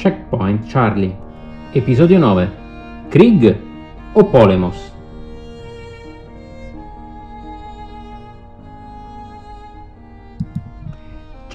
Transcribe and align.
Checkpoint 0.00 0.66
Charlie 0.66 1.16
Episodio 1.72 2.18
9 2.18 2.50
Krieg 3.10 3.56
o 4.12 4.24
Polemos? 4.24 4.89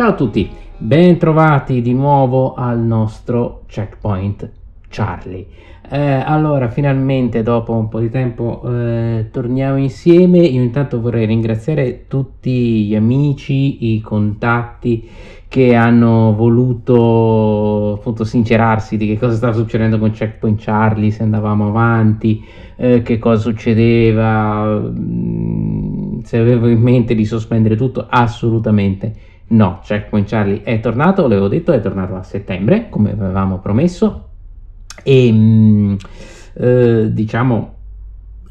Ciao 0.05 0.13
a 0.13 0.17
tutti, 0.17 0.47
ben 0.77 1.17
trovati 1.17 1.81
di 1.81 1.91
nuovo 1.91 2.53
al 2.53 2.77
nostro 2.77 3.63
Checkpoint 3.65 4.51
Charlie. 4.87 5.47
Eh, 5.89 5.97
allora, 5.99 6.69
finalmente 6.69 7.41
dopo 7.41 7.73
un 7.73 7.89
po' 7.89 7.99
di 7.99 8.11
tempo 8.11 8.61
eh, 8.67 9.29
torniamo 9.31 9.77
insieme. 9.77 10.41
Io 10.41 10.61
intanto 10.61 11.01
vorrei 11.01 11.25
ringraziare 11.25 12.05
tutti 12.07 12.85
gli 12.85 12.93
amici, 12.93 13.95
i 13.95 14.01
contatti 14.01 15.09
che 15.47 15.73
hanno 15.73 16.35
voluto 16.35 17.93
appunto 17.97 18.25
sincerarsi 18.25 18.97
di 18.97 19.07
che 19.07 19.17
cosa 19.17 19.33
stava 19.33 19.53
succedendo 19.53 19.97
con 19.97 20.11
Checkpoint 20.11 20.61
Charlie, 20.61 21.09
se 21.09 21.23
andavamo 21.23 21.69
avanti, 21.69 22.45
eh, 22.75 23.01
che 23.01 23.17
cosa 23.17 23.41
succedeva, 23.41 24.81
mm, 24.87 26.19
se 26.19 26.37
avevo 26.37 26.67
in 26.67 26.79
mente 26.79 27.15
di 27.15 27.25
sospendere 27.25 27.75
tutto, 27.75 28.05
assolutamente 28.07 29.33
no. 29.47 29.79
Checkpoint 29.83 30.27
Charlie 30.27 30.63
è 30.63 30.79
tornato, 30.79 31.23
l'avevo 31.23 31.47
detto, 31.47 31.71
è 31.71 31.81
tornato 31.81 32.15
a 32.15 32.23
settembre, 32.23 32.89
come 32.89 33.11
avevamo 33.11 33.59
promesso 33.59 34.29
e 35.03 35.31
mm, 35.31 35.95
eh, 36.53 37.13
diciamo 37.13 37.73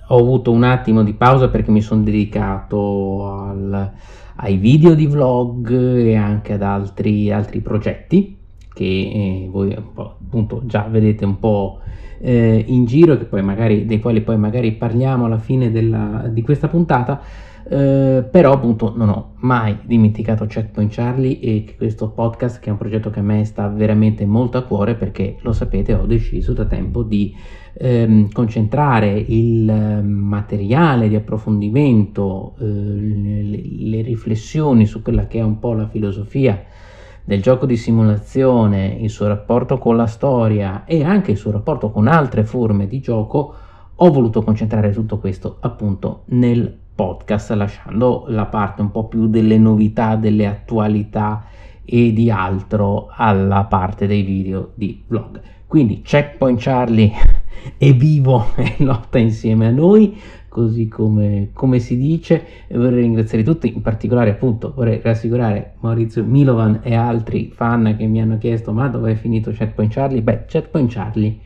ho 0.08 0.18
avuto 0.18 0.52
un 0.52 0.64
attimo 0.64 1.02
di 1.02 1.14
pausa 1.14 1.48
perché 1.48 1.70
mi 1.70 1.80
sono 1.80 2.02
dedicato 2.02 3.26
al, 3.26 3.90
ai 4.36 4.56
video 4.56 4.94
di 4.94 5.06
vlog 5.06 5.70
e 5.70 6.14
anche 6.14 6.52
ad 6.52 6.62
altri, 6.62 7.32
altri 7.32 7.60
progetti 7.60 8.36
che 8.72 8.84
eh, 8.84 9.48
voi 9.50 9.72
appunto 9.72 10.62
già 10.66 10.86
vedete 10.90 11.24
un 11.24 11.38
po' 11.38 11.78
eh, 12.20 12.64
in 12.66 12.84
giro 12.84 13.18
magari, 13.42 13.86
dei 13.86 14.00
quali 14.00 14.20
poi 14.20 14.36
magari 14.36 14.72
parliamo 14.72 15.24
alla 15.24 15.38
fine 15.38 15.70
della, 15.70 16.28
di 16.28 16.42
questa 16.42 16.68
puntata 16.68 17.20
eh, 17.66 18.26
però 18.30 18.52
appunto 18.52 18.92
non 18.94 19.08
ho 19.08 19.32
mai 19.36 19.78
dimenticato 19.84 20.44
Checkpoint 20.44 20.92
Charlie 20.92 21.40
e 21.40 21.74
questo 21.76 22.10
podcast 22.10 22.60
che 22.60 22.68
è 22.68 22.72
un 22.72 22.76
progetto 22.76 23.08
che 23.08 23.20
a 23.20 23.22
me 23.22 23.44
sta 23.44 23.68
veramente 23.68 24.26
molto 24.26 24.58
a 24.58 24.62
cuore 24.62 24.94
perché 24.94 25.36
lo 25.40 25.52
sapete 25.52 25.94
ho 25.94 26.04
deciso 26.04 26.52
da 26.52 26.66
tempo 26.66 27.02
di 27.02 27.34
ehm, 27.72 28.30
concentrare 28.32 29.12
il 29.12 29.68
ehm, 29.68 30.06
materiale 30.06 31.08
di 31.08 31.16
approfondimento, 31.16 32.54
eh, 32.58 32.64
le, 32.64 33.62
le 33.62 34.02
riflessioni 34.02 34.84
su 34.84 35.00
quella 35.00 35.26
che 35.26 35.38
è 35.38 35.42
un 35.42 35.58
po' 35.58 35.72
la 35.72 35.88
filosofia 35.88 36.62
del 37.24 37.40
gioco 37.40 37.64
di 37.64 37.76
simulazione, 37.76 38.98
il 39.00 39.08
suo 39.08 39.26
rapporto 39.26 39.78
con 39.78 39.96
la 39.96 40.06
storia 40.06 40.84
e 40.84 41.02
anche 41.02 41.30
il 41.30 41.38
suo 41.38 41.50
rapporto 41.50 41.90
con 41.90 42.06
altre 42.06 42.44
forme 42.44 42.86
di 42.86 43.00
gioco, 43.00 43.54
ho 43.94 44.10
voluto 44.10 44.42
concentrare 44.42 44.90
tutto 44.90 45.18
questo 45.18 45.56
appunto 45.60 46.24
nel 46.26 46.82
podcast, 46.94 47.50
lasciando 47.52 48.24
la 48.28 48.46
parte 48.46 48.82
un 48.82 48.90
po' 48.90 49.06
più 49.06 49.26
delle 49.26 49.58
novità, 49.58 50.16
delle 50.16 50.46
attualità 50.46 51.44
e 51.84 52.12
di 52.12 52.30
altro 52.30 53.08
alla 53.10 53.64
parte 53.64 54.06
dei 54.06 54.22
video 54.22 54.72
di 54.74 55.02
vlog. 55.06 55.40
Quindi 55.66 56.02
Checkpoint 56.02 56.60
Charlie 56.60 57.12
è 57.76 57.92
vivo 57.94 58.46
e 58.56 58.76
lotta 58.78 59.18
insieme 59.18 59.66
a 59.66 59.70
noi, 59.70 60.16
così 60.48 60.86
come, 60.86 61.50
come, 61.52 61.80
si 61.80 61.96
dice. 61.96 62.66
E 62.68 62.78
vorrei 62.78 63.02
ringraziare 63.02 63.42
tutti, 63.42 63.72
in 63.74 63.82
particolare 63.82 64.30
appunto 64.30 64.72
vorrei 64.74 65.00
rassicurare 65.02 65.74
Maurizio 65.80 66.24
Milovan 66.24 66.80
e 66.82 66.94
altri 66.94 67.50
fan 67.52 67.96
che 67.98 68.06
mi 68.06 68.20
hanno 68.20 68.38
chiesto 68.38 68.72
ma 68.72 68.88
dove 68.88 69.12
è 69.12 69.14
finito 69.16 69.50
Checkpoint 69.50 69.92
Charlie? 69.92 70.22
Beh, 70.22 70.44
Checkpoint 70.46 70.92
Charlie 70.92 71.38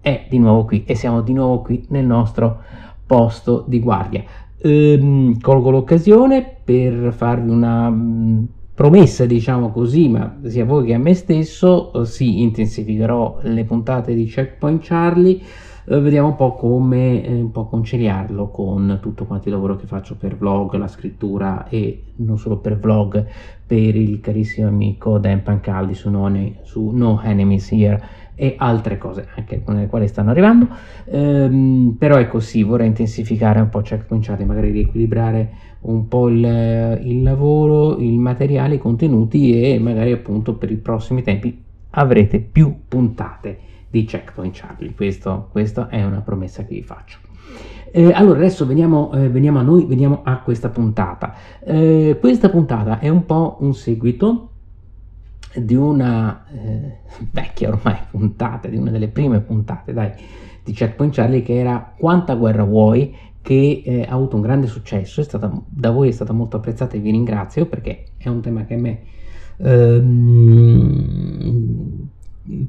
è 0.00 0.26
di 0.28 0.38
nuovo 0.38 0.64
qui 0.64 0.84
e 0.84 0.94
siamo 0.94 1.22
di 1.22 1.32
nuovo 1.32 1.62
qui 1.62 1.84
nel 1.88 2.04
nostro 2.04 2.62
posto 3.06 3.64
di 3.66 3.80
guardia. 3.80 4.22
Ehm, 4.66 5.38
colgo 5.40 5.68
l'occasione 5.68 6.56
per 6.64 7.12
farvi 7.12 7.50
una 7.50 7.90
mm, 7.90 8.44
promessa, 8.72 9.26
diciamo 9.26 9.70
così, 9.70 10.08
ma 10.08 10.38
sia 10.44 10.62
a 10.62 10.66
voi 10.66 10.86
che 10.86 10.94
a 10.94 10.98
me 10.98 11.12
stesso, 11.12 12.02
sì, 12.04 12.40
intensificherò 12.40 13.40
le 13.42 13.64
puntate 13.64 14.14
di 14.14 14.24
Checkpoint 14.24 14.82
Charlie. 14.82 15.38
Eh, 15.86 16.00
vediamo 16.00 16.28
un 16.28 16.36
po' 16.36 16.54
come 16.54 17.22
eh, 17.22 17.42
un 17.42 17.50
po' 17.50 17.66
conciliarlo 17.66 18.48
con 18.48 19.00
tutto 19.02 19.26
quanto 19.26 19.48
il 19.48 19.54
lavoro 19.54 19.76
che 19.76 19.86
faccio 19.86 20.16
per 20.16 20.34
vlog, 20.34 20.72
la 20.76 20.88
scrittura 20.88 21.68
e 21.68 22.04
non 22.16 22.38
solo 22.38 22.56
per 22.56 22.78
vlog, 22.78 23.22
per 23.66 23.94
il 23.94 24.18
carissimo 24.20 24.68
amico 24.68 25.18
Dan 25.18 25.42
Pancaldi 25.42 25.92
su, 25.92 26.08
non, 26.08 26.56
su 26.62 26.88
No 26.88 27.20
Enemies 27.22 27.70
Here 27.70 28.02
e 28.34 28.54
altre 28.58 28.98
cose 28.98 29.28
anche 29.36 29.62
con 29.62 29.76
le 29.76 29.86
quali 29.86 30.08
stanno 30.08 30.30
arrivando. 30.30 30.68
Ehm, 31.06 31.96
però 31.98 32.16
è 32.16 32.28
così 32.28 32.62
vorrei 32.62 32.88
intensificare 32.88 33.60
un 33.60 33.68
po' 33.68 33.80
checkpoint 33.80 34.24
chat 34.24 34.40
magari 34.42 34.70
riequilibrare 34.70 35.50
un 35.82 36.08
po' 36.08 36.28
il, 36.28 36.98
il 37.02 37.22
lavoro 37.22 37.98
il 37.98 38.18
materiale 38.18 38.76
i 38.76 38.78
contenuti 38.78 39.60
e 39.60 39.78
magari 39.78 40.12
appunto 40.12 40.54
per 40.54 40.70
i 40.70 40.76
prossimi 40.76 41.22
tempi 41.22 41.62
avrete 41.90 42.40
più 42.40 42.74
puntate 42.88 43.58
di 43.88 44.04
checkpoint 44.04 44.56
Charlie. 44.58 44.94
Questo, 44.94 45.48
questa 45.52 45.88
è 45.88 46.02
una 46.04 46.20
promessa 46.20 46.64
che 46.64 46.74
vi 46.74 46.82
faccio. 46.82 47.18
Eh, 47.92 48.10
allora 48.12 48.38
adesso 48.38 48.66
veniamo, 48.66 49.12
eh, 49.12 49.28
veniamo, 49.28 49.60
a 49.60 49.62
noi 49.62 49.84
veniamo 49.84 50.22
a 50.24 50.40
questa 50.40 50.68
puntata. 50.68 51.34
Eh, 51.60 52.16
questa 52.18 52.48
puntata 52.48 52.98
è 52.98 53.08
un 53.08 53.24
po' 53.24 53.58
un 53.60 53.72
seguito 53.72 54.53
di 55.56 55.74
una 55.74 56.44
eh, 56.52 56.98
vecchia 57.30 57.68
ormai 57.68 57.96
puntata, 58.10 58.68
di 58.68 58.76
una 58.76 58.90
delle 58.90 59.08
prime 59.08 59.40
puntate 59.40 59.92
dai, 59.92 60.12
di 60.62 60.72
Checkpoint 60.72 61.14
Charlie 61.14 61.42
che 61.42 61.58
era 61.58 61.94
Quanta 61.96 62.34
guerra 62.34 62.64
vuoi? 62.64 63.14
che 63.44 63.82
eh, 63.84 64.06
ha 64.08 64.14
avuto 64.14 64.36
un 64.36 64.42
grande 64.42 64.66
successo, 64.66 65.22
stata, 65.22 65.52
da 65.68 65.90
voi 65.90 66.08
è 66.08 66.12
stata 66.12 66.32
molto 66.32 66.56
apprezzata 66.56 66.96
e 66.96 66.98
vi 66.98 67.10
ringrazio 67.10 67.66
perché 67.66 68.04
è 68.16 68.30
un 68.30 68.40
tema 68.40 68.64
che 68.64 68.72
a 68.72 68.78
me 68.78 69.02
ehm, 69.58 70.88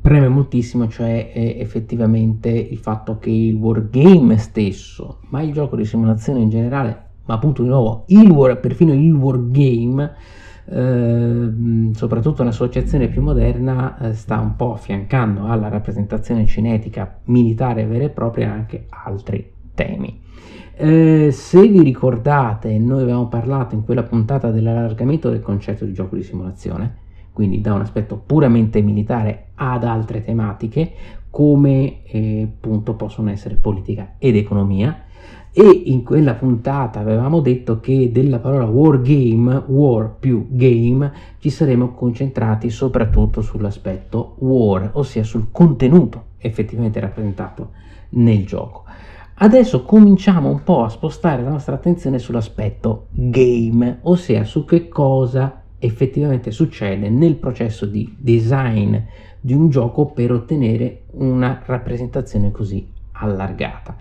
preme 0.02 0.28
moltissimo, 0.28 0.90
cioè 0.90 1.32
effettivamente 1.34 2.50
il 2.50 2.78
fatto 2.78 3.18
che 3.20 3.30
il 3.30 3.56
wargame 3.56 4.38
stesso, 4.38 5.20
ma 5.30 5.42
il 5.42 5.54
gioco 5.54 5.78
di 5.78 5.86
simulazione 5.86 6.42
in 6.42 6.50
generale, 6.50 7.04
ma 7.24 7.36
appunto 7.36 7.62
di 7.62 7.70
nuovo 7.70 8.04
il 8.08 8.30
war, 8.30 8.60
perfino 8.60 8.94
il 8.94 9.14
wargame, 9.14 10.14
Ehm, 10.68 11.92
soprattutto 11.92 12.44
l'associazione 12.44 13.08
più 13.08 13.22
moderna 13.22 13.98
eh, 14.00 14.14
sta 14.14 14.40
un 14.40 14.56
po' 14.56 14.74
affiancando 14.74 15.46
alla 15.46 15.70
rappresentazione 15.70 16.48
cinetica 16.48 17.20
militare 17.26 17.86
vera 17.86 18.06
e 18.06 18.10
propria 18.10 18.52
anche 18.52 18.86
altri 18.90 19.52
temi. 19.76 20.24
Eh, 20.78 21.30
se 21.32 21.68
vi 21.68 21.84
ricordate, 21.84 22.78
noi 22.80 23.04
avevamo 23.04 23.28
parlato 23.28 23.76
in 23.76 23.84
quella 23.84 24.04
puntata 24.04 24.52
dell'allargamento 24.52 25.30
del 25.30 25.42
concetto 25.42 25.86
di 25.86 25.94
gioco 25.94 26.16
di 26.16 26.24
simulazione, 26.24 26.96
quindi 27.32 27.62
da 27.62 27.74
un 27.74 27.82
aspetto 27.82 28.18
puramente 28.18 28.82
militare 28.82 29.50
ad 29.56 29.84
altre 29.84 30.24
tematiche 30.24 30.92
come 31.30 32.04
eh, 32.06 32.44
appunto 32.44 32.96
possono 32.96 33.30
essere 33.30 33.56
politica 33.56 34.16
ed 34.18 34.36
economia 34.36 35.05
e 35.58 35.84
in 35.86 36.04
quella 36.04 36.34
puntata 36.34 37.00
avevamo 37.00 37.40
detto 37.40 37.80
che 37.80 38.12
della 38.12 38.40
parola 38.40 38.66
war 38.66 39.00
game, 39.00 39.64
war 39.68 40.14
più 40.20 40.48
game, 40.50 41.10
ci 41.40 41.50
saremmo 41.50 41.94
concentrati 41.94 42.70
soprattutto 42.70 43.42
sull'aspetto 43.42 44.36
war, 44.40 44.90
ossia 44.96 45.24
sul 45.24 45.48
contenuto 45.52 46.24
effettivamente 46.40 47.00
rappresentato 47.00 47.70
nel 48.10 48.46
gioco. 48.46 48.84
Adesso 49.36 49.84
cominciamo 49.84 50.50
un 50.50 50.62
po' 50.62 50.84
a 50.84 50.90
spostare 50.90 51.42
la 51.42 51.52
nostra 51.52 51.76
attenzione 51.76 52.20
sull'aspetto 52.20 53.08
game, 53.12 54.00
ossia 54.02 54.44
su 54.44 54.66
che 54.66 54.90
cosa 54.90 55.62
effettivamente 55.80 56.52
succede 56.52 57.08
nel 57.10 57.36
processo 57.36 57.86
di 57.86 58.14
design 58.20 58.94
di 59.40 59.54
un 59.54 59.70
gioco 59.70 60.08
per 60.08 60.34
ottenere 60.34 61.04
una 61.12 61.62
rappresentazione 61.66 62.52
così 62.52 62.86
allargata. 63.14 63.96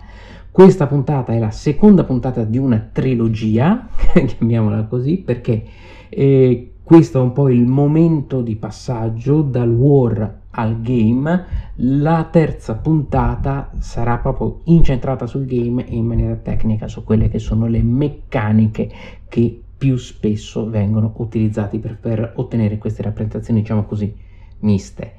Questa 0.55 0.87
puntata 0.87 1.33
è 1.33 1.37
la 1.37 1.51
seconda 1.51 2.05
puntata 2.05 2.45
di 2.45 2.57
una 2.57 2.79
trilogia, 2.89 3.89
chiamiamola 4.15 4.85
così, 4.85 5.17
perché 5.17 5.61
eh, 6.07 6.75
questo 6.81 7.19
è 7.19 7.21
un 7.21 7.33
po' 7.33 7.49
il 7.49 7.65
momento 7.65 8.41
di 8.41 8.55
passaggio 8.55 9.41
dal 9.41 9.69
war 9.69 10.43
al 10.51 10.79
game. 10.79 11.45
La 11.75 12.29
terza 12.31 12.75
puntata 12.75 13.71
sarà 13.79 14.15
proprio 14.19 14.61
incentrata 14.63 15.27
sul 15.27 15.43
game 15.43 15.85
e 15.89 15.93
in 15.93 16.05
maniera 16.05 16.35
tecnica 16.35 16.87
su 16.87 17.03
quelle 17.03 17.27
che 17.27 17.39
sono 17.39 17.67
le 17.67 17.83
meccaniche 17.83 18.89
che 19.27 19.61
più 19.77 19.97
spesso 19.97 20.69
vengono 20.69 21.15
utilizzati 21.17 21.79
per, 21.79 21.97
per 21.99 22.31
ottenere 22.37 22.77
queste 22.77 23.01
rappresentazioni, 23.01 23.59
diciamo 23.59 23.83
così, 23.83 24.15
miste. 24.59 25.15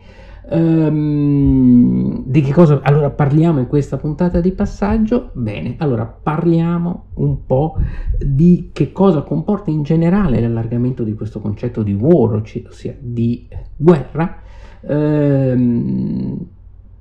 Um, 0.49 2.16
di 2.37 2.43
che 2.43 2.53
cosa 2.53 2.81
allora 2.83 3.09
parliamo 3.09 3.61
in 3.61 3.67
questa 3.67 3.97
puntata 3.97 4.41
di 4.41 4.53
passaggio? 4.53 5.31
Bene, 5.33 5.77
allora 5.79 6.05
parliamo 6.05 7.06
un 7.15 7.47
po' 7.47 7.77
di 8.19 8.69
che 8.75 8.93
cosa 8.93 9.23
comporta 9.23 9.71
in 9.71 9.83
generale 9.83 10.38
l'allargamento 10.38 11.03
di 11.03 11.15
questo 11.15 11.41
concetto 11.41 11.83
di 11.83 11.94
war, 11.94 12.35
ossia 12.35 12.94
di 12.99 13.49
guerra, 13.75 14.41
ehm, 14.83 16.47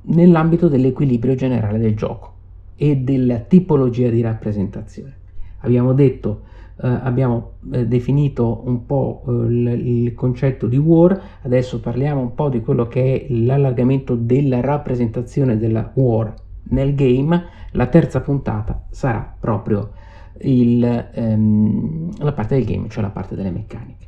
nell'ambito 0.04 0.70
dell'equilibrio 0.70 1.36
generale 1.36 1.80
del 1.80 1.98
gioco 1.98 2.34
e 2.78 2.96
della 2.96 3.40
tipologia 3.40 4.08
di 4.08 4.22
rappresentazione. 4.22 5.18
Abbiamo 5.60 5.92
detto 5.92 6.44
eh, 6.82 6.88
abbiamo 6.88 7.54
eh, 7.72 7.88
definito 7.88 8.64
un 8.66 8.86
po' 8.86 9.24
eh, 9.28 9.32
il, 9.32 10.14
concetto 10.14 10.68
di 10.68 10.78
war, 10.78 11.20
adesso 11.44 11.80
parliamo 11.80 12.20
un 12.20 12.34
po' 12.34 12.50
di 12.50 12.62
quello 12.62 12.88
che 12.88 13.28
è 13.28 13.34
l'allargamento 13.34 14.16
della 14.16 14.60
rappresentazione 14.60 15.58
della 15.58 15.92
war 15.94 16.34
nel 16.70 16.94
game. 16.96 17.46
La 17.72 17.88
terza 17.88 18.22
puntata 18.22 18.86
sarà 18.90 19.36
proprio 19.40 19.92
il, 20.42 20.84
ehm, 21.14 22.12
la 22.20 22.34
parte 22.34 22.56
del 22.56 22.66
game, 22.66 22.90
cioè 22.90 23.04
la 23.04 23.10
parte 23.10 23.36
delle 23.36 23.52
meccaniche. 23.52 24.04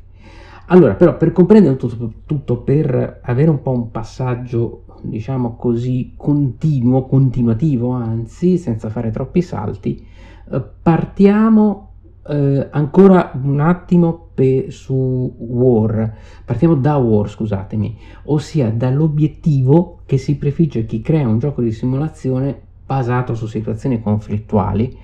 Allora, 0.70 0.94
però, 0.94 1.16
per 1.16 1.32
comprendere 1.32 1.76
tutto, 1.76 2.12
tutto, 2.26 2.58
per 2.58 3.20
avere 3.22 3.48
un 3.48 3.62
po' 3.62 3.70
un 3.70 3.90
passaggio, 3.90 4.84
diciamo 5.00 5.56
così, 5.56 6.12
continuo, 6.14 7.06
continuativo, 7.06 7.92
anzi, 7.92 8.58
senza 8.58 8.90
fare 8.90 9.10
troppi 9.10 9.40
salti, 9.40 10.06
eh, 10.50 10.62
partiamo 10.82 11.87
eh, 12.28 12.68
ancora 12.70 13.32
un 13.42 13.60
attimo 13.60 14.28
pe- 14.34 14.66
su 14.70 15.34
War, 15.38 16.16
partiamo 16.44 16.74
da 16.74 16.96
War, 16.96 17.28
scusatemi, 17.28 17.96
ossia 18.24 18.70
dall'obiettivo 18.70 20.00
che 20.04 20.18
si 20.18 20.36
prefigge 20.36 20.84
chi 20.84 21.00
crea 21.00 21.26
un 21.26 21.38
gioco 21.38 21.62
di 21.62 21.72
simulazione 21.72 22.60
basato 22.84 23.34
su 23.34 23.46
situazioni 23.46 24.00
conflittuali 24.00 24.96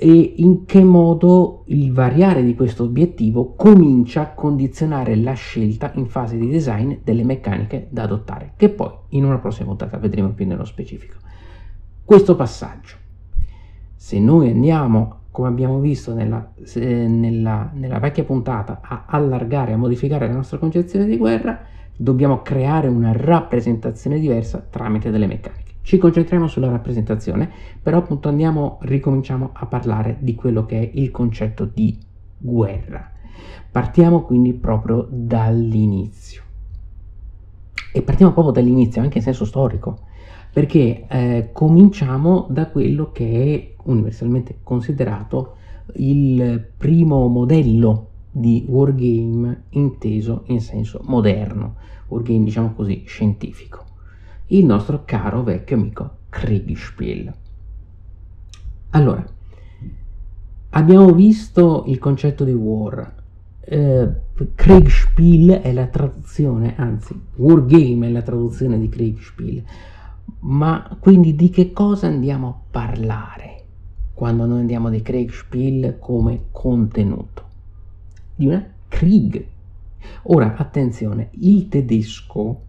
e 0.00 0.34
in 0.36 0.64
che 0.64 0.84
modo 0.84 1.64
il 1.66 1.92
variare 1.92 2.44
di 2.44 2.54
questo 2.54 2.84
obiettivo 2.84 3.54
comincia 3.56 4.20
a 4.20 4.32
condizionare 4.32 5.16
la 5.16 5.32
scelta 5.32 5.90
in 5.94 6.06
fase 6.06 6.36
di 6.36 6.48
design 6.48 6.94
delle 7.02 7.24
meccaniche 7.24 7.88
da 7.90 8.04
adottare, 8.04 8.52
che 8.56 8.68
poi 8.68 8.92
in 9.10 9.24
una 9.24 9.38
prossima 9.38 9.66
puntata 9.66 9.96
vedremo 9.96 10.28
più 10.30 10.46
nello 10.46 10.64
specifico. 10.64 11.16
Questo 12.04 12.36
passaggio, 12.36 12.94
se 13.96 14.20
noi 14.20 14.50
andiamo 14.50 15.17
come 15.38 15.50
abbiamo 15.50 15.78
visto 15.78 16.14
nella, 16.14 16.50
nella, 16.74 17.70
nella, 17.72 17.98
vecchia 18.00 18.24
puntata, 18.24 18.80
a 18.82 19.04
allargare, 19.06 19.72
a 19.72 19.76
modificare 19.76 20.26
la 20.26 20.34
nostra 20.34 20.58
concezione 20.58 21.06
di 21.06 21.16
guerra, 21.16 21.60
dobbiamo 21.96 22.42
creare 22.42 22.88
una 22.88 23.12
rappresentazione 23.14 24.18
diversa 24.18 24.66
tramite 24.68 25.12
delle 25.12 25.28
meccaniche. 25.28 25.74
Ci 25.82 25.96
concentriamo 25.96 26.48
sulla 26.48 26.68
rappresentazione, 26.68 27.48
però 27.80 27.98
appunto 27.98 28.28
andiamo, 28.28 28.78
ricominciamo 28.80 29.50
a 29.52 29.66
parlare 29.66 30.16
di 30.18 30.34
quello 30.34 30.66
che 30.66 30.80
è 30.80 30.90
il 30.94 31.12
concetto 31.12 31.70
di 31.72 31.96
guerra. 32.36 33.08
Partiamo 33.70 34.22
quindi 34.22 34.54
proprio 34.54 35.06
dall'inizio. 35.08 36.47
E 37.92 38.02
partiamo 38.02 38.32
proprio 38.32 38.52
dall'inizio, 38.52 39.02
anche 39.02 39.18
in 39.18 39.24
senso 39.24 39.44
storico 39.44 40.06
perché 40.52 41.06
eh, 41.08 41.50
cominciamo 41.52 42.46
da 42.50 42.68
quello 42.68 43.12
che 43.12 43.76
è 43.76 43.82
universalmente 43.84 44.58
considerato 44.62 45.56
il 45.94 46.68
primo 46.76 47.26
modello 47.28 48.06
di 48.30 48.64
wargame 48.66 49.64
inteso 49.70 50.42
in 50.46 50.60
senso 50.60 51.00
moderno, 51.04 51.76
wargame 52.08 52.44
diciamo 52.44 52.72
così 52.74 53.04
scientifico, 53.06 53.84
il 54.46 54.64
nostro 54.64 55.02
caro 55.04 55.42
vecchio 55.42 55.76
amico 55.76 56.10
Kriegspiel. 56.28 57.32
Allora, 58.90 59.24
abbiamo 60.70 61.12
visto 61.12 61.84
il 61.86 61.98
concetto 61.98 62.44
di 62.44 62.52
war, 62.52 63.14
eh, 63.60 64.08
Kriegspiel 64.54 65.50
è 65.62 65.72
la 65.72 65.86
traduzione, 65.86 66.76
anzi 66.76 67.20
wargame 67.36 68.06
è 68.06 68.10
la 68.10 68.22
traduzione 68.22 68.78
di 68.78 68.88
Kriegspiel, 68.88 69.64
ma 70.40 70.96
quindi 71.00 71.34
di 71.34 71.50
che 71.50 71.72
cosa 71.72 72.06
andiamo 72.06 72.48
a 72.48 72.58
parlare 72.70 73.64
quando 74.14 74.46
noi 74.46 74.60
andiamo 74.60 74.90
di 74.90 75.02
Kriegspiel 75.02 75.96
come 75.98 76.46
contenuto? 76.52 77.46
Di 78.34 78.46
una 78.46 78.64
Krieg. 78.86 79.44
Ora, 80.24 80.54
attenzione, 80.56 81.30
il 81.32 81.68
tedesco 81.68 82.60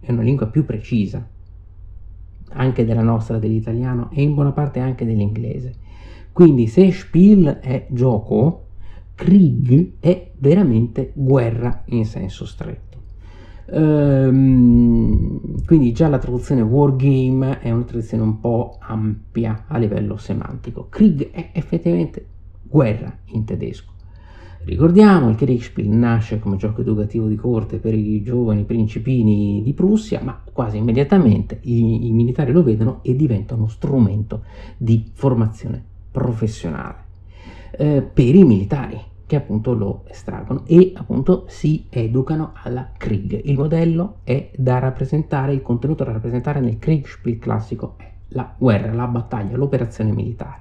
è 0.00 0.10
una 0.10 0.22
lingua 0.22 0.46
più 0.46 0.64
precisa, 0.64 1.24
anche 2.54 2.84
della 2.84 3.02
nostra, 3.02 3.38
dell'italiano 3.38 4.10
e 4.10 4.22
in 4.22 4.34
buona 4.34 4.52
parte 4.52 4.80
anche 4.80 5.04
dell'inglese. 5.04 5.74
Quindi 6.32 6.66
se 6.66 6.90
Spiel 6.90 7.58
è 7.60 7.86
gioco, 7.90 8.66
Krieg 9.22 9.92
è 10.00 10.32
veramente 10.38 11.12
guerra 11.14 11.84
in 11.86 12.04
senso 12.04 12.44
stretto. 12.44 12.98
Ehm, 13.70 15.64
quindi 15.64 15.92
già 15.92 16.08
la 16.08 16.18
traduzione 16.18 16.60
wargame 16.60 17.60
è 17.60 17.70
una 17.70 17.84
traduzione 17.84 18.24
un 18.24 18.40
po' 18.40 18.78
ampia 18.80 19.66
a 19.68 19.78
livello 19.78 20.16
semantico. 20.16 20.88
Krieg 20.88 21.30
è 21.30 21.50
effettivamente 21.52 22.26
guerra 22.62 23.16
in 23.26 23.44
tedesco. 23.44 23.92
Ricordiamo, 24.64 25.28
il 25.28 25.36
Kriegspiel 25.36 25.88
nasce 25.88 26.40
come 26.40 26.56
gioco 26.56 26.80
educativo 26.80 27.28
di 27.28 27.36
corte 27.36 27.78
per 27.78 27.94
i 27.94 28.22
giovani 28.22 28.64
principini 28.64 29.62
di 29.62 29.72
Prussia, 29.72 30.20
ma 30.20 30.42
quasi 30.52 30.78
immediatamente 30.78 31.60
i, 31.62 32.08
i 32.08 32.10
militari 32.10 32.50
lo 32.50 32.64
vedono 32.64 32.98
e 33.02 33.14
diventa 33.14 33.54
uno 33.54 33.68
strumento 33.68 34.42
di 34.76 35.04
formazione 35.12 35.80
professionale 36.10 37.04
eh, 37.70 38.02
per 38.02 38.34
i 38.34 38.44
militari 38.44 39.10
che 39.32 39.38
appunto 39.38 39.72
lo 39.72 40.02
estraggono 40.10 40.64
e 40.66 40.92
appunto 40.94 41.44
si 41.46 41.86
educano 41.88 42.52
alla 42.52 42.90
Krieg. 42.98 43.40
Il 43.44 43.56
modello 43.56 44.16
è 44.24 44.50
da 44.54 44.78
rappresentare, 44.78 45.54
il 45.54 45.62
contenuto 45.62 46.04
da 46.04 46.12
rappresentare 46.12 46.60
nel 46.60 46.78
Kriegspiel 46.78 47.38
classico 47.38 47.94
è 47.96 48.12
la 48.28 48.54
guerra, 48.58 48.92
la 48.92 49.06
battaglia, 49.06 49.56
l'operazione 49.56 50.12
militare. 50.12 50.60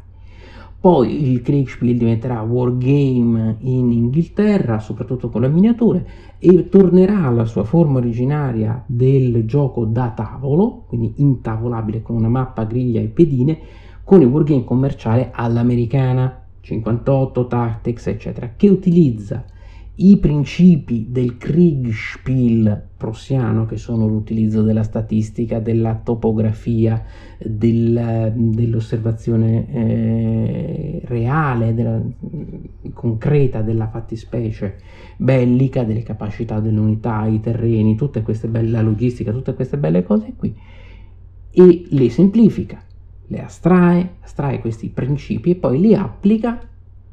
Poi 0.80 1.30
il 1.30 1.42
Kriegspiel 1.42 1.98
diventerà 1.98 2.42
wargame 2.44 3.58
in 3.60 3.92
Inghilterra, 3.92 4.80
soprattutto 4.80 5.28
con 5.28 5.42
le 5.42 5.50
miniature, 5.50 6.08
e 6.40 6.70
tornerà 6.70 7.26
alla 7.26 7.44
sua 7.44 7.66
forma 7.66 7.98
originaria 7.98 8.82
del 8.86 9.44
gioco 9.46 9.84
da 9.84 10.14
tavolo, 10.16 10.86
quindi 10.88 11.16
intavolabile 11.18 12.02
con 12.02 12.16
una 12.16 12.30
mappa, 12.30 12.64
griglia 12.64 13.02
e 13.02 13.08
pedine, 13.08 13.60
con 14.06 14.22
il 14.22 14.28
wargame 14.28 14.64
commerciale 14.64 15.30
all'americana, 15.34 16.41
58 16.62 17.48
Tactics, 17.48 18.08
eccetera, 18.08 18.54
che 18.56 18.70
utilizza 18.70 19.44
i 19.96 20.18
principi 20.18 21.08
del 21.10 21.38
Kriegspiel 21.38 22.90
prussiano, 22.98 23.66
che 23.66 23.78
sono 23.78 24.08
l'utilizzo 24.08 24.62
della 24.64 24.84
statistica, 24.84 25.60
della 25.60 26.00
topografia, 26.04 27.04
del, 27.38 28.32
dell'osservazione 28.36 29.68
eh, 29.72 31.02
reale, 31.06 31.74
della, 31.74 32.02
concreta 32.94 33.62
della 33.62 33.90
fattispecie 33.90 34.78
bellica, 35.18 35.84
delle 35.84 36.04
capacità 36.04 36.60
dell'unità, 36.60 37.26
i 37.26 37.40
terreni, 37.40 37.96
tutte 37.96 38.22
queste 38.22 38.48
belle, 38.48 38.70
la 38.70 38.82
logistica, 38.82 39.32
tutte 39.32 39.54
queste 39.54 39.78
belle 39.78 40.04
cose 40.04 40.34
qui, 40.36 40.56
e 41.52 41.86
le 41.90 42.10
semplifica 42.10 42.82
le 43.32 43.42
astrae, 43.42 44.16
astrae 44.20 44.60
questi 44.60 44.90
principi 44.90 45.52
e 45.52 45.56
poi 45.56 45.80
li 45.80 45.96
applica, 45.96 46.60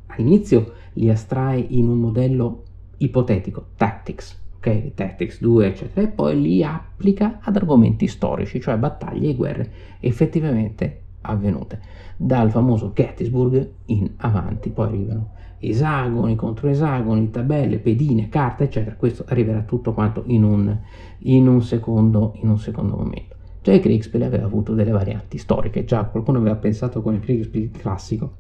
all'inizio 0.06 0.72
li 0.94 1.08
astrae 1.08 1.64
in 1.68 1.88
un 1.88 1.98
modello 1.98 2.64
ipotetico, 2.96 3.66
tactics, 3.76 4.36
ok? 4.56 4.94
Tactics 4.94 5.40
2, 5.40 5.66
eccetera, 5.66 6.04
e 6.04 6.10
poi 6.10 6.40
li 6.40 6.64
applica 6.64 7.38
ad 7.40 7.54
argomenti 7.54 8.08
storici, 8.08 8.60
cioè 8.60 8.76
battaglie 8.76 9.30
e 9.30 9.34
guerre 9.36 9.70
effettivamente 10.00 11.02
avvenute. 11.20 11.80
Dal 12.16 12.50
famoso 12.50 12.90
Gettysburg 12.92 13.70
in 13.86 14.10
avanti, 14.16 14.70
poi 14.70 14.88
arrivano 14.88 15.30
esagoni 15.60 16.34
contro 16.34 16.68
esagoni, 16.68 17.30
tabelle, 17.30 17.78
pedine, 17.78 18.28
carte, 18.28 18.64
eccetera. 18.64 18.96
Questo 18.96 19.24
arriverà 19.28 19.62
tutto 19.62 19.92
quanto 19.94 20.24
in 20.26 20.42
un, 20.42 20.76
in 21.18 21.46
un, 21.46 21.62
secondo, 21.62 22.32
in 22.42 22.48
un 22.48 22.58
secondo 22.58 22.96
momento. 22.96 23.36
Già 23.68 23.74
il 23.74 23.80
Kriegspiel 23.80 24.22
aveva 24.22 24.46
avuto 24.46 24.72
delle 24.72 24.92
varianti 24.92 25.36
storiche, 25.36 25.84
già 25.84 26.04
qualcuno 26.04 26.38
aveva 26.38 26.54
pensato 26.54 27.02
con 27.02 27.12
il 27.12 27.20
Kriegspiel 27.20 27.70
classico, 27.70 28.36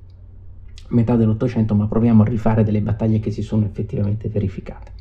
metà 0.88 1.16
dell'Ottocento, 1.16 1.74
ma 1.74 1.86
proviamo 1.86 2.22
a 2.22 2.24
rifare 2.24 2.64
delle 2.64 2.80
battaglie 2.80 3.20
che 3.20 3.30
si 3.30 3.42
sono 3.42 3.66
effettivamente 3.66 4.30
verificate. 4.30 4.92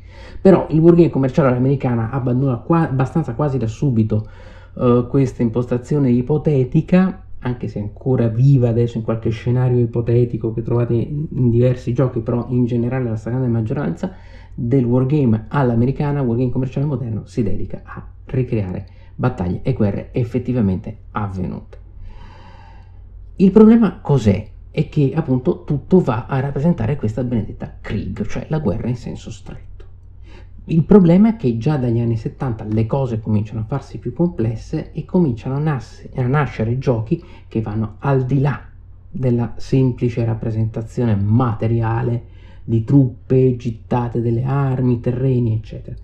Però 0.42 0.66
il 0.68 0.80
wargame 0.80 1.08
commerciale 1.08 1.48
all'americana 1.48 2.10
abbandona 2.10 2.58
qua, 2.58 2.90
abbastanza 2.90 3.32
quasi 3.32 3.56
da 3.56 3.66
subito 3.66 4.28
uh, 4.74 5.06
questa 5.06 5.42
impostazione 5.42 6.10
ipotetica 6.10 7.22
anche 7.38 7.68
se 7.68 7.78
ancora 7.78 8.28
viva 8.28 8.68
adesso 8.68 8.98
in 8.98 9.04
qualche 9.04 9.30
scenario 9.30 9.78
ipotetico 9.78 10.52
che 10.52 10.60
trovate 10.60 10.92
in 10.92 11.48
diversi 11.48 11.94
giochi, 11.94 12.20
però 12.20 12.44
in 12.50 12.66
generale 12.66 13.08
la 13.08 13.16
stragrande 13.16 13.48
maggioranza 13.48 14.12
del 14.52 14.84
wargame 14.84 15.46
all'americana, 15.48 16.20
wargame 16.20 16.50
commerciale 16.50 16.84
moderno, 16.84 17.24
si 17.24 17.42
dedica 17.42 17.80
a 17.82 18.06
ricreare 18.26 18.96
battaglie 19.18 19.62
e 19.62 19.72
guerre 19.72 20.10
effettivamente 20.12 20.98
avvenute. 21.10 21.78
Il 23.36 23.50
problema 23.50 23.98
cos'è? 24.00 24.48
È 24.70 24.88
che 24.88 25.12
appunto 25.12 25.64
tutto 25.64 25.98
va 25.98 26.26
a 26.26 26.38
rappresentare 26.38 26.94
questa 26.94 27.24
benedetta 27.24 27.78
Krieg, 27.80 28.24
cioè 28.26 28.46
la 28.48 28.60
guerra 28.60 28.88
in 28.88 28.96
senso 28.96 29.32
stretto. 29.32 29.84
Il 30.66 30.84
problema 30.84 31.30
è 31.30 31.36
che 31.36 31.58
già 31.58 31.76
dagli 31.76 31.98
anni 31.98 32.16
70 32.16 32.64
le 32.64 32.86
cose 32.86 33.20
cominciano 33.20 33.60
a 33.60 33.64
farsi 33.64 33.98
più 33.98 34.12
complesse 34.12 34.92
e 34.92 35.04
cominciano 35.04 35.56
a, 35.56 35.60
nas- 35.60 36.08
a 36.14 36.26
nascere 36.26 36.78
giochi 36.78 37.20
che 37.48 37.60
vanno 37.60 37.96
al 37.98 38.24
di 38.24 38.40
là 38.40 38.62
della 39.10 39.54
semplice 39.56 40.24
rappresentazione 40.24 41.16
materiale 41.16 42.36
di 42.62 42.84
truppe, 42.84 43.56
gittate 43.56 44.20
delle 44.20 44.44
armi, 44.44 45.00
terreni, 45.00 45.54
eccetera. 45.54 45.96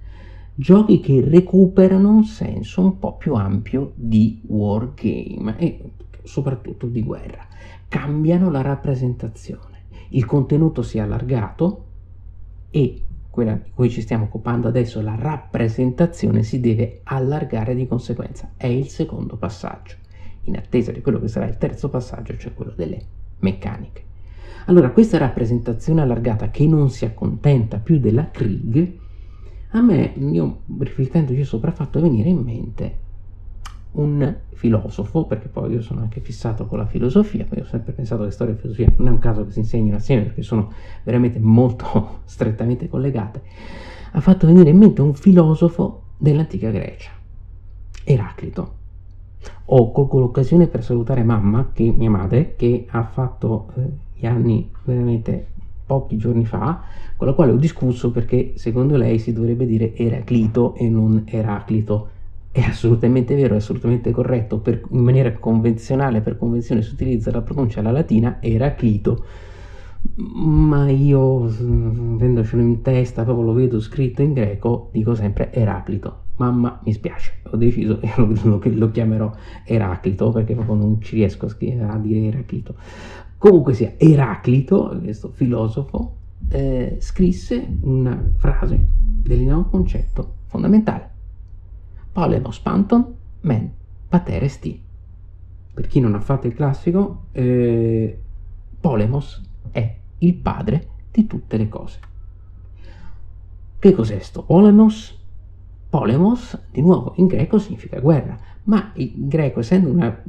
Giochi 0.56 1.00
che 1.00 1.20
recuperano 1.20 2.10
un 2.10 2.22
senso 2.22 2.80
un 2.80 3.00
po' 3.00 3.16
più 3.16 3.34
ampio 3.34 3.90
di 3.96 4.40
wargame 4.46 5.58
e 5.58 5.80
soprattutto 6.22 6.86
di 6.86 7.02
guerra. 7.02 7.44
Cambiano 7.88 8.52
la 8.52 8.62
rappresentazione. 8.62 9.86
Il 10.10 10.24
contenuto 10.24 10.82
si 10.82 10.98
è 10.98 11.00
allargato 11.00 11.84
e 12.70 13.02
quella 13.30 13.54
di 13.54 13.70
cui 13.74 13.90
ci 13.90 14.00
stiamo 14.00 14.24
occupando 14.24 14.68
adesso, 14.68 15.02
la 15.02 15.16
rappresentazione, 15.18 16.44
si 16.44 16.60
deve 16.60 17.00
allargare 17.02 17.74
di 17.74 17.88
conseguenza. 17.88 18.52
È 18.56 18.68
il 18.68 18.86
secondo 18.86 19.36
passaggio, 19.36 19.96
in 20.42 20.56
attesa 20.56 20.92
di 20.92 21.00
quello 21.00 21.18
che 21.18 21.26
sarà 21.26 21.48
il 21.48 21.58
terzo 21.58 21.88
passaggio, 21.88 22.36
cioè 22.36 22.54
quello 22.54 22.74
delle 22.76 23.02
meccaniche. 23.40 24.02
Allora, 24.66 24.92
questa 24.92 25.18
rappresentazione 25.18 26.00
allargata 26.00 26.50
che 26.50 26.64
non 26.64 26.90
si 26.90 27.04
accontenta 27.04 27.78
più 27.78 27.98
della 27.98 28.30
Krieg, 28.30 29.02
a 29.76 29.82
me, 29.82 30.12
io 30.16 30.60
riflettendoci 30.78 31.42
sopra, 31.44 31.70
ha 31.70 31.74
fatto 31.74 32.00
venire 32.00 32.28
in 32.28 32.38
mente 32.38 32.98
un 33.92 34.36
filosofo, 34.52 35.24
perché 35.24 35.48
poi 35.48 35.72
io 35.72 35.82
sono 35.82 36.00
anche 36.00 36.20
fissato 36.20 36.66
con 36.66 36.78
la 36.78 36.86
filosofia, 36.86 37.44
poi 37.44 37.60
ho 37.60 37.64
sempre 37.64 37.92
pensato 37.92 38.24
che 38.24 38.30
storia 38.30 38.54
e 38.54 38.56
filosofia 38.56 38.92
non 38.98 39.08
è 39.08 39.10
un 39.10 39.18
caso 39.18 39.44
che 39.44 39.50
si 39.50 39.58
insegnino 39.58 39.96
assieme 39.96 40.22
perché 40.22 40.42
sono 40.42 40.72
veramente 41.02 41.40
molto 41.40 42.20
strettamente 42.24 42.88
collegate, 42.88 43.42
ha 44.12 44.20
fatto 44.20 44.46
venire 44.46 44.70
in 44.70 44.78
mente 44.78 45.00
un 45.00 45.14
filosofo 45.14 46.02
dell'antica 46.18 46.70
Grecia, 46.70 47.10
Eraclito. 48.04 48.82
Ho 49.66 49.90
colgo 49.90 50.20
l'occasione 50.20 50.68
per 50.68 50.84
salutare 50.84 51.24
mamma, 51.24 51.70
che, 51.72 51.90
mia 51.90 52.10
madre, 52.10 52.54
che 52.54 52.86
ha 52.88 53.02
fatto 53.02 53.72
eh, 53.76 53.90
gli 54.14 54.26
anni 54.26 54.70
veramente 54.84 55.48
pochi 55.86 56.16
giorni 56.16 56.44
fa, 56.44 56.82
con 57.16 57.26
la 57.26 57.32
quale 57.34 57.52
ho 57.52 57.56
discusso 57.56 58.10
perché 58.10 58.52
secondo 58.56 58.96
lei 58.96 59.18
si 59.18 59.32
dovrebbe 59.32 59.66
dire 59.66 59.94
Eraclito 59.94 60.74
e 60.74 60.88
non 60.88 61.22
Eraclito 61.26 62.08
è 62.54 62.60
assolutamente 62.60 63.34
vero, 63.34 63.54
è 63.54 63.56
assolutamente 63.56 64.12
corretto, 64.12 64.58
per, 64.58 64.82
in 64.90 65.00
maniera 65.00 65.32
convenzionale, 65.32 66.20
per 66.20 66.38
convenzione 66.38 66.82
si 66.82 66.92
utilizza 66.92 67.32
la 67.32 67.42
pronuncia 67.42 67.80
alla 67.80 67.90
latina 67.90 68.38
Eraclito, 68.40 69.24
ma 70.16 70.88
io, 70.88 71.46
avendocelo 71.46 72.62
in 72.62 72.80
testa, 72.80 73.24
proprio 73.24 73.46
lo 73.46 73.52
vedo 73.54 73.80
scritto 73.80 74.22
in 74.22 74.34
greco, 74.34 74.90
dico 74.92 75.16
sempre 75.16 75.52
Eraclito. 75.52 76.22
Mamma, 76.36 76.80
mi 76.84 76.92
spiace, 76.92 77.32
ho 77.50 77.56
deciso 77.56 77.98
che 78.00 78.12
lo, 78.16 78.60
lo, 78.62 78.90
chiamerò 78.92 79.32
Eraclito, 79.64 80.30
perché 80.30 80.54
proprio 80.54 80.76
non 80.76 81.00
ci 81.00 81.16
riesco 81.16 81.46
a, 81.46 81.92
a 81.92 81.98
dire 81.98 82.26
Eraclito. 82.28 82.74
Comunque 83.44 83.74
sia, 83.74 83.92
Eraclito, 83.98 84.98
questo 85.02 85.28
filosofo, 85.28 86.16
eh, 86.48 86.96
scrisse 86.98 87.76
una 87.82 88.18
frase, 88.36 88.88
delinea 89.20 89.58
un 89.58 89.68
concetto 89.68 90.36
fondamentale 90.46 91.10
Polemos 92.10 92.58
panton 92.60 93.14
men 93.42 93.70
pater 94.08 94.44
esti. 94.44 94.82
Per 95.74 95.86
chi 95.86 96.00
non 96.00 96.14
ha 96.14 96.20
fatto 96.20 96.46
il 96.46 96.54
classico, 96.54 97.24
eh, 97.32 98.18
Polemos 98.80 99.42
è 99.72 99.94
il 100.20 100.34
padre 100.36 100.88
di 101.12 101.26
tutte 101.26 101.58
le 101.58 101.68
cose. 101.68 101.98
Che 103.78 103.92
cos'è 103.92 104.20
sto 104.20 104.42
Polemos? 104.42 105.22
Polemos, 105.90 106.58
di 106.70 106.80
nuovo, 106.80 107.12
in 107.16 107.26
greco 107.26 107.58
significa 107.58 108.00
guerra, 108.00 108.38
ma 108.62 108.92
il 108.94 109.12
greco, 109.28 109.60
essendo 109.60 109.90
una 109.90 110.22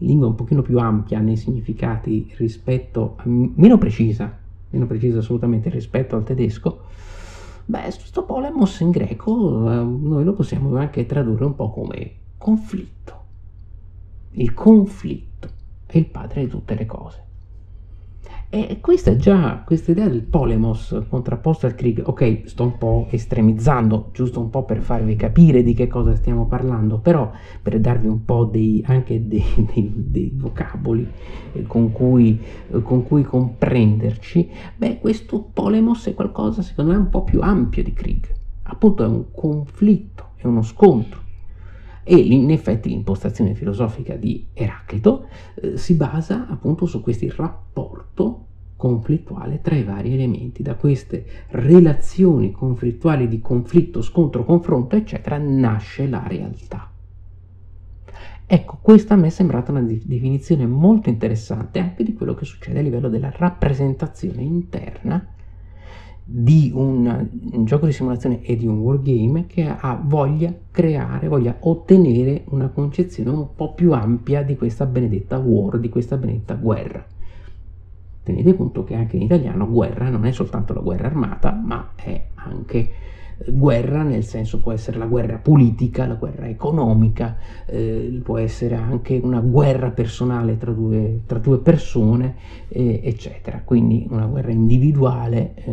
lingua 0.00 0.26
un 0.26 0.34
pochino 0.34 0.62
più 0.62 0.78
ampia 0.78 1.18
nei 1.18 1.36
significati 1.36 2.32
rispetto, 2.36 3.14
a, 3.16 3.22
meno 3.26 3.78
precisa, 3.78 4.38
meno 4.70 4.86
precisa 4.86 5.18
assolutamente 5.18 5.70
rispetto 5.70 6.16
al 6.16 6.24
tedesco, 6.24 6.84
Beh, 7.70 7.82
questo 7.82 8.24
polemos 8.24 8.80
in 8.80 8.90
greco 8.90 9.70
eh, 9.70 9.84
noi 9.84 10.24
lo 10.24 10.32
possiamo 10.32 10.76
anche 10.76 11.06
tradurre 11.06 11.44
un 11.44 11.54
po' 11.54 11.70
come 11.70 12.14
conflitto. 12.36 13.24
Il 14.32 14.54
conflitto 14.54 15.48
è 15.86 15.96
il 15.96 16.06
padre 16.06 16.42
di 16.42 16.48
tutte 16.48 16.74
le 16.74 16.84
cose. 16.84 17.24
E 18.52 18.78
questa 18.80 19.12
è 19.12 19.16
già, 19.16 19.62
questa 19.64 19.92
idea 19.92 20.08
del 20.08 20.24
polemos 20.24 21.04
contrapposto 21.08 21.66
al 21.66 21.76
Krieg, 21.76 22.02
ok, 22.04 22.42
sto 22.46 22.64
un 22.64 22.78
po' 22.78 23.06
estremizzando, 23.08 24.08
giusto 24.12 24.40
un 24.40 24.50
po' 24.50 24.64
per 24.64 24.80
farvi 24.80 25.14
capire 25.14 25.62
di 25.62 25.72
che 25.72 25.86
cosa 25.86 26.16
stiamo 26.16 26.48
parlando, 26.48 26.98
però 26.98 27.30
per 27.62 27.78
darvi 27.78 28.08
un 28.08 28.24
po' 28.24 28.46
dei, 28.46 28.82
anche 28.88 29.28
dei, 29.28 29.44
dei, 29.72 29.92
dei 29.94 30.32
vocaboli 30.34 31.08
eh, 31.52 31.62
con, 31.62 31.92
cui, 31.92 32.40
eh, 32.72 32.82
con, 32.82 33.04
cui, 33.04 33.22
comprenderci, 33.22 34.50
beh, 34.76 34.98
questo 34.98 35.48
polemos 35.52 36.06
è 36.06 36.14
qualcosa 36.14 36.60
secondo 36.62 36.90
me 36.90 36.96
un 36.96 37.08
po' 37.08 37.22
più 37.22 37.40
ampio 37.42 37.84
di 37.84 37.92
Krieg, 37.92 38.26
appunto 38.64 39.04
è 39.04 39.06
un 39.06 39.26
conflitto, 39.30 40.30
è 40.34 40.48
uno 40.48 40.62
scontro. 40.62 41.28
E 42.12 42.16
in 42.16 42.50
effetti 42.50 42.88
l'impostazione 42.88 43.54
filosofica 43.54 44.16
di 44.16 44.48
Eraclito 44.52 45.28
eh, 45.54 45.76
si 45.76 45.94
basa 45.94 46.48
appunto 46.48 46.84
su 46.84 47.00
questo 47.00 47.32
rapporto 47.36 48.46
conflittuale 48.74 49.60
tra 49.60 49.76
i 49.76 49.84
vari 49.84 50.14
elementi. 50.14 50.64
Da 50.64 50.74
queste 50.74 51.24
relazioni 51.50 52.50
conflittuali 52.50 53.28
di 53.28 53.38
conflitto, 53.38 54.02
scontro, 54.02 54.44
confronto, 54.44 54.96
eccetera, 54.96 55.38
nasce 55.38 56.08
la 56.08 56.24
realtà. 56.26 56.90
Ecco, 58.44 58.78
questa 58.82 59.14
a 59.14 59.16
me 59.16 59.28
è 59.28 59.30
sembrata 59.30 59.70
una 59.70 59.82
definizione 59.82 60.66
molto 60.66 61.10
interessante 61.10 61.78
anche 61.78 62.02
di 62.02 62.14
quello 62.14 62.34
che 62.34 62.44
succede 62.44 62.80
a 62.80 62.82
livello 62.82 63.08
della 63.08 63.30
rappresentazione 63.32 64.42
interna 64.42 65.24
di 66.32 66.70
un, 66.72 67.28
un, 67.52 67.64
gioco 67.64 67.86
di 67.86 67.92
simulazione 67.92 68.40
e 68.42 68.54
di 68.54 68.64
un 68.64 68.78
wargame 68.78 69.46
che 69.48 69.66
ha 69.66 70.00
voglia 70.00 70.54
creare, 70.70 71.26
voglia 71.26 71.56
ottenere 71.58 72.44
una 72.50 72.68
concezione 72.68 73.30
un 73.30 73.48
po' 73.56 73.74
più 73.74 73.92
ampia 73.92 74.44
di 74.44 74.56
questa 74.56 74.86
benedetta 74.86 75.38
war, 75.38 75.80
di 75.80 75.88
questa 75.88 76.16
benedetta 76.16 76.54
guerra. 76.54 77.04
Tenete 78.22 78.54
conto 78.54 78.84
che 78.84 78.94
anche 78.94 79.16
in 79.16 79.22
italiano 79.22 79.68
guerra 79.68 80.08
non 80.08 80.24
è 80.24 80.30
soltanto 80.30 80.72
la 80.72 80.80
guerra 80.80 81.08
armata, 81.08 81.50
ma 81.50 81.90
è 81.96 82.26
anche 82.34 82.90
guerra 83.48 84.02
nel 84.02 84.24
senso 84.24 84.58
può 84.58 84.72
essere 84.72 84.98
la 84.98 85.06
guerra 85.06 85.38
politica, 85.38 86.06
la 86.06 86.14
guerra 86.14 86.48
economica, 86.48 87.36
eh, 87.66 88.20
può 88.22 88.38
essere 88.38 88.74
anche 88.74 89.18
una 89.22 89.40
guerra 89.40 89.90
personale 89.90 90.58
tra 90.58 90.72
due, 90.72 91.22
tra 91.26 91.38
due 91.38 91.58
persone, 91.58 92.36
eh, 92.68 93.00
eccetera. 93.02 93.62
Quindi 93.64 94.06
una 94.10 94.26
guerra 94.26 94.50
individuale, 94.50 95.54
eh, 95.54 95.64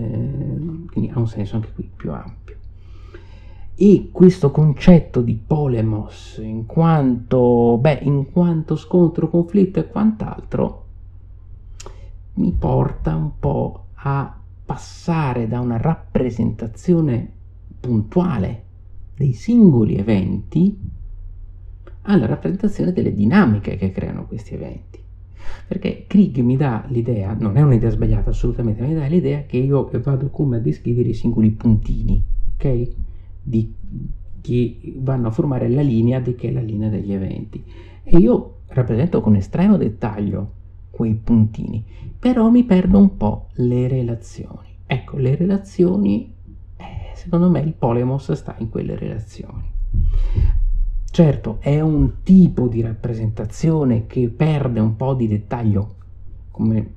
quindi 0.91 1.11
ha 1.13 1.19
un 1.19 1.27
senso 1.27 1.55
anche 1.55 1.71
qui 1.73 1.89
più 1.93 2.11
ampio. 2.11 2.55
E 3.75 4.09
questo 4.11 4.49
concetto 4.49 5.21
di 5.21 5.35
polemos 5.35 6.39
in 6.41 6.65
quanto, 6.65 7.77
beh, 7.79 7.99
in 8.03 8.31
quanto 8.31 8.75
scontro, 8.75 9.29
conflitto 9.29 9.79
e 9.79 9.87
quant'altro 9.87 10.85
mi 12.35 12.51
porta 12.57 13.15
un 13.15 13.31
po' 13.39 13.85
a 13.93 14.35
passare 14.65 15.47
da 15.47 15.59
una 15.59 15.77
rappresentazione 15.77 17.35
puntuale 17.87 18.63
dei 19.15 19.31
singoli 19.31 19.95
eventi 19.95 20.77
alla 22.01 22.25
rappresentazione 22.25 22.91
delle 22.91 23.13
dinamiche 23.13 23.77
che 23.77 23.91
creano 23.91 24.25
questi 24.27 24.53
eventi. 24.53 24.99
Perché 25.67 26.05
Krieg 26.07 26.37
mi 26.39 26.57
dà 26.57 26.83
l'idea, 26.89 27.33
non 27.33 27.55
è 27.55 27.61
un'idea 27.61 27.89
sbagliata 27.89 28.31
assolutamente, 28.31 28.81
ma 28.81 28.87
mi 28.87 28.95
dà 28.95 29.05
l'idea 29.05 29.43
che 29.43 29.57
io 29.57 29.89
vado 30.03 30.29
come 30.29 30.57
a 30.57 30.59
descrivere 30.59 31.09
i 31.09 31.13
singoli 31.13 31.51
puntini, 31.51 32.21
ok? 32.55 32.89
Di, 33.41 33.73
che 34.41 34.77
vanno 34.97 35.27
a 35.27 35.31
formare 35.31 35.69
la 35.69 35.81
linea 35.81 36.19
di 36.19 36.35
che 36.35 36.49
è 36.49 36.51
la 36.51 36.61
linea 36.61 36.89
degli 36.89 37.13
eventi. 37.13 37.63
E 38.03 38.17
io 38.17 38.59
rappresento 38.67 39.21
con 39.21 39.35
estremo 39.35 39.77
dettaglio 39.77 40.51
quei 40.89 41.13
puntini, 41.13 41.83
però 42.19 42.49
mi 42.49 42.65
perdo 42.65 42.97
un 42.97 43.15
po' 43.15 43.47
le 43.55 43.87
relazioni. 43.87 44.67
Ecco, 44.85 45.17
le 45.17 45.35
relazioni 45.35 46.35
secondo 47.17 47.49
me 47.49 47.59
il 47.61 47.73
polemos 47.73 48.31
sta 48.31 48.55
in 48.59 48.69
quelle 48.69 48.95
relazioni. 48.95 49.63
Certo, 51.09 51.57
è 51.59 51.81
un 51.81 52.21
tipo 52.21 52.67
di 52.67 52.81
rappresentazione 52.81 54.05
che 54.05 54.29
perde 54.29 54.79
un 54.79 54.95
po' 54.95 55.15
di 55.15 55.27
dettaglio, 55.27 55.95
come 56.51 56.93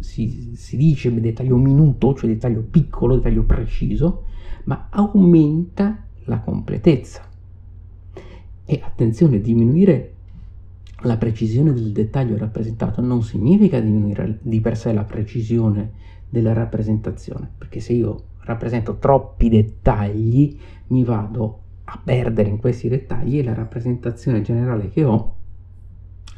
si, 0.00 0.52
si 0.56 0.76
dice, 0.78 1.12
dettaglio 1.20 1.56
minuto, 1.56 2.14
cioè 2.14 2.30
dettaglio 2.30 2.62
piccolo, 2.62 3.16
dettaglio 3.16 3.44
preciso, 3.44 4.24
ma 4.64 4.88
aumenta 4.88 6.06
la 6.24 6.40
completezza. 6.40 7.28
E 8.64 8.80
attenzione, 8.82 9.40
diminuire 9.40 10.14
la 11.02 11.18
precisione 11.18 11.74
del 11.74 11.92
dettaglio 11.92 12.38
rappresentato 12.38 13.02
non 13.02 13.22
significa 13.22 13.80
diminuire 13.80 14.38
di 14.40 14.60
per 14.60 14.78
sé 14.78 14.94
la 14.94 15.04
precisione 15.04 15.92
della 16.30 16.54
rappresentazione, 16.54 17.50
perché 17.58 17.80
se 17.80 17.92
io 17.92 18.22
rappresento 18.44 18.96
troppi 18.96 19.48
dettagli 19.48 20.58
mi 20.88 21.04
vado 21.04 21.60
a 21.84 22.00
perdere 22.02 22.48
in 22.48 22.58
questi 22.58 22.88
dettagli 22.88 23.38
e 23.38 23.44
la 23.44 23.54
rappresentazione 23.54 24.42
generale 24.42 24.88
che 24.88 25.04
ho, 25.04 25.36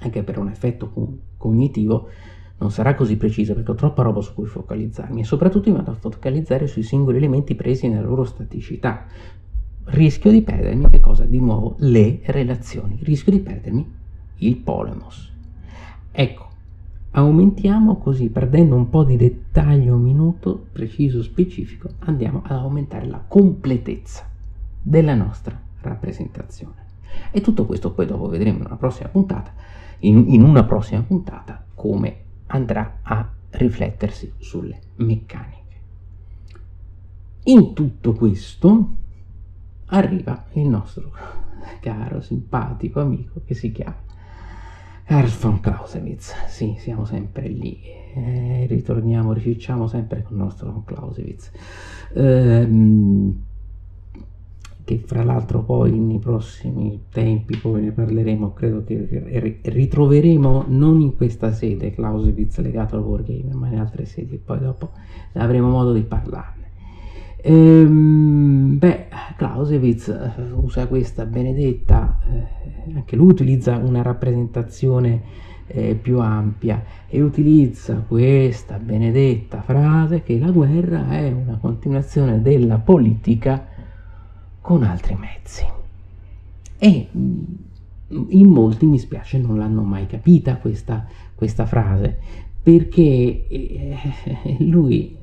anche 0.01 0.23
per 0.23 0.39
un 0.39 0.49
effetto 0.49 0.93
cognitivo, 1.37 2.09
non 2.59 2.71
sarà 2.71 2.95
così 2.95 3.17
precisa 3.17 3.55
perché 3.55 3.73
ho 3.73 3.75
troppa 3.75 4.03
roba 4.03 4.21
su 4.21 4.33
cui 4.35 4.47
focalizzarmi 4.47 5.21
e 5.21 5.25
soprattutto 5.25 5.71
mi 5.71 5.77
vado 5.77 5.91
a 5.91 5.95
focalizzare 5.95 6.67
sui 6.67 6.83
singoli 6.83 7.17
elementi 7.19 7.55
presi 7.55 7.89
nella 7.89 8.07
loro 8.07 8.25
staticità. 8.25 9.07
Rischio 9.87 10.31
di 10.31 10.43
perdermi 10.43 10.89
che 10.89 11.01
cosa? 11.01 11.25
Di 11.25 11.39
nuovo 11.41 11.75
le 11.79 12.21
relazioni, 12.25 12.99
rischio 13.03 13.33
di 13.33 13.41
perdermi 13.41 13.93
il 14.37 14.57
polemos. 14.57 15.33
Ecco, 16.11 16.49
aumentiamo 17.17 17.99
così, 17.99 18.29
perdendo 18.29 18.75
un 18.75 18.89
po' 18.89 19.05
di 19.05 19.17
dettaglio 19.17 19.97
minuto, 19.97 20.67
preciso, 20.73 21.23
specifico, 21.23 21.91
andiamo 22.01 22.43
ad 22.45 22.57
aumentare 22.57 23.07
la 23.07 23.23
completezza 23.27 24.29
della 24.83 25.15
nostra 25.15 25.61
rappresentazione. 25.81 26.83
E 27.31 27.41
tutto 27.41 27.67
questo 27.67 27.93
poi 27.93 28.07
dopo 28.07 28.29
vedremo 28.29 28.59
in 28.59 28.65
una 28.67 28.77
prossima 28.77 29.09
puntata, 29.09 29.53
in, 30.01 30.25
in 30.29 30.43
una 30.43 30.65
prossima 30.65 31.03
puntata, 31.03 31.65
come 31.75 32.17
andrà 32.47 32.99
a 33.03 33.31
riflettersi 33.51 34.33
sulle 34.39 34.81
meccaniche. 34.97 35.63
In 37.45 37.75
tutto 37.75 38.13
questo 38.15 38.89
arriva 39.87 40.47
il 40.55 40.67
nostro 40.67 41.13
caro, 41.81 42.21
simpatico 42.21 43.01
amico 43.01 43.43
che 43.45 43.55
si 43.55 43.71
chiama 43.71 44.03
Karl 45.05 45.29
von 45.29 45.61
Clausewitz. 45.61 46.33
Sì, 46.49 46.77
siamo 46.79 47.05
sempre 47.05 47.49
lì. 47.49 47.79
Eh, 48.15 48.67
ritorniamo, 48.69 49.33
ricicciamo 49.33 49.87
sempre 49.87 50.23
con 50.23 50.37
il 50.37 50.43
nostro 50.43 50.83
Clausewitz. 50.85 51.51
Eh, 52.15 52.69
che 54.85 55.03
fra 55.07 55.25
l'altro 55.25 55.63
poi 55.63 55.99
nei 55.99 56.19
prossimi 56.19 57.05
tempi, 57.11 57.57
poi 57.57 57.83
ne 57.83 57.93
parleremo, 57.93 58.53
credo 58.53 58.85
che 58.85 59.61
ritroveremo 59.63 60.67
non 60.69 61.01
in 61.01 61.17
questa 61.17 61.53
sede 61.53 61.91
Clausewitz 61.91 62.59
legato 62.59 62.97
al 62.97 63.03
wargame, 63.03 63.55
ma 63.55 63.69
in 63.69 63.79
altre 63.79 64.05
sedi, 64.05 64.37
poi 64.37 64.59
dopo 64.59 64.91
avremo 65.33 65.71
modo 65.71 65.95
di 65.95 66.03
parlarne. 66.03 66.64
Ehm, 67.47 68.79
beh, 68.79 69.07
Clausewitz 69.37 70.09
eh, 70.09 70.51
usa 70.55 70.87
questa 70.87 71.27
benedetta, 71.27 72.19
eh, 72.27 72.95
anche 72.95 73.17
lui 73.17 73.29
utilizza 73.29 73.77
una 73.77 74.01
rappresentazione 74.01 75.21
eh, 75.67 75.95
più 75.95 76.21
ampia 76.21 76.83
e 77.07 77.21
utilizza 77.21 78.03
questa 78.09 78.79
benedetta 78.79 79.61
frase 79.61 80.23
che 80.23 80.39
la 80.39 80.51
guerra 80.51 81.11
è 81.11 81.31
una 81.31 81.59
continuazione 81.61 82.41
della 82.41 82.79
politica 82.79 83.67
con 84.63 84.83
altri 84.83 85.15
mezzi. 85.15 85.67
E 86.79 87.09
mm, 87.15 87.43
in 88.29 88.49
molti, 88.49 88.87
mi 88.87 88.99
spiace, 88.99 89.37
non 89.37 89.59
l'hanno 89.59 89.83
mai 89.83 90.07
capita 90.07 90.57
questa, 90.57 91.07
questa 91.35 91.67
frase, 91.67 92.19
perché 92.63 93.47
eh, 93.49 93.99
lui 94.65 95.21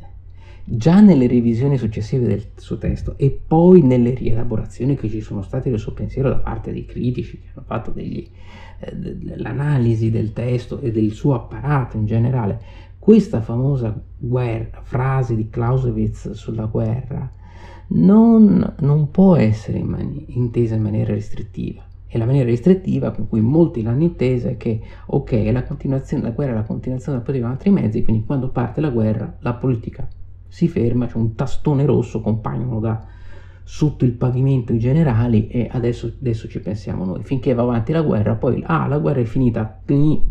già 0.73 1.01
nelle 1.01 1.27
revisioni 1.27 1.77
successive 1.77 2.25
del 2.25 2.43
suo 2.55 2.77
testo 2.77 3.15
e 3.17 3.29
poi 3.45 3.81
nelle 3.81 4.13
rielaborazioni 4.13 4.95
che 4.95 5.09
ci 5.09 5.19
sono 5.19 5.41
state 5.41 5.69
del 5.69 5.79
suo 5.79 5.91
pensiero 5.91 6.29
da 6.29 6.37
parte 6.37 6.71
dei 6.71 6.85
critici 6.85 7.39
che 7.39 7.47
hanno 7.53 7.65
fatto 7.65 7.91
degli, 7.91 8.25
eh, 8.79 8.95
dell'analisi 8.95 10.09
del 10.09 10.31
testo 10.31 10.79
e 10.79 10.91
del 10.91 11.11
suo 11.11 11.33
apparato 11.33 11.97
in 11.97 12.05
generale, 12.05 12.61
questa 12.99 13.41
famosa 13.41 14.01
guerra, 14.17 14.79
frase 14.81 15.35
di 15.35 15.49
Clausewitz 15.49 16.31
sulla 16.31 16.67
guerra 16.67 17.29
non, 17.87 18.75
non 18.79 19.11
può 19.11 19.35
essere 19.35 19.79
in 19.79 19.87
mani- 19.87 20.25
intesa 20.29 20.75
in 20.75 20.83
maniera 20.83 21.13
restrittiva. 21.13 21.83
E 22.07 22.17
la 22.17 22.25
maniera 22.25 22.49
restrittiva 22.49 23.11
con 23.11 23.27
cui 23.27 23.41
molti 23.41 23.81
l'hanno 23.81 24.03
intesa 24.03 24.49
è 24.49 24.55
che, 24.55 24.79
ok, 25.07 25.31
la, 25.51 25.65
la 26.21 26.29
guerra 26.29 26.51
è 26.51 26.55
la 26.55 26.63
continuazione 26.63 27.17
del 27.17 27.25
potere 27.25 27.41
con 27.41 27.51
altri 27.51 27.69
mezzi, 27.71 28.03
quindi 28.03 28.25
quando 28.25 28.49
parte 28.49 28.79
la 28.79 28.89
guerra 28.89 29.37
la 29.39 29.53
politica 29.53 30.07
si 30.51 30.67
ferma, 30.67 31.07
c'è 31.07 31.15
un 31.15 31.33
tastone 31.33 31.85
rosso, 31.85 32.19
compaiono 32.19 32.81
da 32.81 33.07
sotto 33.63 34.03
il 34.03 34.11
pavimento 34.11 34.73
i 34.73 34.79
generali 34.79 35.47
e 35.47 35.69
adesso, 35.71 36.11
adesso, 36.19 36.49
ci 36.49 36.59
pensiamo 36.59 37.05
noi. 37.05 37.23
Finché 37.23 37.53
va 37.53 37.61
avanti 37.61 37.93
la 37.93 38.01
guerra, 38.01 38.35
poi 38.35 38.61
ah, 38.65 38.85
la 38.85 38.97
guerra 38.97 39.21
è 39.21 39.23
finita, 39.23 39.81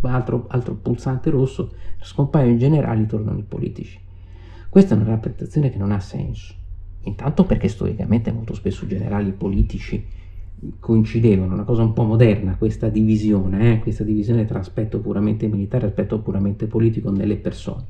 altro, 0.03 0.45
altro 0.49 0.75
pulsante 0.75 1.31
rosso, 1.31 1.73
scompaiono 2.03 2.53
i 2.53 2.59
generali, 2.59 3.07
tornano 3.07 3.39
i 3.39 3.45
politici. 3.49 3.99
Questa 4.69 4.95
è 4.95 4.99
una 4.99 5.09
rappresentazione 5.09 5.71
che 5.71 5.79
non 5.79 5.91
ha 5.91 6.01
senso. 6.01 6.53
Intanto 7.05 7.45
perché 7.45 7.69
storicamente 7.69 8.31
molto 8.31 8.53
spesso 8.53 8.87
generali 8.87 9.31
politici 9.33 10.05
coincidevano, 10.79 11.55
una 11.55 11.65
cosa 11.65 11.83
un 11.83 11.95
po' 11.95 12.05
moderna 12.05 12.57
questa 12.59 12.91
divisione, 12.91 13.73
eh? 13.73 13.79
questa 13.79 14.05
divisione 14.05 14.45
tra 14.45 14.59
aspetto 14.59 15.01
puramente 15.01 15.47
militare 15.47 15.87
e 15.87 15.89
aspetto 15.89 16.21
puramente 16.21 16.67
politico 16.67 17.11
nelle 17.11 17.37
persone. 17.37 17.87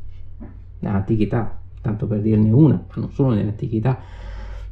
Nell'antichità, 0.79 1.61
tanto 1.81 2.07
per 2.07 2.21
dirne 2.21 2.51
una, 2.51 2.75
ma 2.75 2.95
non 2.97 3.11
solo 3.11 3.35
nell'antichità, 3.35 3.99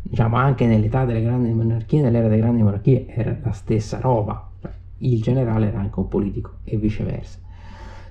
diciamo 0.02 0.36
anche 0.36 0.66
nell'età 0.66 1.04
delle 1.04 1.22
grandi 1.22 1.52
monarchie, 1.52 2.00
nell'era 2.00 2.28
delle 2.28 2.40
grandi 2.40 2.62
monarchie 2.62 3.06
era 3.08 3.36
la 3.42 3.52
stessa 3.52 4.00
roba, 4.00 4.50
cioè, 4.60 4.70
il 4.98 5.20
generale 5.22 5.68
era 5.68 5.78
anche 5.78 5.98
un 5.98 6.08
politico 6.08 6.58
e 6.64 6.76
viceversa. 6.76 7.38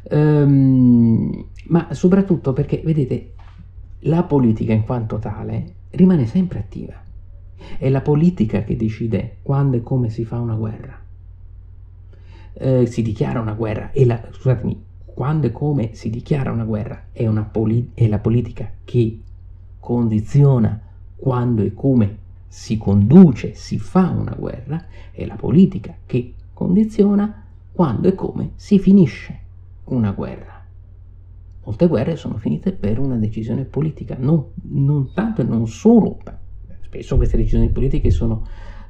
Ehm, 0.09 1.45
ma 1.67 1.93
soprattutto 1.93 2.53
perché, 2.53 2.81
vedete, 2.83 3.33
la 4.01 4.23
politica 4.23 4.73
in 4.73 4.83
quanto 4.83 5.17
tale 5.19 5.73
rimane 5.91 6.25
sempre 6.25 6.59
attiva. 6.59 6.93
È 7.77 7.89
la 7.89 8.01
politica 8.01 8.63
che 8.63 8.75
decide 8.75 9.37
quando 9.41 9.77
e 9.77 9.81
come 9.81 10.09
si 10.09 10.23
fa 10.23 10.39
una 10.39 10.55
guerra. 10.55 10.99
Eh, 12.53 12.85
si 12.87 13.01
dichiara 13.01 13.39
una 13.39 13.53
guerra 13.53 13.91
e 13.91 14.05
la, 14.05 14.19
scusatemi, 14.31 14.85
quando 15.17 15.47
e 15.47 15.51
come 15.51 15.95
si 15.95 16.11
dichiara 16.11 16.51
una 16.51 16.63
guerra 16.63 17.07
è, 17.11 17.25
una 17.25 17.41
poli- 17.41 17.89
è 17.95 18.07
la 18.07 18.19
politica 18.19 18.71
che 18.83 19.19
condiziona 19.79 20.79
quando 21.15 21.63
e 21.63 21.73
come 21.73 22.17
si 22.47 22.77
conduce, 22.77 23.55
si 23.55 23.79
fa 23.79 24.11
una 24.11 24.35
guerra, 24.37 24.85
è 25.09 25.25
la 25.25 25.33
politica 25.33 25.95
che 26.05 26.35
condiziona 26.53 27.45
quando 27.71 28.07
e 28.09 28.13
come 28.13 28.51
si 28.57 28.77
finisce 28.77 29.39
una 29.85 30.11
guerra. 30.11 30.63
Molte 31.63 31.87
guerre 31.87 32.15
sono 32.15 32.37
finite 32.37 32.71
per 32.71 32.99
una 32.99 33.15
decisione 33.15 33.63
politica, 33.63 34.17
non, 34.19 34.45
non 34.69 35.13
tanto 35.15 35.41
e 35.41 35.45
non 35.45 35.65
solo, 35.65 36.19
spesso 36.81 37.15
queste 37.15 37.37
decisioni 37.37 37.69
politiche 37.69 38.11
sono 38.11 38.45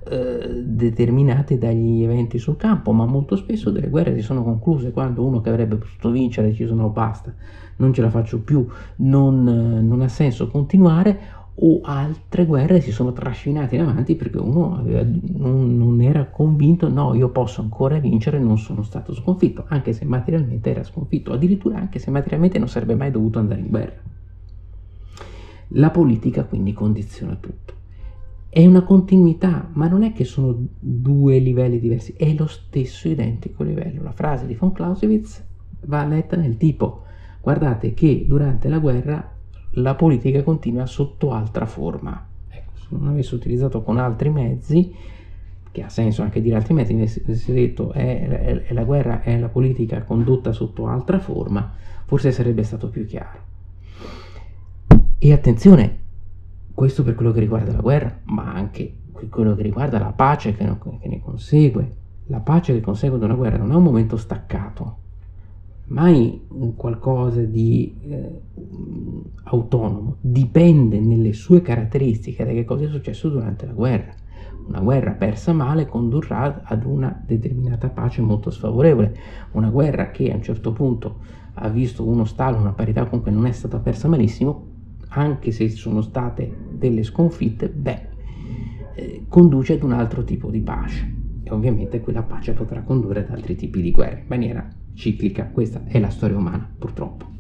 eh, 0.10 0.64
determinate 0.64 1.58
dagli 1.58 2.04
eventi 2.04 2.38
sul 2.38 2.58
campo, 2.58 2.92
ma 2.92 3.06
molto 3.06 3.36
spesso 3.36 3.70
delle 3.70 3.90
guerre 3.90 4.16
si 4.16 4.22
sono 4.22 4.44
concluse 4.44 4.92
quando 4.92 5.26
uno 5.26 5.42
che 5.42 5.50
avrebbe 5.50 5.76
potuto 5.76 6.10
vincere 6.10 6.48
ha 6.48 6.50
deciso 6.50 6.74
no 6.74 6.90
basta, 6.90 7.34
non 7.78 7.94
ce 7.94 8.02
la 8.02 8.10
faccio 8.10 8.40
più, 8.40 8.66
non, 8.98 9.44
non 9.44 10.02
ha 10.02 10.08
senso 10.08 10.50
continuare 10.50 11.36
o 11.60 11.82
altre 11.84 12.46
guerre 12.46 12.82
si 12.82 12.92
sono 12.92 13.14
trascinate 13.14 13.76
in 13.76 13.82
avanti 13.82 14.16
perché 14.16 14.38
uno 14.38 14.78
aveva, 14.78 15.04
non, 15.04 15.76
non, 15.76 16.02
era 16.02 16.26
convinto, 16.26 16.88
no, 16.88 17.16
io 17.16 17.30
posso 17.30 17.62
ancora 17.62 17.98
vincere, 17.98 18.38
non 18.38 18.60
sono 18.60 18.84
stato 18.84 19.14
sconfitto, 19.14 19.66
anche 19.68 19.94
se 19.94 20.06
materialmente 20.06 20.70
era 20.70 20.84
sconfitto, 20.84 21.34
addirittura 21.34 21.78
anche 21.78 21.98
se 21.98 22.12
materialmente 22.12 22.60
non 22.60 22.68
sarebbe 22.68 22.96
mai 22.96 23.10
dovuto 23.10 23.40
andare 23.40 23.62
in 23.62 23.70
guerra. 23.70 24.02
La 25.72 25.90
politica 25.90 26.44
quindi 26.44 26.74
condiziona 26.74 27.36
tutto. 27.36 27.77
È 28.58 28.66
una 28.66 28.82
continuità, 28.82 29.70
ma 29.74 29.88
non 29.88 30.02
è 30.02 30.14
che 30.14 30.24
sono 30.24 30.58
due 30.80 31.38
livelli 31.38 31.80
diversi, 31.80 32.16
è 32.18 32.34
lo 32.34 32.48
stesso 32.48 33.08
identico 33.08 33.62
livello. 33.62 34.02
La 34.02 34.14
frase 34.14 34.48
di 34.48 34.56
von 34.56 34.72
Clausewitz 34.72 35.46
va 35.82 36.04
letta 36.06 36.38
nel 36.38 36.58
tipo, 36.58 37.04
guardate 37.40 37.94
che 37.94 38.26
durante 38.28 38.68
la 38.68 38.80
guerra 38.80 39.32
la 39.74 39.94
politica 39.94 40.42
continua 40.42 40.88
sotto 40.88 41.34
altra 41.34 41.68
forma. 41.68 42.28
Ecco, 42.50 42.72
se 42.74 42.88
non 42.90 43.10
avessi 43.10 43.36
utilizzato 43.36 43.84
con 43.84 44.00
altri 44.00 44.32
mezzi, 44.32 44.92
che 45.72 45.84
ha 45.84 45.90
senso 45.90 46.24
anche 46.24 46.42
dire 46.42 46.56
altri 46.56 46.74
mezzi, 46.74 46.94
avessi 46.94 47.54
detto 47.54 47.92
è, 47.92 48.28
è, 48.28 48.64
è 48.64 48.74
la 48.74 48.86
guerra 48.86 49.22
è 49.22 49.38
la 49.38 49.50
politica 49.50 50.02
condotta 50.02 50.52
sotto 50.52 50.88
altra 50.88 51.20
forma, 51.20 51.74
forse 52.06 52.32
sarebbe 52.32 52.64
stato 52.64 52.90
più 52.90 53.06
chiaro. 53.06 53.40
E 55.20 55.32
attenzione, 55.32 56.06
questo 56.78 57.02
per 57.02 57.16
quello 57.16 57.32
che 57.32 57.40
riguarda 57.40 57.72
la 57.72 57.82
guerra, 57.82 58.20
ma 58.26 58.54
anche 58.54 58.98
quello 59.32 59.56
che 59.56 59.64
riguarda 59.64 59.98
la 59.98 60.12
pace 60.12 60.54
che, 60.54 60.64
che 61.00 61.08
ne 61.08 61.20
consegue. 61.20 61.96
La 62.28 62.40
pace 62.40 62.72
che 62.72 62.82
consegue 62.82 63.18
da 63.18 63.26
una 63.26 63.34
guerra 63.34 63.58
non 63.58 63.72
è 63.72 63.76
un 63.76 63.82
momento 63.82 64.16
staccato, 64.16 64.98
mai 65.86 66.40
un 66.50 66.76
qualcosa 66.76 67.42
di 67.42 67.98
eh, 68.04 68.42
autonomo, 69.46 70.18
dipende 70.22 71.00
nelle 71.00 71.34
sue 71.34 71.64
caratteristiche 71.64 72.46
da 72.46 72.52
che 72.52 72.64
cosa 72.64 72.84
è 72.84 72.90
successo 72.90 73.28
durante 73.30 73.66
la 73.66 73.74
guerra. 73.74 74.14
Una 74.68 74.82
guerra 74.82 75.14
persa 75.14 75.54
male 75.54 75.88
condurrà 75.88 76.62
ad 76.64 76.86
una 76.86 77.24
determinata 77.26 77.90
pace 77.90 78.22
molto 78.22 78.52
sfavorevole. 78.52 79.18
Una 79.54 79.72
guerra 79.72 80.12
che 80.12 80.32
a 80.32 80.36
un 80.36 80.44
certo 80.44 80.74
punto 80.74 81.22
ha 81.56 81.70
visto 81.70 82.06
uno 82.06 82.26
stallo, 82.26 82.60
una 82.60 82.74
parità 82.74 83.06
comunque 83.06 83.32
non 83.32 83.48
è 83.48 83.52
stata 83.52 83.80
persa 83.80 84.08
malissimo, 84.08 84.67
anche 85.10 85.52
se 85.52 85.70
sono 85.70 86.02
state 86.02 86.52
delle 86.72 87.04
sconfitte, 87.04 87.70
beh, 87.70 88.08
eh, 88.96 89.26
conduce 89.28 89.74
ad 89.74 89.84
un 89.84 89.94
altro 89.94 90.24
tipo 90.24 90.50
di 90.50 90.62
pace. 90.62 91.16
E 91.44 91.52
ovviamente 91.52 92.02
quella 92.02 92.24
pace 92.24 92.54
potrà 92.54 92.82
condurre 92.82 93.22
ad 93.26 93.32
altri 93.32 93.56
tipi 93.56 93.82
di 93.82 93.92
guerre, 93.92 94.20
in 94.22 94.28
maniera 94.28 94.68
ciclica. 94.94 95.48
Questa 95.48 95.84
è 95.86 96.00
la 96.00 96.10
storia 96.10 96.38
umana, 96.38 96.70
purtroppo. 96.78 97.36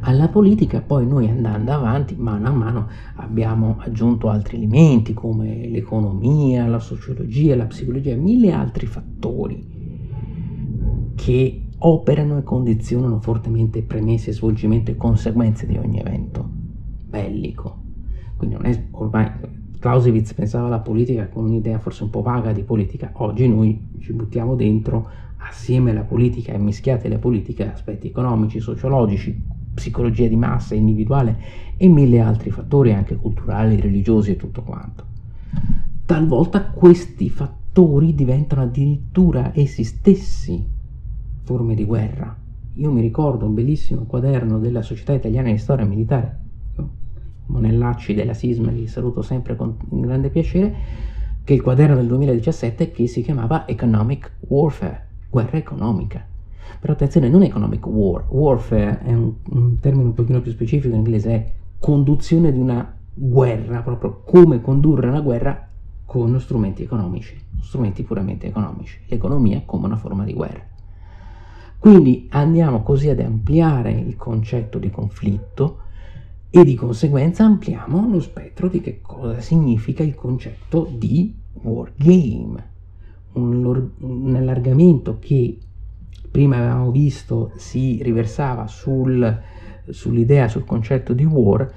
Alla 0.00 0.28
politica 0.28 0.80
poi 0.80 1.06
noi 1.06 1.28
andando 1.28 1.72
avanti, 1.72 2.14
mano 2.16 2.48
a 2.48 2.52
mano, 2.52 2.88
abbiamo 3.16 3.76
aggiunto 3.78 4.28
altri 4.28 4.56
elementi 4.56 5.14
come 5.14 5.68
l'economia, 5.68 6.66
la 6.66 6.78
sociologia, 6.78 7.56
la 7.56 7.66
psicologia, 7.66 8.14
mille 8.14 8.52
altri 8.52 8.86
fattori 8.86 9.74
che 11.14 11.65
operano 11.78 12.38
e 12.38 12.42
condizionano 12.42 13.20
fortemente 13.20 13.82
premesse, 13.82 14.32
svolgimento 14.32 14.90
e 14.90 14.96
conseguenze 14.96 15.66
di 15.66 15.76
ogni 15.76 15.98
evento 15.98 16.48
bellico. 17.08 17.84
Quindi 18.36 18.56
non 18.56 18.66
è 18.66 18.86
ormai 18.92 19.30
Clausewitz 19.78 20.32
pensava 20.34 20.66
alla 20.66 20.80
politica 20.80 21.28
con 21.28 21.44
un'idea 21.44 21.78
forse 21.78 22.02
un 22.04 22.10
po' 22.10 22.22
vaga 22.22 22.52
di 22.52 22.62
politica, 22.62 23.10
oggi 23.14 23.46
noi 23.46 23.88
ci 24.00 24.12
buttiamo 24.12 24.54
dentro 24.54 25.08
assieme 25.36 25.90
alla 25.90 26.02
politica 26.02 26.52
e 26.52 26.58
mischiate 26.58 27.08
la 27.08 27.18
politica 27.18 27.72
aspetti 27.72 28.08
economici, 28.08 28.58
sociologici, 28.58 29.40
psicologia 29.74 30.26
di 30.26 30.36
massa, 30.36 30.74
individuale 30.74 31.38
e 31.76 31.88
mille 31.88 32.20
altri 32.20 32.50
fattori 32.50 32.92
anche 32.92 33.16
culturali, 33.16 33.80
religiosi 33.80 34.32
e 34.32 34.36
tutto 34.36 34.62
quanto. 34.62 35.04
Talvolta 36.04 36.64
questi 36.64 37.28
fattori 37.28 38.14
diventano 38.14 38.62
addirittura 38.62 39.52
essi 39.54 39.84
stessi 39.84 40.74
forme 41.46 41.76
di 41.76 41.84
guerra. 41.84 42.36
Io 42.74 42.90
mi 42.90 43.00
ricordo 43.00 43.46
un 43.46 43.54
bellissimo 43.54 44.02
quaderno 44.02 44.58
della 44.58 44.82
Società 44.82 45.12
Italiana 45.12 45.50
di 45.50 45.58
Storia 45.58 45.86
Militare, 45.86 46.40
Monellacci 47.46 48.14
della 48.14 48.34
Sisma, 48.34 48.72
li 48.72 48.88
saluto 48.88 49.22
sempre 49.22 49.54
con 49.54 49.76
grande 49.88 50.28
piacere, 50.28 50.74
che 51.44 51.52
è 51.52 51.56
il 51.56 51.62
quaderno 51.62 51.94
del 51.94 52.08
2017 52.08 52.90
che 52.90 53.06
si 53.06 53.22
chiamava 53.22 53.68
Economic 53.68 54.32
Warfare, 54.40 55.06
guerra 55.30 55.56
economica. 55.56 56.26
Però 56.80 56.92
attenzione, 56.92 57.28
non 57.28 57.44
economic 57.44 57.86
war, 57.86 58.24
warfare 58.28 58.98
è 59.02 59.14
un, 59.14 59.32
un 59.50 59.78
termine 59.78 60.06
un 60.06 60.14
pochino 60.14 60.40
più 60.40 60.50
specifico 60.50 60.92
in 60.92 61.00
inglese, 61.00 61.30
è 61.30 61.52
conduzione 61.78 62.50
di 62.52 62.58
una 62.58 62.92
guerra, 63.14 63.82
proprio 63.82 64.22
come 64.24 64.60
condurre 64.60 65.08
una 65.08 65.20
guerra 65.20 65.68
con 66.04 66.38
strumenti 66.40 66.82
economici, 66.82 67.40
strumenti 67.60 68.02
puramente 68.02 68.48
economici, 68.48 68.98
l'economia 69.06 69.62
come 69.64 69.86
una 69.86 69.96
forma 69.96 70.24
di 70.24 70.32
guerra. 70.32 70.74
Quindi 71.78 72.26
andiamo 72.30 72.82
così 72.82 73.08
ad 73.08 73.20
ampliare 73.20 73.92
il 73.92 74.16
concetto 74.16 74.78
di 74.78 74.90
conflitto 74.90 75.78
e 76.50 76.64
di 76.64 76.74
conseguenza 76.74 77.44
ampliamo 77.44 78.08
lo 78.08 78.20
spettro 78.20 78.68
di 78.68 78.80
che 78.80 79.00
cosa 79.02 79.40
significa 79.40 80.02
il 80.02 80.14
concetto 80.14 80.88
di 80.90 81.34
wargame, 81.52 82.70
un, 83.32 83.88
un 83.98 84.34
allargamento 84.34 85.18
che 85.20 85.58
prima 86.30 86.56
avevamo 86.56 86.90
visto 86.90 87.52
si 87.56 88.02
riversava 88.02 88.66
sul, 88.66 89.40
sull'idea, 89.88 90.48
sul 90.48 90.64
concetto 90.64 91.12
di 91.12 91.24
war, 91.24 91.70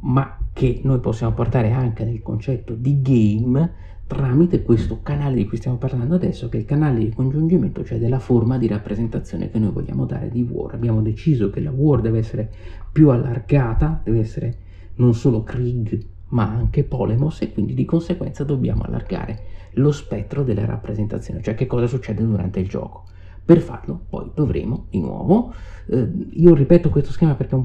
ma 0.00 0.38
che 0.52 0.80
noi 0.84 1.00
possiamo 1.00 1.32
portare 1.32 1.72
anche 1.72 2.04
nel 2.04 2.22
concetto 2.22 2.74
di 2.74 3.02
game 3.02 3.72
tramite 4.06 4.62
questo 4.62 5.00
canale 5.02 5.36
di 5.36 5.46
cui 5.46 5.56
stiamo 5.56 5.78
parlando 5.78 6.14
adesso, 6.14 6.48
che 6.48 6.58
è 6.58 6.60
il 6.60 6.66
canale 6.66 6.98
di 6.98 7.10
congiungimento, 7.10 7.84
cioè 7.84 7.98
della 7.98 8.18
forma 8.18 8.58
di 8.58 8.66
rappresentazione 8.66 9.50
che 9.50 9.58
noi 9.58 9.70
vogliamo 9.70 10.04
dare 10.04 10.28
di 10.28 10.42
War. 10.42 10.74
Abbiamo 10.74 11.02
deciso 11.02 11.50
che 11.50 11.60
la 11.60 11.70
War 11.70 12.00
deve 12.00 12.18
essere 12.18 12.50
più 12.92 13.10
allargata, 13.10 14.00
deve 14.04 14.20
essere 14.20 14.58
non 14.96 15.14
solo 15.14 15.42
Krieg, 15.42 16.04
ma 16.28 16.44
anche 16.44 16.84
Polemos, 16.84 17.40
e 17.40 17.52
quindi 17.52 17.74
di 17.74 17.84
conseguenza 17.84 18.44
dobbiamo 18.44 18.82
allargare 18.82 19.52
lo 19.74 19.90
spettro 19.90 20.42
della 20.44 20.64
rappresentazione, 20.64 21.42
cioè 21.42 21.54
che 21.54 21.66
cosa 21.66 21.86
succede 21.86 22.24
durante 22.24 22.60
il 22.60 22.68
gioco. 22.68 23.04
Per 23.44 23.58
farlo 23.58 24.00
poi 24.08 24.30
dovremo 24.34 24.86
di 24.90 25.00
nuovo, 25.00 25.52
eh, 25.86 26.08
io 26.30 26.54
ripeto 26.54 26.88
questo 26.90 27.12
schema 27.12 27.34
perché 27.34 27.56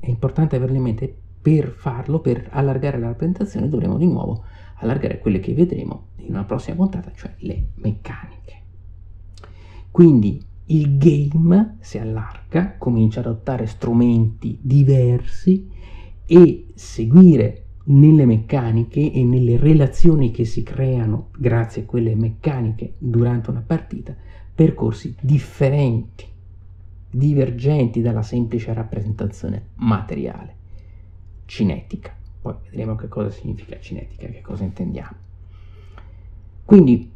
è 0.00 0.08
importante 0.08 0.56
averlo 0.56 0.76
in 0.76 0.82
mente, 0.82 1.14
per 1.42 1.68
farlo, 1.68 2.20
per 2.20 2.48
allargare 2.50 2.98
la 2.98 3.08
rappresentazione 3.08 3.68
dovremo 3.68 3.98
di 3.98 4.06
nuovo 4.06 4.44
allargare 4.76 5.18
quelle 5.18 5.40
che 5.40 5.54
vedremo 5.54 6.08
in 6.16 6.30
una 6.30 6.44
prossima 6.44 6.76
puntata, 6.76 7.12
cioè 7.14 7.34
le 7.38 7.68
meccaniche. 7.76 8.62
Quindi 9.90 10.42
il 10.66 10.96
game 10.96 11.76
si 11.80 11.98
allarga, 11.98 12.76
comincia 12.78 13.20
ad 13.20 13.26
adottare 13.26 13.66
strumenti 13.66 14.58
diversi 14.60 15.70
e 16.26 16.68
seguire 16.74 17.64
nelle 17.86 18.24
meccaniche 18.24 19.12
e 19.12 19.24
nelle 19.24 19.58
relazioni 19.58 20.30
che 20.30 20.44
si 20.44 20.62
creano 20.62 21.28
grazie 21.36 21.82
a 21.82 21.84
quelle 21.84 22.14
meccaniche 22.14 22.94
durante 22.98 23.50
una 23.50 23.62
partita 23.64 24.16
percorsi 24.54 25.14
differenti, 25.20 26.24
divergenti 27.10 28.00
dalla 28.00 28.22
semplice 28.22 28.72
rappresentazione 28.72 29.66
materiale, 29.74 30.56
cinetica. 31.44 32.16
Poi 32.44 32.56
vedremo 32.64 32.94
che 32.94 33.08
cosa 33.08 33.30
significa 33.30 33.80
cinetica, 33.80 34.26
che 34.26 34.42
cosa 34.42 34.64
intendiamo. 34.64 35.16
Quindi, 36.62 37.10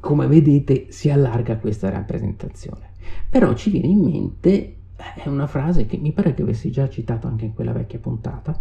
come 0.00 0.26
vedete, 0.26 0.86
si 0.88 1.10
allarga 1.10 1.58
questa 1.58 1.90
rappresentazione. 1.90 2.92
Però 3.28 3.52
ci 3.52 3.68
viene 3.68 3.88
in 3.88 4.00
mente, 4.00 4.50
eh, 4.50 5.22
è 5.24 5.28
una 5.28 5.46
frase 5.46 5.84
che 5.84 5.98
mi 5.98 6.12
pare 6.12 6.32
che 6.32 6.40
avessi 6.40 6.70
già 6.70 6.88
citato 6.88 7.26
anche 7.26 7.44
in 7.44 7.52
quella 7.52 7.72
vecchia 7.72 7.98
puntata, 7.98 8.58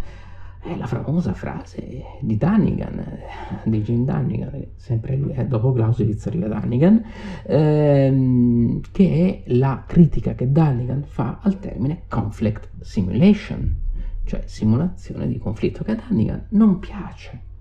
è 0.60 0.76
la 0.76 0.86
famosa 0.86 1.34
frase 1.34 2.04
di 2.19 2.36
Dunnigan, 2.36 2.99
eh, 2.99 3.69
di 3.69 3.82
Jim 3.84 4.04
Dunnigan, 4.04 4.65
sempre 4.76 5.15
lui, 5.15 5.34
dopo 5.47 5.71
Clausewitz 5.71 6.28
arriva 6.28 6.49
Dunnigan, 6.49 7.02
ehm, 7.45 8.82
che 8.91 9.43
è 9.45 9.54
la 9.54 9.86
critica 9.88 10.36
che 10.36 10.52
Dunnigan 10.52 11.04
fa 11.06 11.39
al 11.41 11.58
termine 11.60 12.02
conflict 12.10 12.69
simulation 12.82 13.83
cioè 14.26 14.44
simulazione 14.46 15.28
di 15.28 15.38
conflitto, 15.38 15.84
che 15.84 15.92
a 15.92 16.04
Dunnigan 16.08 16.46
non 16.50 16.80
piace. 16.80 17.52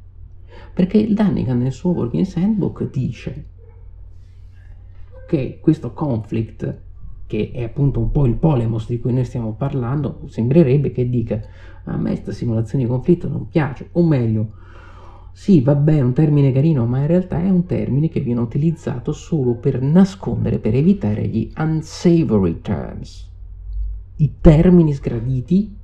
Perché 0.72 0.98
il 0.98 1.14
Dunnigan 1.14 1.58
nel 1.58 1.72
suo 1.72 1.90
Working 1.90 2.24
Sandbook 2.24 2.90
dice 2.90 3.46
che 5.26 5.58
questo 5.60 5.92
conflict, 5.92 6.80
che 7.26 7.50
è 7.52 7.62
appunto 7.62 8.00
un 8.00 8.10
po' 8.10 8.26
il 8.26 8.34
polemos 8.34 8.86
di 8.86 8.98
cui 8.98 9.12
noi 9.12 9.24
stiamo 9.24 9.52
parlando, 9.54 10.20
sembrerebbe 10.26 10.92
che 10.92 11.08
dica 11.08 11.40
a 11.84 11.96
me 11.96 12.10
questa 12.10 12.32
simulazione 12.32 12.84
di 12.84 12.90
conflitto 12.90 13.28
non 13.28 13.48
piace, 13.48 13.88
o 13.92 14.04
meglio, 14.04 14.52
sì, 15.32 15.62
vabbè, 15.62 15.96
è 15.96 16.02
un 16.02 16.12
termine 16.12 16.52
carino, 16.52 16.84
ma 16.86 17.00
in 17.00 17.06
realtà 17.06 17.40
è 17.40 17.48
un 17.48 17.64
termine 17.64 18.08
che 18.08 18.20
viene 18.20 18.40
utilizzato 18.40 19.12
solo 19.12 19.54
per 19.54 19.80
nascondere, 19.80 20.58
per 20.58 20.74
evitare 20.74 21.26
gli 21.26 21.50
unsavory 21.56 22.60
terms, 22.60 23.30
i 24.16 24.34
termini 24.40 24.92
sgraditi 24.92 25.80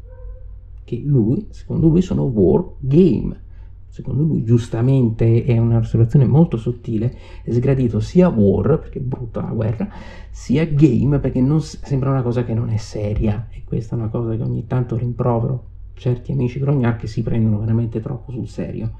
che 0.88 1.02
lui, 1.04 1.46
secondo 1.50 1.88
lui, 1.88 2.00
sono 2.00 2.22
war 2.22 2.64
game. 2.78 3.46
Secondo 3.88 4.22
lui, 4.22 4.44
giustamente, 4.44 5.44
è 5.44 5.58
un'osservazione 5.58 6.24
molto 6.26 6.56
sottile, 6.56 7.14
è 7.42 7.52
sgradito 7.52 8.00
sia 8.00 8.28
war, 8.28 8.78
perché 8.78 9.00
è 9.00 9.02
brutta 9.02 9.42
la 9.42 9.50
guerra, 9.50 9.88
sia 10.30 10.64
game, 10.64 11.18
perché 11.18 11.40
non, 11.40 11.60
sembra 11.60 12.10
una 12.10 12.22
cosa 12.22 12.44
che 12.44 12.54
non 12.54 12.70
è 12.70 12.76
seria. 12.76 13.48
E 13.50 13.62
questa 13.64 13.96
è 13.96 13.98
una 13.98 14.08
cosa 14.08 14.34
che 14.34 14.42
ogni 14.42 14.66
tanto 14.66 14.96
rimprovero 14.96 15.64
certi 15.94 16.32
amici 16.32 16.58
grognar 16.60 16.96
che 16.96 17.08
si 17.08 17.22
prendono 17.22 17.58
veramente 17.58 18.00
troppo 18.00 18.30
sul 18.30 18.46
serio 18.46 18.92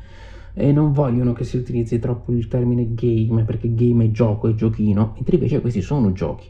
e 0.53 0.73
non 0.73 0.93
vogliono 0.93 1.33
che 1.33 1.45
si 1.45 1.57
utilizzi 1.57 2.01
troppo 2.01 2.33
il 2.33 2.49
termine 2.49 2.93
game 2.93 3.45
perché 3.45 3.73
game 3.73 4.07
è 4.07 4.11
gioco, 4.11 4.49
è 4.49 4.55
giochino, 4.55 5.13
mentre 5.15 5.37
invece 5.37 5.61
questi 5.61 5.81
sono 5.81 6.11
giochi. 6.11 6.49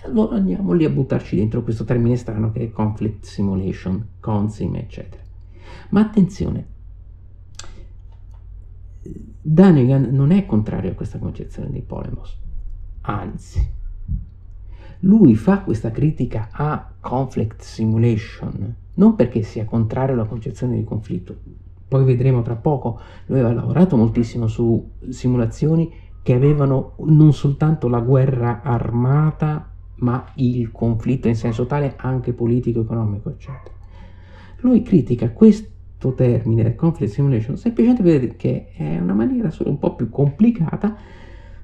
E 0.00 0.06
allora 0.06 0.36
andiamo 0.36 0.72
lì 0.72 0.84
a 0.84 0.90
buttarci 0.90 1.36
dentro 1.36 1.62
questo 1.62 1.84
termine 1.84 2.16
strano 2.16 2.52
che 2.52 2.64
è 2.64 2.70
conflict 2.70 3.24
simulation, 3.24 4.06
consim, 4.20 4.76
eccetera. 4.76 5.22
Ma 5.90 6.00
attenzione, 6.00 6.66
Danigan 9.40 10.08
non 10.12 10.30
è 10.30 10.46
contrario 10.46 10.92
a 10.92 10.94
questa 10.94 11.18
concezione 11.18 11.70
di 11.70 11.80
Polemos, 11.80 12.38
anzi, 13.02 13.76
lui 15.00 15.34
fa 15.34 15.60
questa 15.60 15.90
critica 15.90 16.48
a 16.52 16.92
conflict 17.00 17.60
simulation 17.62 18.74
non 18.98 19.14
perché 19.14 19.42
sia 19.42 19.64
contrario 19.64 20.14
alla 20.14 20.24
concezione 20.24 20.76
di 20.76 20.84
conflitto, 20.84 21.36
poi 21.88 22.04
vedremo 22.04 22.42
tra 22.42 22.56
poco, 22.56 23.00
lui 23.26 23.38
aveva 23.38 23.54
lavorato 23.54 23.96
moltissimo 23.96 24.46
su 24.46 24.90
simulazioni 25.08 25.90
che 26.22 26.34
avevano 26.34 26.94
non 26.98 27.32
soltanto 27.32 27.88
la 27.88 28.00
guerra 28.00 28.60
armata, 28.62 29.70
ma 29.98 30.24
il 30.36 30.70
conflitto 30.72 31.28
in 31.28 31.36
senso 31.36 31.66
tale 31.66 31.94
anche 31.96 32.32
politico, 32.32 32.80
economico, 32.80 33.30
eccetera. 33.30 33.74
Lui 34.60 34.82
critica 34.82 35.30
questo 35.30 36.14
termine, 36.14 36.74
conflict 36.74 37.12
simulation, 37.12 37.56
semplicemente 37.56 38.02
perché 38.02 38.70
è 38.72 38.98
una 38.98 39.14
maniera 39.14 39.50
solo 39.50 39.70
un 39.70 39.78
po' 39.78 39.94
più 39.94 40.08
complicata 40.10 40.96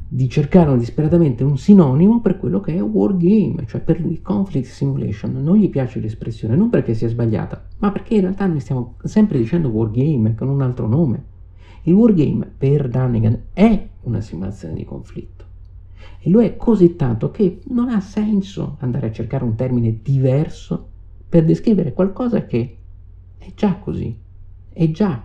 di 0.07 0.29
cercare 0.29 0.77
disperatamente 0.79 1.43
un 1.43 1.59
sinonimo 1.59 2.21
per 2.21 2.39
quello 2.39 2.61
che 2.61 2.77
è 2.77 2.81
wargame, 2.81 3.67
cioè 3.67 3.81
per 3.81 4.01
lui 4.01 4.21
conflict 4.21 4.67
simulation. 4.67 5.43
Non 5.43 5.57
gli 5.57 5.69
piace 5.69 5.99
l'espressione, 5.99 6.55
non 6.55 6.71
perché 6.71 6.95
sia 6.95 7.09
sbagliata, 7.09 7.67
ma 7.79 7.91
perché 7.91 8.15
in 8.15 8.21
realtà 8.21 8.47
noi 8.47 8.61
stiamo 8.61 8.95
sempre 9.03 9.39
dicendo 9.39 9.71
wargame 9.71 10.35
con 10.37 10.49
un 10.49 10.63
altro 10.63 10.87
nome. 10.87 11.33
Il 11.83 11.95
wargame 11.95 12.49
per 12.57 12.89
Dunnigan 12.89 13.41
è 13.53 13.89
una 14.03 14.21
simulazione 14.21 14.75
di 14.75 14.85
conflitto. 14.85 15.34
E 16.19 16.31
lo 16.31 16.43
è 16.43 16.57
così 16.57 16.97
tanto 16.97 17.31
che 17.31 17.61
non 17.69 17.89
ha 17.89 18.01
senso 18.01 18.77
andare 18.81 19.09
a 19.09 19.13
cercare 19.13 19.45
un 19.45 19.55
termine 19.55 20.01
diverso 20.03 20.89
per 21.29 21.45
descrivere 21.45 21.93
qualcosa 21.93 22.47
che 22.47 22.77
è 23.39 23.53
già 23.55 23.77
così, 23.77 24.17
è 24.73 24.91
già 24.91 25.23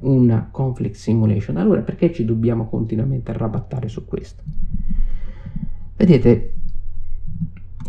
una 0.00 0.48
conflict 0.50 0.94
simulation. 0.94 1.56
Allora 1.56 1.80
perché 1.80 2.12
ci 2.12 2.24
dobbiamo 2.24 2.68
continuamente 2.68 3.30
arrabattare 3.30 3.88
su 3.88 4.04
questo? 4.04 4.42
Vedete, 5.96 6.54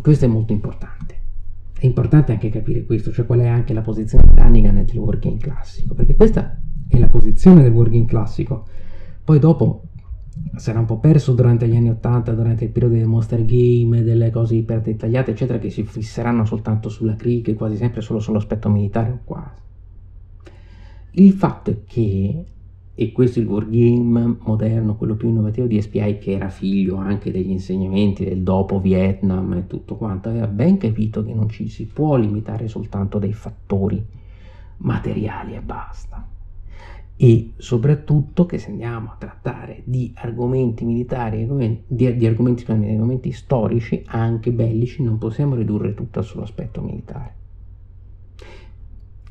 questo 0.01 0.25
è 0.25 0.27
molto 0.27 0.53
importante. 0.53 0.93
È 1.77 1.85
importante 1.85 2.31
anche 2.31 2.49
capire 2.49 2.85
questo, 2.85 3.11
cioè 3.11 3.25
qual 3.25 3.39
è 3.39 3.47
anche 3.47 3.73
la 3.73 3.81
posizione 3.81 4.31
di 4.33 4.39
Hannigan 4.39 4.83
del 4.85 4.97
working 4.97 5.39
classico, 5.39 5.93
perché 5.93 6.15
questa 6.15 6.57
è 6.87 6.97
la 6.97 7.07
posizione 7.07 7.61
del 7.61 7.71
working 7.71 8.07
classico. 8.07 8.65
Poi 9.23 9.39
dopo 9.39 9.87
sarà 10.55 10.79
un 10.79 10.85
po' 10.85 10.99
perso 10.99 11.33
durante 11.33 11.67
gli 11.67 11.75
anni 11.75 11.89
80, 11.89 12.33
durante 12.33 12.63
il 12.65 12.71
periodo 12.71 12.95
dei 12.95 13.05
monster 13.05 13.43
game, 13.45 14.03
delle 14.03 14.31
cose 14.31 14.55
iper 14.55 14.81
dettagliate, 14.81 15.31
eccetera, 15.31 15.59
che 15.59 15.69
si 15.69 15.83
fisseranno 15.83 16.45
soltanto 16.45 16.89
sulla 16.89 17.15
cric, 17.15 17.53
quasi 17.55 17.77
sempre 17.77 18.01
solo 18.01 18.19
sull'aspetto 18.19 18.69
militare 18.69 19.11
o 19.11 19.19
quasi. 19.23 19.63
Il 21.11 21.31
fatto 21.31 21.71
è 21.71 21.77
che, 21.85 22.45
e 22.93 23.11
questo 23.11 23.39
è 23.39 23.41
il 23.41 23.47
wargame 23.47 24.37
moderno, 24.41 24.95
quello 24.95 25.15
più 25.15 25.29
innovativo 25.29 25.67
di 25.67 25.81
SPI, 25.81 26.17
che 26.19 26.31
era 26.31 26.49
figlio 26.49 26.97
anche 26.97 27.31
degli 27.31 27.51
insegnamenti 27.51 28.25
del 28.25 28.43
dopo 28.43 28.79
Vietnam 28.79 29.53
e 29.53 29.67
tutto 29.67 29.95
quanto, 29.95 30.29
aveva 30.29 30.47
ben 30.47 30.77
capito 30.77 31.23
che 31.23 31.33
non 31.33 31.49
ci 31.49 31.69
si 31.69 31.85
può 31.85 32.15
limitare 32.17 32.67
soltanto 32.67 33.19
dai 33.19 33.33
fattori 33.33 34.05
materiali 34.77 35.55
e 35.55 35.61
basta. 35.61 36.34
E 37.17 37.53
soprattutto 37.57 38.45
che 38.45 38.57
se 38.57 38.71
andiamo 38.71 39.11
a 39.11 39.15
trattare 39.17 39.81
di 39.85 40.11
argomenti 40.15 40.83
militari, 40.83 41.47
di, 41.87 42.17
di 42.17 42.25
argomenti, 42.25 42.65
di 42.65 42.91
argomenti 42.91 43.31
storici, 43.31 44.03
anche 44.07 44.51
bellici, 44.51 45.01
non 45.01 45.17
possiamo 45.17 45.55
ridurre 45.55 45.93
tutto 45.93 46.21
sull'aspetto 46.21 46.81
militare. 46.81 47.33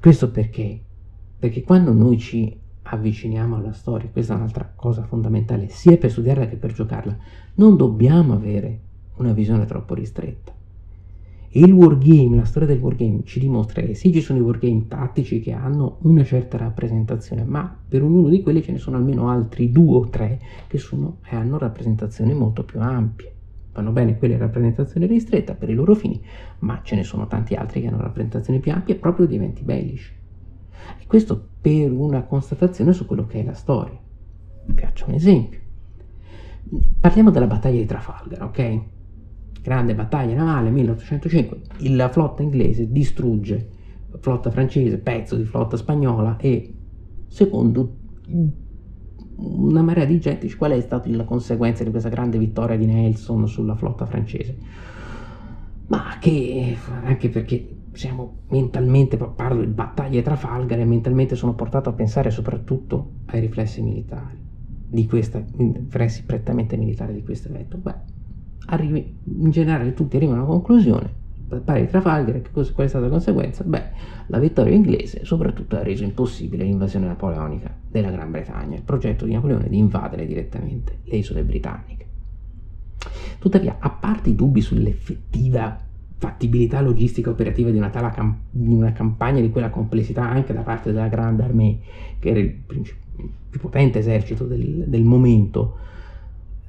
Questo 0.01 0.31
perché 0.31 0.81
perché 1.45 1.63
quando 1.63 1.93
noi 1.93 2.19
ci 2.19 2.59
avviciniamo 2.85 3.57
alla 3.57 3.75
storia, 3.75 4.09
questa 4.09 4.33
è 4.33 4.37
un'altra 4.37 4.73
cosa 4.75 5.03
fondamentale, 5.03 5.69
sia 5.69 5.99
per 5.99 6.11
studiarla 6.11 6.49
che 6.49 6.57
per 6.57 6.73
giocarla, 6.73 7.15
non 7.57 7.77
dobbiamo 7.77 8.33
avere 8.33 8.81
una 9.17 9.35
visione 9.35 9.67
troppo 9.67 9.93
ristretta. 9.93 10.54
Il 11.57 11.73
wargame, 11.73 12.35
la 12.35 12.45
storia 12.45 12.67
del 12.67 12.81
wargame 12.81 13.21
ci 13.25 13.39
dimostra 13.39 13.81
che 13.83 13.95
sì, 13.95 14.13
ci 14.13 14.21
sono 14.21 14.41
i 14.41 14.43
wargame 14.43 14.89
tattici 14.89 15.41
che 15.41 15.53
hanno 15.53 15.99
una 16.03 16.25
certa 16.25 16.57
rappresentazione, 16.57 17.45
ma 17.45 17.77
per 17.89 18.03
ognuno 18.03 18.29
di 18.29 18.43
quelli 18.43 18.61
ce 18.61 18.73
ne 18.73 18.79
sono 18.79 18.97
almeno 18.97 19.29
altri 19.29 19.71
due 19.71 19.97
o 19.97 20.09
tre 20.09 20.41
che 20.67 20.79
sono, 20.79 21.19
e 21.25 21.37
hanno 21.37 21.57
rappresentazioni 21.57 22.35
molto 22.35 22.65
più 22.65 22.81
ampie. 22.81 23.33
Vanno 23.73 23.93
bene 23.93 24.19
quelle 24.19 24.37
rappresentazioni 24.37 25.07
ristretta 25.07 25.55
per 25.55 25.69
i 25.69 25.75
loro 25.75 25.95
fini, 25.95 26.21
ma 26.61 26.81
ce 26.83 26.97
ne 26.97 27.05
sono 27.05 27.29
tanti 27.29 27.55
altri 27.55 27.81
che 27.81 27.87
hanno 27.87 28.01
rappresentazioni 28.01 28.59
più 28.59 28.73
ampie 28.73 28.97
proprio 28.97 29.27
di 29.27 29.37
eventi 29.37 29.63
bellici. 29.63 30.13
E 30.99 31.07
questo 31.07 31.51
per 31.61 31.93
una 31.93 32.23
constatazione 32.23 32.93
su 32.93 33.07
quello 33.07 33.27
che 33.27 33.41
è 33.41 33.45
la 33.45 33.55
storia. 33.55 33.99
Vi 34.67 34.81
faccio 34.81 35.07
un 35.07 35.15
esempio. 35.15 35.61
Parliamo 36.99 37.31
della 37.31 37.47
battaglia 37.47 37.79
di 37.79 37.87
Trafalgar, 37.87 38.43
ok? 38.43 38.81
Grande 39.65 39.95
battaglia 39.95 40.35
navale 40.35 40.69
1805. 40.69 41.61
La 41.89 42.11
flotta 42.11 42.43
inglese 42.43 42.93
distrugge 42.93 43.67
flotta 44.21 44.51
francese, 44.51 44.99
pezzo 44.99 45.37
di 45.37 45.45
flotta 45.45 45.79
spagnola 45.79 46.37
e 46.37 46.75
secondo 47.29 47.97
una 49.37 49.81
marea 49.81 50.05
di 50.05 50.21
gente 50.21 50.55
qual 50.55 50.73
è 50.73 50.81
stata 50.83 51.09
la 51.09 51.25
conseguenza 51.25 51.83
di 51.83 51.89
questa 51.89 52.11
grande 52.11 52.37
vittoria 52.37 52.77
di 52.77 52.85
Nelson 52.85 53.49
sulla 53.49 53.75
flotta 53.75 54.05
francese? 54.05 54.55
Ma 55.87 56.19
che 56.21 56.77
anche 57.03 57.31
perché 57.31 57.67
siamo 57.93 58.41
mentalmente, 58.49 59.17
parlo 59.17 59.65
di 59.65 59.71
battaglie 59.73 60.21
Trafalgar 60.21 60.79
e 60.79 60.85
mentalmente 60.85 61.37
sono 61.37 61.55
portato 61.55 61.89
a 61.89 61.95
pensare 61.95 62.31
soprattutto 62.31 63.13
ai 63.27 63.41
riflessi 63.41 63.81
militari, 63.81 64.39
di 64.89 65.07
questa, 65.07 65.43
riflessi 65.57 66.23
prettamente 66.25 66.77
militari 66.77 67.15
di 67.15 67.23
questo 67.23 67.49
evento. 67.49 67.79
Beh, 67.79 68.13
arrivi, 68.67 69.17
in 69.25 69.51
generale 69.51 69.95
tutti 69.95 70.17
arrivano 70.17 70.41
a 70.41 70.45
una 70.45 70.53
conclusione, 70.53 71.23
battaglia 71.47 71.81
di 71.81 71.89
Trafalgar, 71.89 72.43
qual 72.51 72.67
è 72.87 72.89
stata 72.89 73.05
la 73.05 73.11
conseguenza? 73.11 73.65
Beh, 73.65 73.91
la 74.27 74.39
vittoria 74.39 74.75
inglese 74.75 75.25
soprattutto 75.25 75.77
ha 75.77 75.83
reso 75.83 76.05
impossibile 76.05 76.65
l'invasione 76.65 77.07
napoleonica 77.07 77.75
della 77.89 78.11
Gran 78.11 78.31
Bretagna, 78.31 78.77
il 78.77 78.83
progetto 78.83 79.25
di 79.25 79.33
Napoleone 79.33 79.69
di 79.69 79.79
invadere 79.79 80.27
direttamente 80.27 81.01
le 81.05 81.17
isole 81.17 81.43
britanniche. 81.43 82.07
Tuttavia, 83.39 83.77
a 83.79 83.91
parte 83.91 84.31
i 84.31 84.35
dubbi 84.35 84.61
sull'effettiva 84.61 85.79
fattibilità 86.17 86.81
logistica 86.81 87.29
operativa 87.29 87.71
di 87.71 87.77
una, 87.77 87.91
cam- 87.91 88.39
di 88.49 88.73
una 88.73 88.93
campagna 88.93 89.41
di 89.41 89.51
quella 89.51 89.69
complessità 89.69 90.23
anche 90.23 90.55
da 90.55 90.63
parte 90.63 90.91
della 90.91 91.09
Grande 91.09 91.43
Armée, 91.43 91.79
che 92.19 92.31
era 92.31 92.39
il, 92.39 92.51
princip- 92.51 93.03
più 93.51 93.61
potente 93.61 93.99
esercito 93.99 94.47
del, 94.47 94.85
del, 94.87 95.05
momento 95.05 95.77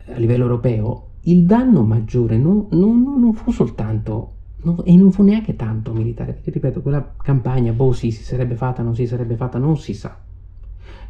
a 0.08 0.18
livello 0.18 0.44
europeo, 0.44 1.10
il 1.28 1.46
danno 1.46 1.84
maggiore 1.84 2.38
non, 2.38 2.68
non, 2.72 3.02
non 3.02 3.34
fu 3.34 3.52
soltanto 3.52 4.34
non, 4.64 4.82
e 4.84 4.96
non 4.96 5.12
fu 5.12 5.24
neanche 5.24 5.56
tanto 5.56 5.94
militare, 5.94 6.34
perché 6.34 6.52
ripeto, 6.52 6.82
quella 6.82 7.14
campagna, 7.22 7.72
boh 7.72 7.94
sì, 7.94 8.12
si 8.12 8.24
sarebbe 8.24 8.56
fatta, 8.56 8.84
non 8.84 8.96
si 8.96 9.06
sarebbe 9.06 9.36
fatta, 9.36 9.58
non 9.58 9.78
si 9.78 9.94
sa. 9.94 10.18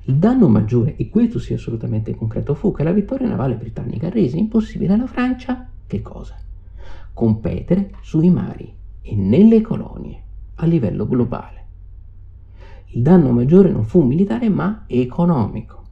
Il 0.03 0.15
danno 0.15 0.47
maggiore, 0.47 0.95
e 0.97 1.09
questo 1.09 1.39
sia 1.39 1.55
assolutamente 1.55 2.15
concreto, 2.15 2.53
fu 2.53 2.71
che 2.71 2.83
la 2.83 2.91
vittoria 2.91 3.27
navale 3.27 3.55
britannica 3.55 4.09
rese 4.09 4.37
impossibile 4.37 4.93
alla 4.93 5.07
Francia 5.07 5.67
che 5.87 6.01
cosa? 6.01 6.35
competere 7.13 7.91
sui 8.01 8.29
mari 8.29 8.73
e 9.01 9.15
nelle 9.15 9.61
colonie 9.61 10.21
a 10.55 10.65
livello 10.65 11.07
globale. 11.07 11.63
Il 12.87 13.01
danno 13.01 13.31
maggiore 13.31 13.71
non 13.71 13.85
fu 13.85 14.01
militare 14.01 14.49
ma 14.49 14.83
economico 14.85 15.84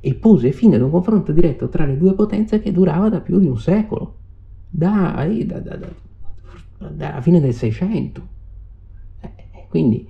e 0.00 0.14
pose 0.14 0.52
fine 0.52 0.76
ad 0.76 0.82
un 0.82 0.90
confronto 0.90 1.32
diretto 1.32 1.68
tra 1.68 1.84
le 1.84 1.96
due 1.96 2.14
potenze 2.14 2.60
che 2.60 2.72
durava 2.72 3.08
da 3.08 3.20
più 3.20 3.38
di 3.38 3.46
un 3.46 3.58
secolo, 3.58 4.16
da, 4.68 5.26
da, 5.44 5.58
da, 5.58 5.78
dalla 6.88 7.20
fine 7.20 7.40
del 7.40 7.52
Seicento. 7.52 8.26
Eh, 9.20 9.66
quindi, 9.68 10.08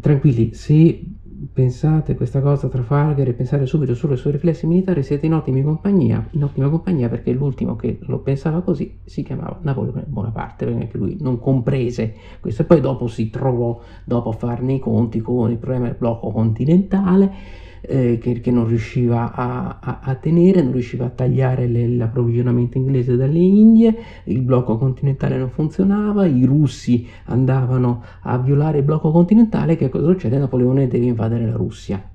tranquilli, 0.00 0.52
se 0.54 1.04
pensate 1.52 2.14
questa 2.14 2.40
cosa 2.40 2.68
tra 2.68 2.78
Trafalgar 2.78 3.26
e 3.26 3.32
pensare 3.32 3.66
subito 3.66 3.94
solo 3.94 4.12
ai 4.12 4.18
suoi 4.18 4.32
riflessi 4.32 4.66
militari, 4.66 5.02
siete 5.02 5.26
in 5.26 5.34
ottima 5.34 5.60
compagnia, 5.62 6.26
in 6.30 6.44
ottima 6.44 6.68
compagnia 6.68 7.08
perché 7.08 7.32
l'ultimo 7.32 7.74
che 7.76 7.98
lo 8.02 8.20
pensava 8.20 8.62
così 8.62 8.98
si 9.04 9.22
chiamava 9.22 9.58
Napoleone 9.62 10.04
Bonaparte, 10.06 10.64
perché 10.64 10.80
anche 10.80 10.98
lui 10.98 11.16
non 11.20 11.38
comprese 11.38 12.14
questo 12.40 12.62
e 12.62 12.64
poi 12.64 12.80
dopo 12.80 13.06
si 13.06 13.30
trovò, 13.30 13.80
dopo 14.04 14.30
a 14.30 14.32
farne 14.32 14.74
i 14.74 14.78
conti 14.78 15.20
con 15.20 15.50
il 15.50 15.58
problema 15.58 15.86
del 15.86 15.96
blocco 15.98 16.30
continentale, 16.30 17.32
eh, 17.82 18.18
che, 18.18 18.40
che, 18.40 18.50
non 18.50 18.66
riusciva 18.66 19.32
a, 19.34 19.78
a, 19.80 20.00
a, 20.02 20.14
tenere, 20.14 20.62
non 20.62 20.72
riusciva 20.72 21.06
a 21.06 21.10
tagliare 21.10 21.66
le, 21.66 21.88
l'approvvigionamento 21.88 22.78
inglese 22.78 23.16
dalle 23.16 23.38
Indie, 23.38 23.94
il 24.24 24.40
blocco 24.42 24.78
continentale 24.78 25.36
non 25.36 25.50
funzionava, 25.50 26.24
i 26.26 26.44
russi 26.44 27.06
andavano 27.24 28.02
a 28.22 28.38
violare 28.38 28.78
il 28.78 28.84
blocco 28.84 29.10
continentale, 29.10 29.76
che 29.76 29.88
cosa 29.88 30.06
succede? 30.06 30.38
Napoleone 30.38 30.86
deve 30.86 31.06
invadere 31.06 31.46
la 31.46 31.56
Russia. 31.56 32.10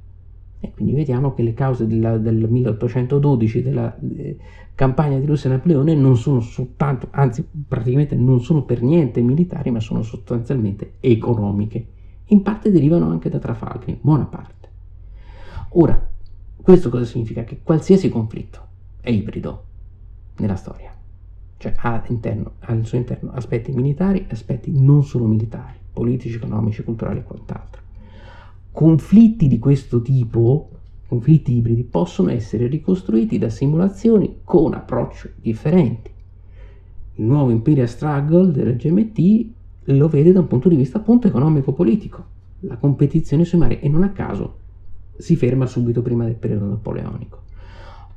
E 0.60 0.72
quindi 0.72 0.94
vediamo 0.94 1.34
che 1.34 1.44
le 1.44 1.54
cause 1.54 1.86
della, 1.86 2.18
del 2.18 2.50
1812 2.50 3.62
della 3.62 3.96
eh, 4.00 4.38
campagna 4.74 5.20
di 5.20 5.26
Russia 5.26 5.50
e 5.50 5.54
Napoleone 5.54 5.94
non 5.94 6.18
sono 6.18 6.40
soltanto, 6.40 7.10
anzi 7.12 7.46
praticamente 7.68 8.16
non 8.16 8.42
sono 8.42 8.64
per 8.64 8.82
niente 8.82 9.22
militari, 9.22 9.70
ma 9.70 9.80
sono 9.80 10.02
sostanzialmente 10.02 10.94
economiche. 11.00 11.86
In 12.28 12.42
parte 12.42 12.72
derivano 12.72 13.10
anche 13.10 13.30
da 13.30 13.38
Trafalgar, 13.38 13.98
buona 14.02 14.26
parte. 14.26 14.67
Ora, 15.72 16.08
questo 16.62 16.90
cosa 16.90 17.04
significa? 17.04 17.44
Che 17.44 17.60
qualsiasi 17.62 18.10
conflitto 18.10 18.66
è 19.02 19.10
ibrido 19.10 19.64
nella 20.38 20.56
storia, 20.56 20.94
cioè 21.58 21.74
ha 21.76 22.04
interno, 22.08 22.54
al 22.60 22.86
suo 22.86 22.98
interno 22.98 23.32
aspetti 23.34 23.72
militari 23.72 24.20
e 24.20 24.32
aspetti 24.32 24.72
non 24.72 25.04
solo 25.04 25.26
militari, 25.26 25.78
politici, 25.92 26.36
economici, 26.36 26.84
culturali 26.84 27.20
e 27.20 27.24
quant'altro. 27.24 27.82
conflitti 28.72 29.48
di 29.48 29.60
questo 29.60 30.02
tipo, 30.02 30.70
conflitti 31.08 31.56
ibridi, 31.56 31.84
possono 31.84 32.30
essere 32.30 32.68
ricostruiti 32.68 33.38
da 33.38 33.50
simulazioni 33.50 34.40
con 34.44 34.74
approcci 34.74 35.34
differenti. 35.36 36.12
Il 37.16 37.26
nuovo 37.26 37.50
Imperial 37.50 37.90
Struggle 37.90 38.52
della 38.52 38.72
GMT 38.72 39.46
lo 39.86 40.08
vede 40.08 40.32
da 40.32 40.42
un 40.42 40.48
punto 40.48 40.70
di 40.70 40.76
vista 40.76 41.00
appunto 41.00 41.28
economico-politico, 41.28 42.26
la 42.62 42.78
competizione 42.78 43.46
sui 43.46 43.58
mari 43.58 43.80
e 43.80 43.90
non 43.90 44.04
a 44.04 44.12
caso 44.12 44.66
si 45.18 45.36
ferma 45.36 45.66
subito 45.66 46.02
prima 46.02 46.26
del 46.26 46.36
periodo 46.36 46.66
napoleonico. 46.66 47.42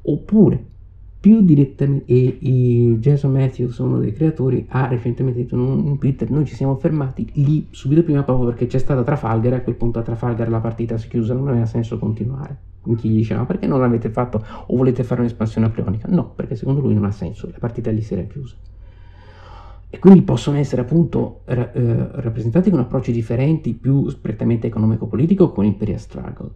Oppure 0.02 0.64
più 1.20 1.42
direttamente, 1.42 2.10
e, 2.10 2.38
e 2.40 2.96
Jason 2.98 3.32
Matthews, 3.32 3.76
uno 3.78 3.98
dei 3.98 4.12
creatori, 4.14 4.64
ha 4.70 4.86
recentemente 4.86 5.40
detto 5.40 5.54
in 5.54 5.98
Twitter, 5.98 6.30
noi 6.30 6.46
ci 6.46 6.54
siamo 6.54 6.76
fermati 6.76 7.28
lì 7.34 7.66
subito 7.70 8.02
prima 8.02 8.22
proprio 8.22 8.48
perché 8.48 8.66
c'è 8.66 8.78
stata 8.78 9.02
Trafalgar 9.02 9.52
e 9.52 9.56
a 9.56 9.60
quel 9.60 9.74
punto 9.74 9.98
a 9.98 10.02
Trafalgar 10.02 10.48
la 10.48 10.60
partita 10.60 10.96
si 10.96 11.08
chiusa, 11.08 11.34
non 11.34 11.48
aveva 11.48 11.66
senso 11.66 11.98
continuare. 11.98 12.68
In 12.84 12.96
chi 12.96 13.10
gli 13.10 13.16
diceva, 13.16 13.44
perché 13.44 13.66
non 13.66 13.80
l'avete 13.80 14.08
fatto 14.08 14.42
o 14.66 14.74
volete 14.74 15.04
fare 15.04 15.20
un'espansione 15.20 15.66
napoleonica? 15.66 16.08
No, 16.08 16.32
perché 16.34 16.56
secondo 16.56 16.80
lui 16.80 16.94
non 16.94 17.04
ha 17.04 17.10
senso, 17.10 17.50
la 17.52 17.58
partita 17.58 17.90
lì 17.90 18.00
si 18.00 18.14
era 18.14 18.22
chiusa. 18.22 18.56
E 19.90 19.98
quindi 19.98 20.22
possono 20.22 20.56
essere 20.56 20.80
appunto 20.80 21.40
eh, 21.44 21.68
rappresentati 21.74 22.70
con 22.70 22.78
approcci 22.78 23.12
differenti, 23.12 23.74
più 23.74 24.06
prettamente 24.22 24.68
economico-politico 24.68 25.50
con 25.50 25.66
Imperial 25.66 25.98
Struggle, 25.98 26.52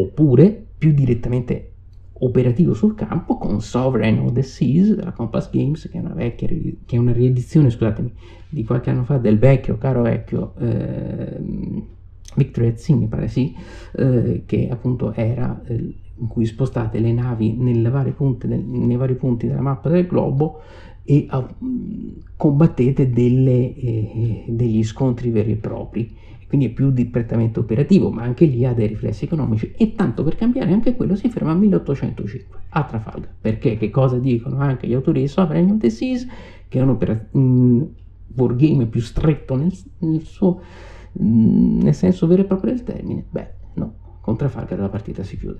oppure 0.00 0.66
più 0.78 0.92
direttamente 0.92 1.72
operativo 2.20 2.74
sul 2.74 2.94
campo 2.94 3.36
con 3.36 3.60
Sovereign 3.60 4.18
of 4.18 4.32
the 4.32 4.42
Seas 4.42 4.92
della 4.92 5.12
Compass 5.12 5.50
Games, 5.50 5.88
che 5.88 5.98
è 5.98 6.00
una, 6.00 6.14
vecchia, 6.14 6.48
che 6.48 6.96
è 6.96 6.98
una 6.98 7.12
riedizione 7.12 7.70
scusatemi, 7.70 8.12
di 8.48 8.64
qualche 8.64 8.90
anno 8.90 9.04
fa 9.04 9.18
del 9.18 9.38
vecchio, 9.38 9.78
caro 9.78 10.02
vecchio 10.02 10.54
eh, 10.58 11.40
Victory 12.34 12.68
at 12.68 12.76
Sea, 12.76 12.96
mi 12.96 13.06
pare 13.06 13.28
sì, 13.28 13.54
eh, 13.96 14.42
che 14.46 14.68
appunto 14.70 15.12
era 15.12 15.60
eh, 15.66 15.94
in 16.20 16.26
cui 16.26 16.46
spostate 16.46 16.98
le 16.98 17.12
navi 17.12 17.56
varie 17.88 18.12
punti, 18.12 18.48
nel, 18.48 18.60
nei 18.60 18.96
vari 18.96 19.14
punti 19.14 19.46
della 19.46 19.60
mappa 19.60 19.88
del 19.88 20.06
globo 20.06 20.60
e 21.04 21.26
uh, 21.30 21.46
combattete 22.36 23.10
delle, 23.10 23.74
eh, 23.74 24.44
degli 24.48 24.82
scontri 24.82 25.30
veri 25.30 25.52
e 25.52 25.56
propri 25.56 26.14
quindi 26.48 26.66
è 26.66 26.70
più 26.70 26.90
di 26.90 27.04
prettamente 27.04 27.60
operativo, 27.60 28.10
ma 28.10 28.22
anche 28.22 28.46
lì 28.46 28.64
ha 28.64 28.72
dei 28.72 28.86
riflessi 28.86 29.26
economici 29.26 29.74
e 29.76 29.94
tanto 29.94 30.24
per 30.24 30.34
cambiare 30.34 30.72
anche 30.72 30.96
quello 30.96 31.14
si 31.14 31.28
ferma 31.28 31.50
a 31.50 31.54
1805 31.54 32.58
a 32.70 32.84
Trafalgar, 32.84 33.34
perché 33.38 33.76
che 33.76 33.90
cosa 33.90 34.18
dicono 34.18 34.58
anche 34.58 34.86
gli 34.86 34.94
autori 34.94 35.20
di 35.20 35.28
Sovereign 35.28 35.72
of 35.72 35.78
the 35.78 35.90
Seas, 35.90 36.26
che 36.66 36.78
è 36.78 36.82
un, 36.82 36.88
opera- 36.88 37.26
wargame 38.34 38.86
più 38.86 39.02
stretto 39.02 39.56
nel, 39.56 39.72
nel 39.98 40.22
suo 40.22 40.60
nel 41.20 41.94
senso 41.94 42.26
vero 42.26 42.42
e 42.42 42.44
proprio 42.46 42.72
del 42.72 42.82
termine? 42.82 43.24
Beh, 43.28 43.50
no, 43.74 43.94
con 44.20 44.36
Trafalgar 44.36 44.78
la 44.78 44.88
partita 44.88 45.22
si 45.22 45.36
chiude. 45.36 45.58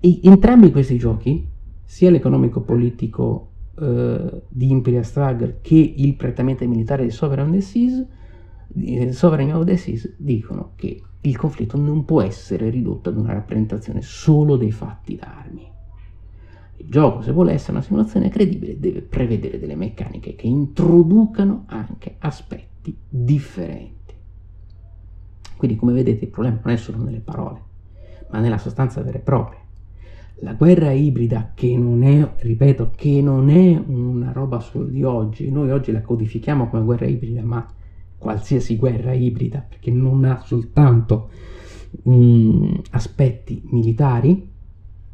E 0.00 0.20
entrambi 0.24 0.72
questi 0.72 0.98
giochi, 0.98 1.46
sia 1.84 2.10
l'economico-politico 2.10 3.48
eh, 3.78 4.42
di 4.48 4.70
Imperial 4.70 5.04
Struggle 5.04 5.58
che 5.62 5.94
il 5.96 6.14
prettamente 6.14 6.66
militare 6.66 7.04
di 7.04 7.10
Sovereign 7.10 7.48
of 7.48 7.54
the 7.54 7.60
Seas, 7.60 8.04
Sovereign 9.12 9.52
of 9.52 9.64
the 9.64 9.76
Seas 9.76 10.12
dicono 10.16 10.72
che 10.76 11.02
il 11.22 11.36
conflitto 11.36 11.78
non 11.78 12.04
può 12.04 12.20
essere 12.20 12.68
ridotto 12.68 13.08
ad 13.08 13.16
una 13.16 13.32
rappresentazione 13.32 14.02
solo 14.02 14.56
dei 14.56 14.70
fatti 14.70 15.16
d'armi. 15.16 15.66
Il 16.78 16.90
gioco, 16.90 17.22
se 17.22 17.32
vuole 17.32 17.52
essere 17.52 17.72
una 17.72 17.82
simulazione 17.82 18.28
credibile, 18.28 18.78
deve 18.78 19.00
prevedere 19.00 19.58
delle 19.58 19.76
meccaniche 19.76 20.34
che 20.34 20.46
introducano 20.46 21.64
anche 21.66 22.16
aspetti 22.18 22.94
differenti. 23.08 24.14
Quindi, 25.56 25.76
come 25.76 25.94
vedete, 25.94 26.24
il 26.24 26.30
problema 26.30 26.60
non 26.62 26.74
è 26.74 26.76
solo 26.76 27.02
nelle 27.02 27.20
parole, 27.20 27.60
ma 28.30 28.40
nella 28.40 28.58
sostanza 28.58 29.00
vera 29.02 29.18
e 29.18 29.22
propria. 29.22 29.58
La 30.40 30.52
guerra 30.52 30.90
ibrida, 30.90 31.52
che 31.54 31.74
non 31.78 32.02
è, 32.02 32.34
ripeto, 32.36 32.92
che 32.94 33.22
non 33.22 33.48
è 33.48 33.82
una 33.86 34.32
roba 34.32 34.60
solo 34.60 34.84
di 34.84 35.02
oggi, 35.02 35.50
noi 35.50 35.70
oggi 35.70 35.92
la 35.92 36.02
codifichiamo 36.02 36.68
come 36.68 36.84
guerra 36.84 37.06
ibrida, 37.06 37.42
ma 37.42 37.66
qualsiasi 38.18 38.76
guerra 38.76 39.12
ibrida, 39.12 39.64
perché 39.66 39.90
non 39.90 40.24
ha 40.24 40.42
soltanto 40.44 41.30
mm, 42.08 42.74
aspetti 42.90 43.62
militari, 43.70 44.48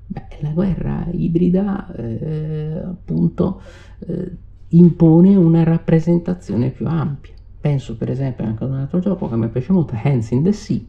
beh, 0.06 0.26
la 0.40 0.50
guerra 0.50 1.06
ibrida 1.10 1.92
eh, 1.94 2.82
appunto 2.84 3.60
eh, 4.06 4.30
impone 4.68 5.36
una 5.36 5.62
rappresentazione 5.62 6.70
più 6.70 6.86
ampia. 6.86 7.34
Penso 7.60 7.96
per 7.96 8.10
esempio 8.10 8.44
anche 8.44 8.64
ad 8.64 8.70
un 8.70 8.76
altro 8.76 8.98
gioco 8.98 9.28
che 9.28 9.36
mi 9.36 9.48
piace 9.48 9.72
molto, 9.72 9.94
Hands 10.02 10.30
in 10.30 10.42
the 10.42 10.52
Sea, 10.52 10.80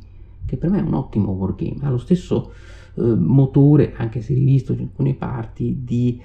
che 0.46 0.58
per 0.58 0.70
me 0.70 0.80
è 0.80 0.82
un 0.82 0.94
ottimo 0.94 1.32
wargame, 1.32 1.80
ha 1.82 1.90
lo 1.90 1.98
stesso 1.98 2.52
eh, 2.96 3.02
motore, 3.02 3.94
anche 3.96 4.22
se 4.22 4.34
rivisto 4.34 4.74
in 4.74 4.80
alcune 4.82 5.14
parti, 5.14 5.84
di 5.84 6.22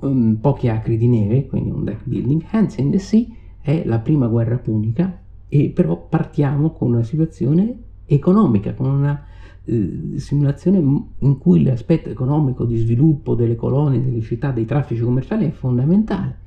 um, 0.00 0.38
pochi 0.40 0.68
acri 0.68 0.96
di 0.96 1.08
neve, 1.08 1.46
quindi 1.46 1.70
un 1.70 1.84
deck 1.84 2.02
building. 2.04 2.44
Hands 2.50 2.76
in 2.76 2.90
the 2.90 2.98
Sea 2.98 3.26
è 3.60 3.82
la 3.84 3.98
prima 3.98 4.26
guerra 4.26 4.56
punica 4.56 5.20
e 5.48 5.70
però 5.70 6.06
partiamo 6.08 6.70
con 6.72 6.92
una 6.92 7.02
situazione 7.02 7.76
economica, 8.04 8.74
con 8.74 8.90
una 8.90 9.24
eh, 9.64 10.18
simulazione 10.18 10.78
in 10.78 11.38
cui 11.38 11.62
l'aspetto 11.62 12.08
economico 12.08 12.64
di 12.64 12.76
sviluppo 12.76 13.34
delle 13.34 13.56
colonie, 13.56 14.02
delle 14.02 14.20
città, 14.22 14.50
dei 14.50 14.64
traffici 14.64 15.02
commerciali 15.02 15.46
è 15.46 15.50
fondamentale. 15.50 16.38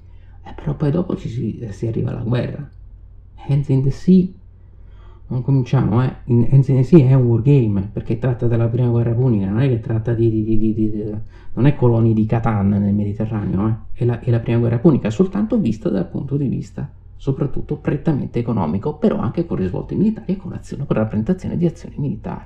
Eh, 0.43 0.53
però 0.53 0.75
poi 0.75 0.91
dopo 0.91 1.15
ci 1.15 1.29
si, 1.29 1.67
si, 1.69 1.87
arriva 1.87 2.09
alla 2.09 2.23
guerra. 2.23 2.67
Hands 3.47 3.69
in 3.69 3.83
the 3.83 3.91
Sea, 3.91 4.25
non 5.27 5.41
cominciamo, 5.41 6.03
eh. 6.03 6.13
In, 6.25 6.47
Hands 6.51 6.67
in 6.67 6.77
the 6.77 6.83
Sea 6.83 7.09
è 7.09 7.13
un 7.13 7.25
wargame 7.25 7.89
perché 7.91 8.17
tratta 8.17 8.47
della 8.47 8.67
prima 8.67 8.89
guerra 8.89 9.13
punica, 9.13 9.49
non 9.49 9.61
è 9.61 9.67
che 9.67 9.79
tratta 9.79 10.13
di, 10.13 10.29
di, 10.29 10.43
di, 10.43 10.73
di 10.73 11.15
non 11.53 11.65
è 11.65 11.75
colonie 11.75 12.13
di 12.13 12.25
Catan 12.25 12.69
nel 12.69 12.93
Mediterraneo, 12.93 13.67
eh. 13.67 13.75
è, 13.93 14.05
la, 14.05 14.19
è 14.19 14.29
la 14.29 14.39
prima 14.39 14.59
guerra 14.59 14.79
punica, 14.79 15.09
soltanto 15.09 15.59
vista 15.59 15.89
dal 15.89 16.07
punto 16.07 16.37
di 16.37 16.47
vista 16.47 16.89
soprattutto 17.21 17.75
prettamente 17.75 18.39
economico, 18.39 18.95
però 18.95 19.19
anche 19.19 19.45
con 19.45 19.57
risvolti 19.57 19.93
militari 19.93 20.33
e 20.33 20.37
con, 20.37 20.53
azione, 20.53 20.87
con 20.87 20.95
rappresentazione 20.95 21.55
di 21.55 21.67
azioni 21.67 21.93
militari. 21.99 22.45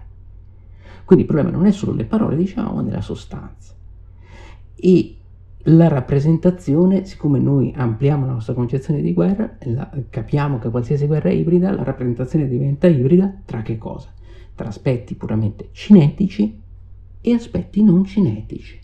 Quindi 1.05 1.23
il 1.23 1.31
problema 1.31 1.55
non 1.55 1.65
è 1.65 1.71
solo 1.71 1.93
le 1.93 2.03
parole, 2.03 2.35
diciamo, 2.35 2.73
ma 2.73 2.81
nella 2.81 2.99
sostanza. 2.99 3.73
E 4.75 5.15
la 5.59 5.87
rappresentazione, 5.87 7.05
siccome 7.05 7.39
noi 7.39 7.71
ampliamo 7.73 8.25
la 8.25 8.33
nostra 8.33 8.53
concezione 8.53 9.01
di 9.01 9.13
guerra, 9.13 9.55
la, 9.61 9.89
capiamo 10.09 10.59
che 10.59 10.69
qualsiasi 10.69 11.05
guerra 11.05 11.29
è 11.29 11.33
ibrida, 11.33 11.71
la 11.71 11.83
rappresentazione 11.83 12.45
diventa 12.45 12.87
ibrida 12.87 13.33
tra 13.45 13.61
che 13.61 13.77
cosa? 13.77 14.09
Tra 14.55 14.67
aspetti 14.67 15.15
puramente 15.15 15.69
cinetici 15.71 16.61
e 17.21 17.33
aspetti 17.33 17.81
non 17.81 18.03
cinetici. 18.03 18.77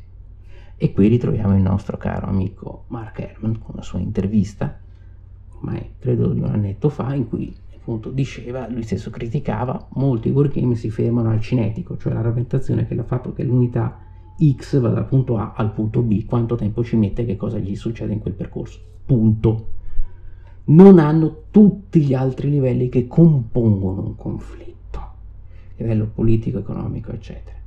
E 0.77 0.93
qui 0.93 1.10
ritroviamo 1.10 1.54
il 1.54 1.62
nostro 1.62 1.97
caro 1.97 2.27
amico 2.27 2.86
Mark 2.88 3.19
Herman 3.19 3.60
con 3.60 3.75
la 3.75 3.82
sua 3.82 3.99
intervista 3.99 4.80
ormai 5.62 5.91
credo 6.00 6.30
di 6.34 6.39
un 6.39 6.45
annetto 6.45 6.89
fa, 6.89 7.13
in 7.13 7.28
cui 7.28 7.54
appunto 7.76 8.10
diceva, 8.10 8.67
lui 8.69 8.84
stesso 8.84 9.10
criticava, 9.10 9.88
molti 9.93 10.30
wargame 10.30 10.76
si 10.76 10.89
fermano 10.89 11.30
al 11.30 11.39
cinetico, 11.39 11.97
cioè 11.97 12.13
la 12.13 12.21
rappresentazione 12.21 12.86
che 12.86 12.95
l'ha 12.95 13.04
fatto 13.04 13.34
che 13.34 13.43
l'unità 13.43 14.00
X 14.43 14.80
va 14.80 14.89
dal 14.89 15.08
punto 15.08 15.38
A 15.38 15.54
al 15.56 15.71
punto 15.71 16.02
B, 16.02 16.26
quanto 16.26 16.56
tempo 16.56 16.84
ci 16.84 16.95
mette, 16.95 17.26
che 17.26 17.36
cosa 17.36 17.58
gli 17.58 17.76
succede 17.76 18.13
in 18.13 18.19
quel 18.19 18.34
percorso. 18.34 18.80
Punto. 19.06 19.67
Non 20.65 21.00
hanno 21.00 21.43
tutti 21.52 22.02
gli 22.02 22.13
altri 22.13 22.50
livelli 22.50 22.88
che 22.89 23.08
compongono 23.08 24.02
un 24.02 24.15
conflitto, 24.15 25.00
livello 25.78 26.10
politico, 26.13 26.60
economico, 26.60 27.12
eccetera 27.12 27.61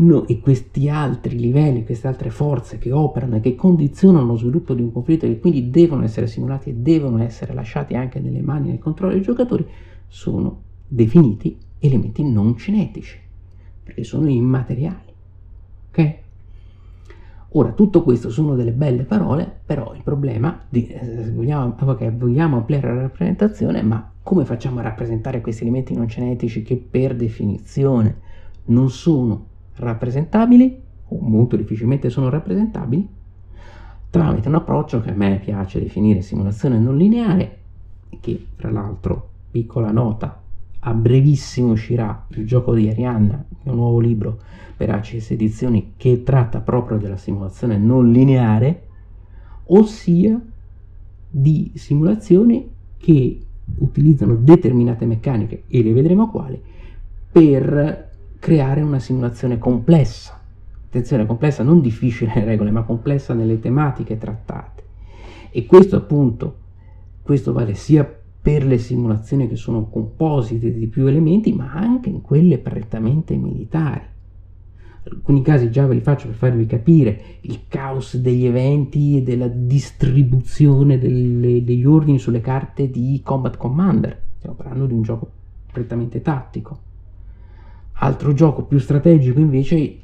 no, 0.00 0.26
e 0.26 0.40
questi 0.40 0.88
altri 0.88 1.38
livelli, 1.38 1.84
queste 1.84 2.08
altre 2.08 2.30
forze 2.30 2.78
che 2.78 2.92
operano 2.92 3.36
e 3.36 3.40
che 3.40 3.54
condizionano 3.54 4.26
lo 4.26 4.36
sviluppo 4.36 4.74
di 4.74 4.82
un 4.82 4.92
conflitto 4.92 5.26
e 5.26 5.28
che 5.30 5.40
quindi 5.40 5.70
devono 5.70 6.04
essere 6.04 6.26
simulati 6.26 6.70
e 6.70 6.74
devono 6.74 7.22
essere 7.22 7.54
lasciati 7.54 7.94
anche 7.94 8.20
nelle 8.20 8.40
mani 8.40 8.68
e 8.68 8.70
nel 8.70 8.78
controllo 8.78 9.12
dei 9.12 9.22
giocatori, 9.22 9.66
sono 10.06 10.62
definiti 10.86 11.56
elementi 11.78 12.22
non 12.22 12.56
cinetici, 12.56 13.18
perché 13.82 14.04
sono 14.04 14.28
immateriali. 14.28 15.12
Ok? 15.88 16.14
Ora, 17.54 17.72
tutto 17.72 18.02
questo 18.02 18.30
sono 18.30 18.54
delle 18.54 18.70
belle 18.70 19.02
parole, 19.02 19.60
però 19.64 19.92
il 19.94 20.02
problema, 20.04 20.60
di, 20.68 20.86
eh, 20.86 21.32
vogliamo, 21.32 21.74
okay, 21.78 22.14
vogliamo 22.16 22.58
ampliare 22.58 22.94
la 22.94 23.00
rappresentazione, 23.02 23.82
ma 23.82 24.12
come 24.22 24.44
facciamo 24.44 24.78
a 24.78 24.82
rappresentare 24.82 25.40
questi 25.40 25.62
elementi 25.62 25.94
non 25.94 26.08
cinetici 26.08 26.62
che 26.62 26.76
per 26.76 27.16
definizione 27.16 28.28
non 28.66 28.88
sono 28.88 29.48
rappresentabili, 29.76 30.80
o 31.08 31.18
molto 31.20 31.56
difficilmente 31.56 32.10
sono 32.10 32.28
rappresentabili, 32.28 33.08
tramite 34.10 34.48
un 34.48 34.56
approccio 34.56 35.00
che 35.00 35.10
a 35.10 35.14
me 35.14 35.40
piace 35.42 35.80
definire 35.80 36.20
simulazione 36.20 36.78
non 36.78 36.96
lineare, 36.96 37.58
che 38.20 38.46
fra 38.56 38.70
l'altro, 38.70 39.28
piccola 39.50 39.90
nota, 39.90 40.40
a 40.80 40.94
brevissimo 40.94 41.72
uscirà 41.72 42.26
il 42.30 42.46
gioco 42.46 42.74
di 42.74 42.88
Arianna, 42.88 43.44
un 43.64 43.74
nuovo 43.74 44.00
libro 44.00 44.38
per 44.76 44.90
ACS 44.90 45.32
Edizioni 45.32 45.92
che 45.96 46.22
tratta 46.22 46.60
proprio 46.60 46.98
della 46.98 47.16
simulazione 47.16 47.76
non 47.76 48.10
lineare, 48.10 48.86
ossia 49.66 50.40
di 51.28 51.70
simulazioni 51.74 52.68
che 52.96 53.40
utilizzano 53.78 54.34
determinate 54.34 55.06
meccaniche, 55.06 55.64
e 55.68 55.82
le 55.82 55.92
vedremo 55.92 56.28
quali, 56.28 56.60
per 57.30 58.09
creare 58.40 58.80
una 58.80 58.98
simulazione 58.98 59.58
complessa. 59.58 60.40
Attenzione, 60.86 61.26
complessa, 61.26 61.62
non 61.62 61.80
difficile 61.80 62.32
nelle 62.34 62.46
regole, 62.46 62.72
ma 62.72 62.82
complessa 62.82 63.32
nelle 63.34 63.60
tematiche 63.60 64.18
trattate. 64.18 64.82
E 65.50 65.66
questo 65.66 65.96
appunto, 65.96 66.56
questo 67.22 67.52
vale 67.52 67.74
sia 67.74 68.04
per 68.42 68.64
le 68.64 68.78
simulazioni 68.78 69.46
che 69.46 69.56
sono 69.56 69.88
composite 69.88 70.72
di 70.72 70.86
più 70.86 71.06
elementi, 71.06 71.52
ma 71.52 71.72
anche 71.72 72.08
in 72.08 72.22
quelle 72.22 72.58
prettamente 72.58 73.36
militari. 73.36 74.08
Alcuni 75.02 75.42
casi 75.42 75.70
già 75.70 75.86
ve 75.86 75.94
li 75.94 76.00
faccio 76.00 76.26
per 76.26 76.36
farvi 76.36 76.66
capire 76.66 77.20
il 77.42 77.60
caos 77.68 78.16
degli 78.16 78.46
eventi 78.46 79.18
e 79.18 79.22
della 79.22 79.48
distribuzione 79.48 80.98
delle, 80.98 81.62
degli 81.62 81.84
ordini 81.84 82.18
sulle 82.18 82.40
carte 82.40 82.90
di 82.90 83.20
Combat 83.22 83.56
Commander. 83.56 84.22
Stiamo 84.38 84.56
parlando 84.56 84.86
di 84.86 84.94
un 84.94 85.02
gioco 85.02 85.30
prettamente 85.70 86.22
tattico. 86.22 86.88
Altro 88.02 88.32
gioco 88.32 88.64
più 88.64 88.78
strategico 88.78 89.40
invece, 89.40 90.00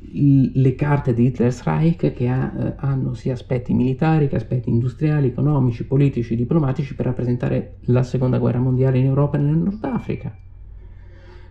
le 0.53 0.75
carte 0.75 1.15
di 1.15 1.25
Hitler's 1.25 1.63
Reich 1.63 2.13
che 2.13 2.29
ha, 2.29 2.53
eh, 2.55 2.75
hanno 2.77 3.15
sia 3.15 3.33
aspetti 3.33 3.73
militari 3.73 4.29
che 4.29 4.37
aspetti 4.37 4.69
industriali, 4.69 5.29
economici, 5.29 5.87
politici, 5.87 6.37
diplomatici 6.37 6.95
per 6.95 7.07
rappresentare 7.07 7.79
la 7.87 8.03
seconda 8.03 8.37
guerra 8.37 8.59
mondiale 8.59 8.99
in 8.99 9.07
Europa 9.07 9.39
e 9.39 9.41
nel 9.41 9.57
Nord 9.57 9.83
Africa. 9.85 10.37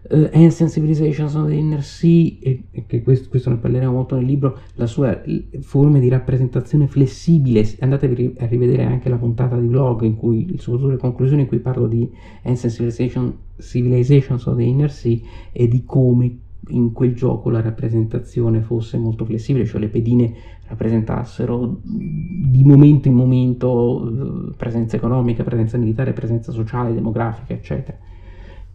Uh, 0.08 0.50
Civilizations 0.50 1.34
of 1.34 1.48
the 1.48 1.56
Inner 1.56 1.82
Sea, 1.82 2.38
e, 2.40 2.66
e 2.70 2.86
che 2.86 3.02
questo, 3.02 3.28
questo, 3.28 3.50
ne 3.50 3.56
parleremo 3.56 3.92
molto 3.92 4.16
nel 4.16 4.26
libro, 4.26 4.60
la 4.76 4.86
sua 4.86 5.20
forma 5.62 5.98
di 5.98 6.10
rappresentazione 6.10 6.88
flessibile, 6.88 7.68
andatevi 7.80 8.36
a 8.40 8.46
rivedere 8.46 8.84
anche 8.84 9.10
la 9.10 9.18
puntata 9.18 9.58
di 9.58 9.66
vlog 9.66 10.04
in 10.04 10.16
cui, 10.16 10.56
soprattutto 10.60 10.92
le 10.92 10.98
conclusioni 10.98 11.42
in 11.44 11.48
cui 11.48 11.58
parlo 11.58 11.88
di 11.88 12.08
Ancient 12.44 12.72
Civilization, 12.72 13.36
Civilizations 13.58 14.46
of 14.46 14.58
the 14.58 14.64
Inner 14.64 14.92
Sea 14.92 15.18
e 15.52 15.68
di 15.68 15.84
come 15.84 16.38
in 16.70 16.92
quel 16.92 17.16
gioco 17.16 17.50
la 17.50 17.62
rappresentazione 17.62 18.62
fosse 18.62 18.98
molto 18.98 19.26
flessibile, 19.26 19.66
cioè 19.66 19.80
le 19.80 19.90
pedine 19.90 20.34
rappresentassero 20.68 21.80
di 21.84 22.64
momento 22.64 23.08
in 23.08 23.14
momento 23.16 24.50
eh, 24.52 24.56
presenza 24.56 24.98
economica, 24.98 25.44
presenza 25.44 25.78
militare, 25.78 26.14
presenza 26.14 26.52
sociale, 26.52 26.94
demografica, 26.94 27.54
eccetera 27.54 27.98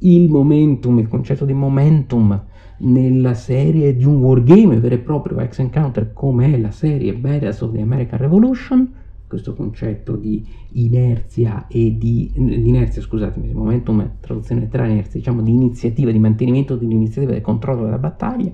il 0.01 0.31
momentum, 0.31 0.99
il 0.99 1.09
concetto 1.09 1.45
di 1.45 1.53
momentum 1.53 2.41
nella 2.79 3.35
serie 3.35 3.95
di 3.95 4.05
un 4.05 4.17
wargame 4.17 4.79
vero 4.79 4.95
e 4.95 4.99
proprio 4.99 5.45
X 5.47 5.59
Encounter 5.59 6.13
come 6.13 6.53
è 6.53 6.59
la 6.59 6.71
serie 6.71 7.13
Badass 7.15 7.61
of 7.61 7.73
the 7.73 7.81
American 7.81 8.19
Revolution 8.19 8.93
questo 9.31 9.55
concetto 9.55 10.17
di 10.17 10.45
inerzia 10.73 11.69
e 11.69 11.97
di, 11.97 12.33
di 12.35 12.69
inerzia, 12.69 13.01
scusatemi, 13.01 13.53
momentum 13.53 14.15
traduzione 14.19 14.63
letterale 14.63 14.91
inerzia, 14.91 15.21
diciamo 15.21 15.41
di 15.41 15.53
iniziativa, 15.53 16.11
di 16.11 16.19
mantenimento 16.19 16.75
dell'iniziativa, 16.75 17.33
del 17.33 17.41
controllo 17.41 17.85
della 17.85 17.99
battaglia, 17.99 18.51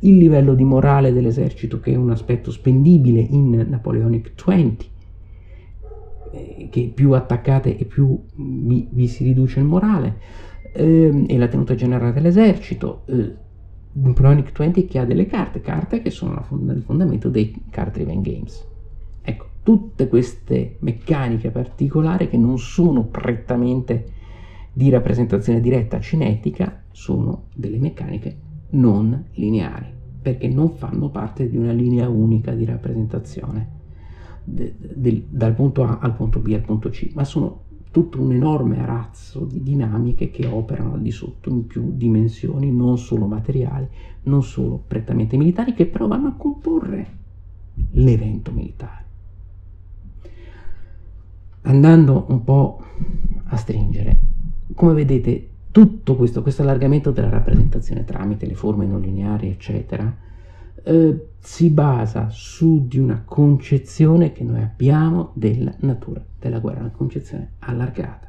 il 0.00 0.16
livello 0.16 0.54
di 0.54 0.64
morale 0.64 1.12
dell'esercito 1.12 1.78
che 1.78 1.92
è 1.92 1.94
un 1.94 2.10
aspetto 2.10 2.50
spendibile 2.50 3.20
in 3.20 3.64
Napoleonic 3.68 4.32
20, 4.44 4.90
eh, 6.32 6.68
che 6.68 6.90
più 6.92 7.12
attaccate 7.12 7.78
e 7.78 7.84
più 7.84 8.20
vi, 8.34 8.88
vi 8.90 9.06
si 9.06 9.22
riduce 9.22 9.60
il 9.60 9.66
morale, 9.66 10.16
eh, 10.72 11.24
e 11.26 11.38
la 11.38 11.48
tenuta 11.48 11.74
generale 11.74 12.12
dell'esercito. 12.12 13.02
Eh, 13.06 13.46
Pronic 14.14 14.52
20 14.56 14.84
che 14.84 14.98
ha 14.98 15.04
delle 15.04 15.26
carte, 15.26 15.60
carte 15.60 16.00
che 16.00 16.10
sono 16.10 16.40
fond- 16.42 16.70
il 16.70 16.82
fondamento 16.82 17.28
dei 17.28 17.52
card 17.70 17.92
driven 17.92 18.20
games. 18.20 18.64
Ecco, 19.22 19.46
tutte 19.62 20.08
queste 20.08 20.76
meccaniche 20.80 21.50
particolari 21.50 22.28
che 22.28 22.36
non 22.36 22.58
sono 22.58 23.04
prettamente 23.04 24.12
di 24.72 24.88
rappresentazione 24.90 25.60
diretta 25.60 25.98
cinetica, 25.98 26.84
sono 26.92 27.46
delle 27.54 27.78
meccaniche 27.78 28.36
non 28.70 29.24
lineari, 29.32 29.86
perché 30.22 30.46
non 30.48 30.70
fanno 30.70 31.08
parte 31.08 31.48
di 31.48 31.56
una 31.56 31.72
linea 31.72 32.08
unica 32.08 32.52
di 32.52 32.64
rappresentazione 32.64 33.76
de- 34.44 34.74
de- 34.78 35.26
dal 35.28 35.54
punto 35.54 35.84
A 35.84 35.98
al 36.00 36.14
punto 36.14 36.40
B 36.40 36.52
al 36.52 36.62
punto 36.62 36.88
C, 36.88 37.10
ma 37.14 37.24
sono 37.24 37.64
tutto 37.90 38.20
un 38.20 38.32
enorme 38.32 38.80
arazzo 38.80 39.44
di 39.44 39.62
dinamiche 39.62 40.30
che 40.30 40.46
operano 40.46 40.94
al 40.94 41.00
di 41.00 41.10
sotto 41.10 41.48
in 41.48 41.66
più 41.66 41.92
dimensioni, 41.94 42.70
non 42.70 42.98
solo 42.98 43.26
materiali, 43.26 43.88
non 44.24 44.42
solo 44.42 44.82
prettamente 44.86 45.36
militari, 45.36 45.74
che 45.74 45.86
però 45.86 46.06
vanno 46.06 46.28
a 46.28 46.34
comporre 46.36 47.16
l'evento 47.92 48.52
militare. 48.52 49.06
Andando 51.62 52.26
un 52.28 52.44
po' 52.44 52.80
a 53.44 53.56
stringere, 53.56 54.20
come 54.74 54.92
vedete, 54.92 55.48
tutto 55.70 56.16
questo, 56.16 56.42
questo 56.42 56.62
allargamento 56.62 57.10
della 57.10 57.28
rappresentazione 57.28 58.04
tramite 58.04 58.46
le 58.46 58.54
forme 58.54 58.86
non 58.86 59.00
lineari, 59.00 59.48
eccetera, 59.48 60.26
eh, 60.88 61.26
si 61.38 61.68
basa 61.68 62.30
su 62.30 62.86
di 62.88 62.98
una 62.98 63.22
concezione 63.24 64.32
che 64.32 64.42
noi 64.42 64.62
abbiamo 64.62 65.32
della 65.34 65.74
natura 65.80 66.24
della 66.38 66.60
guerra, 66.60 66.80
una 66.80 66.90
concezione 66.90 67.52
allargata. 67.60 68.26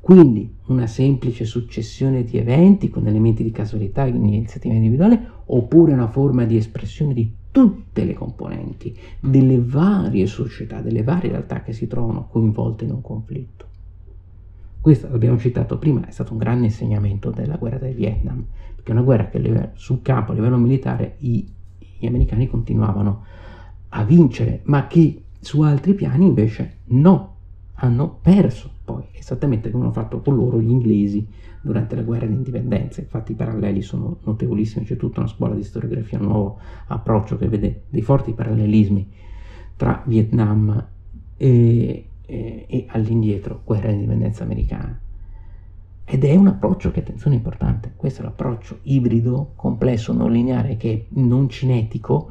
Quindi 0.00 0.54
una 0.66 0.86
semplice 0.86 1.44
successione 1.44 2.24
di 2.24 2.38
eventi 2.38 2.90
con 2.90 3.06
elementi 3.06 3.42
di 3.42 3.50
casualità 3.50 4.04
e 4.04 4.10
iniziativa 4.10 4.74
individuale 4.74 5.20
oppure 5.46 5.92
una 5.92 6.08
forma 6.08 6.44
di 6.44 6.56
espressione 6.56 7.14
di 7.14 7.32
tutte 7.50 8.04
le 8.04 8.14
componenti 8.14 8.96
delle 9.20 9.60
varie 9.60 10.26
società, 10.26 10.80
delle 10.80 11.02
varie 11.02 11.30
realtà 11.30 11.62
che 11.62 11.72
si 11.72 11.86
trovano 11.86 12.28
coinvolte 12.28 12.84
in 12.84 12.90
un 12.90 13.00
conflitto. 13.00 13.64
Questo, 14.80 15.08
l'abbiamo 15.08 15.38
citato 15.38 15.78
prima, 15.78 16.06
è 16.06 16.10
stato 16.10 16.32
un 16.32 16.38
grande 16.38 16.66
insegnamento 16.66 17.30
della 17.30 17.56
guerra 17.56 17.78
del 17.78 17.94
Vietnam, 17.94 18.44
perché 18.74 18.90
è 18.90 18.94
una 18.94 19.02
guerra 19.02 19.28
che 19.28 19.70
sul 19.74 20.02
campo 20.02 20.30
a 20.30 20.34
livello 20.34 20.56
militare 20.56 21.16
i 21.18 21.54
gli 21.98 22.06
americani 22.06 22.48
continuavano 22.48 23.24
a 23.90 24.04
vincere, 24.04 24.60
ma 24.64 24.86
che 24.86 25.22
su 25.40 25.60
altri 25.62 25.94
piani 25.94 26.26
invece 26.26 26.78
no, 26.86 27.34
hanno 27.74 28.18
perso 28.22 28.70
poi, 28.84 29.04
esattamente 29.12 29.70
come 29.70 29.84
hanno 29.84 29.92
fatto 29.92 30.20
con 30.20 30.34
loro 30.34 30.60
gli 30.60 30.70
inglesi 30.70 31.26
durante 31.60 31.96
la 31.96 32.02
guerra 32.02 32.26
di 32.26 32.34
indipendenza. 32.34 33.00
Infatti 33.00 33.32
i 33.32 33.34
paralleli 33.34 33.82
sono 33.82 34.18
notevolissimi, 34.22 34.84
c'è 34.84 34.96
tutta 34.96 35.20
una 35.20 35.28
scuola 35.28 35.54
di 35.54 35.62
storiografia, 35.62 36.18
un 36.18 36.26
nuovo 36.26 36.58
approccio 36.86 37.36
che 37.36 37.48
vede 37.48 37.82
dei 37.88 38.02
forti 38.02 38.32
parallelismi 38.32 39.08
tra 39.76 40.02
Vietnam 40.06 40.86
e, 41.36 42.06
e, 42.24 42.66
e 42.68 42.86
all'indietro 42.88 43.62
guerra 43.64 43.88
di 43.88 43.94
indipendenza 43.94 44.44
americana. 44.44 45.00
Ed 46.08 46.24
è 46.24 46.36
un 46.36 46.46
approccio 46.46 46.92
che, 46.92 47.00
attenzione, 47.00 47.34
è 47.34 47.38
importante. 47.38 47.92
Questo 47.96 48.20
è 48.20 48.24
l'approccio 48.24 48.78
ibrido, 48.84 49.54
complesso, 49.56 50.12
non 50.12 50.30
lineare, 50.30 50.76
che 50.76 50.92
è 50.92 51.04
non 51.20 51.48
cinetico, 51.48 52.30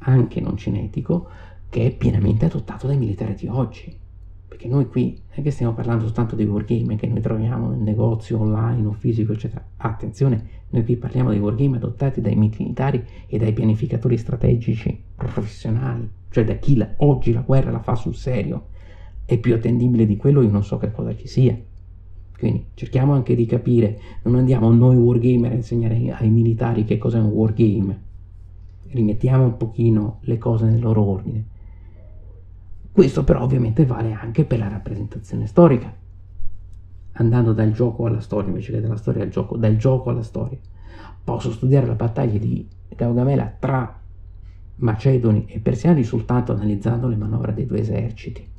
anche 0.00 0.42
non 0.42 0.58
cinetico, 0.58 1.26
che 1.70 1.86
è 1.86 1.96
pienamente 1.96 2.44
adottato 2.44 2.86
dai 2.86 2.98
militari 2.98 3.34
di 3.34 3.46
oggi. 3.48 3.96
Perché 4.46 4.68
noi 4.68 4.88
qui 4.88 5.18
non 5.28 5.38
è 5.38 5.42
che 5.42 5.50
stiamo 5.50 5.72
parlando 5.72 6.04
soltanto 6.04 6.36
dei 6.36 6.44
wargame 6.44 6.96
che 6.96 7.06
noi 7.06 7.22
troviamo 7.22 7.70
nel 7.70 7.78
negozio 7.78 8.38
online 8.38 8.86
o 8.86 8.92
fisico, 8.92 9.32
eccetera. 9.32 9.64
Attenzione, 9.78 10.46
noi 10.68 10.84
qui 10.84 10.96
parliamo 10.96 11.30
dei 11.30 11.38
wargame 11.38 11.78
adottati 11.78 12.20
dai 12.20 12.36
militari 12.36 13.02
e 13.26 13.38
dai 13.38 13.54
pianificatori 13.54 14.18
strategici 14.18 15.02
professionali, 15.16 16.06
cioè 16.28 16.44
da 16.44 16.56
chi 16.56 16.76
la, 16.76 16.90
oggi 16.98 17.32
la 17.32 17.40
guerra 17.40 17.70
la 17.70 17.80
fa 17.80 17.94
sul 17.94 18.14
serio. 18.14 18.66
È 19.24 19.38
più 19.38 19.54
attendibile 19.54 20.04
di 20.04 20.18
quello, 20.18 20.42
io 20.42 20.50
non 20.50 20.62
so 20.62 20.76
che 20.76 20.92
cosa 20.92 21.16
ci 21.16 21.26
sia. 21.26 21.58
Quindi 22.44 22.66
cerchiamo 22.74 23.14
anche 23.14 23.34
di 23.34 23.46
capire, 23.46 23.98
non 24.24 24.34
andiamo 24.34 24.70
noi 24.70 24.96
wargamer 24.96 25.52
a 25.52 25.54
insegnare 25.54 26.10
ai 26.10 26.28
militari 26.28 26.84
che 26.84 26.98
cos'è 26.98 27.18
un 27.18 27.30
wargame, 27.30 28.00
rimettiamo 28.88 29.44
un 29.44 29.56
pochino 29.56 30.18
le 30.24 30.36
cose 30.36 30.66
nel 30.66 30.78
loro 30.78 31.02
ordine. 31.02 31.42
Questo 32.92 33.24
però 33.24 33.40
ovviamente 33.40 33.86
vale 33.86 34.12
anche 34.12 34.44
per 34.44 34.58
la 34.58 34.68
rappresentazione 34.68 35.46
storica, 35.46 35.90
andando 37.12 37.54
dal 37.54 37.72
gioco 37.72 38.04
alla 38.04 38.20
storia 38.20 38.50
invece 38.50 38.72
che 38.72 38.80
dalla 38.82 38.96
storia 38.96 39.22
al 39.22 39.30
gioco, 39.30 39.56
dal 39.56 39.78
gioco 39.78 40.10
alla 40.10 40.22
storia. 40.22 40.58
Posso 41.24 41.50
studiare 41.50 41.86
la 41.86 41.94
battaglia 41.94 42.38
di 42.38 42.68
Gaugamela 42.94 43.56
tra 43.58 44.00
Macedoni 44.76 45.46
e 45.46 45.60
Persiani 45.60 46.04
soltanto 46.04 46.52
analizzando 46.52 47.08
le 47.08 47.16
manovre 47.16 47.54
dei 47.54 47.64
due 47.64 47.80
eserciti 47.80 48.52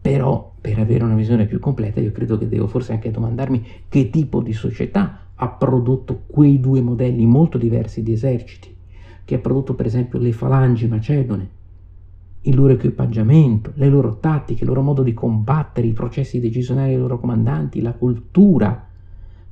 però 0.00 0.52
per 0.60 0.78
avere 0.78 1.04
una 1.04 1.14
visione 1.14 1.46
più 1.46 1.58
completa 1.58 2.00
io 2.00 2.12
credo 2.12 2.38
che 2.38 2.48
devo 2.48 2.66
forse 2.66 2.92
anche 2.92 3.10
domandarmi 3.10 3.64
che 3.88 4.10
tipo 4.10 4.40
di 4.40 4.52
società 4.52 5.26
ha 5.34 5.48
prodotto 5.48 6.24
quei 6.26 6.60
due 6.60 6.82
modelli 6.82 7.24
molto 7.24 7.56
diversi 7.56 8.02
di 8.02 8.12
eserciti, 8.12 8.74
che 9.24 9.34
ha 9.34 9.38
prodotto 9.38 9.74
per 9.74 9.86
esempio 9.86 10.18
le 10.18 10.32
falangi 10.32 10.86
macedone, 10.86 11.48
il 12.42 12.54
loro 12.54 12.72
equipaggiamento, 12.74 13.72
le 13.74 13.88
loro 13.88 14.18
tattiche, 14.18 14.64
il 14.64 14.68
loro 14.68 14.82
modo 14.82 15.02
di 15.02 15.14
combattere, 15.14 15.86
i 15.86 15.92
processi 15.92 16.40
decisionali 16.40 16.90
dei 16.90 16.98
loro 16.98 17.18
comandanti, 17.18 17.80
la 17.80 17.92
cultura 17.92 18.86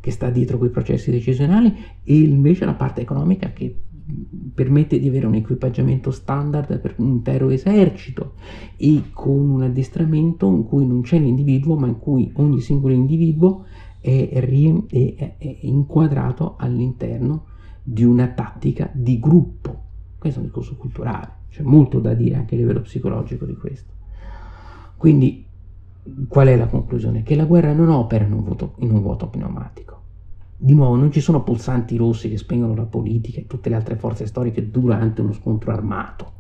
che 0.00 0.10
sta 0.10 0.30
dietro 0.30 0.58
quei 0.58 0.70
processi 0.70 1.10
decisionali 1.10 1.74
e 2.04 2.18
invece 2.18 2.66
la 2.66 2.74
parte 2.74 3.00
economica 3.00 3.52
che 3.52 3.74
permette 4.54 4.98
di 4.98 5.08
avere 5.08 5.26
un 5.26 5.34
equipaggiamento 5.34 6.10
standard 6.10 6.78
per 6.80 6.94
un 6.98 7.08
intero 7.08 7.50
esercito 7.50 8.34
e 8.76 9.04
con 9.12 9.50
un 9.50 9.62
addestramento 9.62 10.46
in 10.48 10.64
cui 10.64 10.86
non 10.86 11.02
c'è 11.02 11.18
l'individuo 11.18 11.76
ma 11.76 11.86
in 11.86 11.98
cui 11.98 12.30
ogni 12.36 12.60
singolo 12.60 12.94
individuo 12.94 13.64
è, 14.00 14.28
è, 14.30 15.36
è 15.36 15.56
inquadrato 15.60 16.54
all'interno 16.56 17.44
di 17.82 18.04
una 18.04 18.28
tattica 18.28 18.90
di 18.92 19.18
gruppo. 19.18 19.84
Questo 20.18 20.38
è 20.38 20.42
un 20.42 20.48
discorso 20.48 20.76
culturale, 20.76 21.30
c'è 21.50 21.62
molto 21.62 22.00
da 22.00 22.14
dire 22.14 22.36
anche 22.36 22.54
a 22.54 22.58
livello 22.58 22.80
psicologico 22.80 23.44
di 23.44 23.54
questo. 23.54 23.92
Quindi 24.96 25.44
qual 26.26 26.48
è 26.48 26.56
la 26.56 26.66
conclusione? 26.66 27.22
Che 27.22 27.36
la 27.36 27.44
guerra 27.44 27.72
non 27.72 27.88
opera 27.88 28.24
in 28.24 28.32
un, 28.32 28.42
vuoto, 28.42 28.74
in 28.78 28.90
un 28.90 29.00
vuoto 29.00 29.28
pneumatico. 29.28 29.97
Di 30.60 30.74
nuovo, 30.74 30.96
non 30.96 31.12
ci 31.12 31.20
sono 31.20 31.44
pulsanti 31.44 31.96
rossi 31.96 32.28
che 32.28 32.36
spengono 32.36 32.74
la 32.74 32.84
politica 32.84 33.38
e 33.38 33.46
tutte 33.46 33.68
le 33.68 33.76
altre 33.76 33.94
forze 33.94 34.26
storiche 34.26 34.72
durante 34.72 35.20
uno 35.20 35.32
scontro 35.32 35.70
armato. 35.70 36.32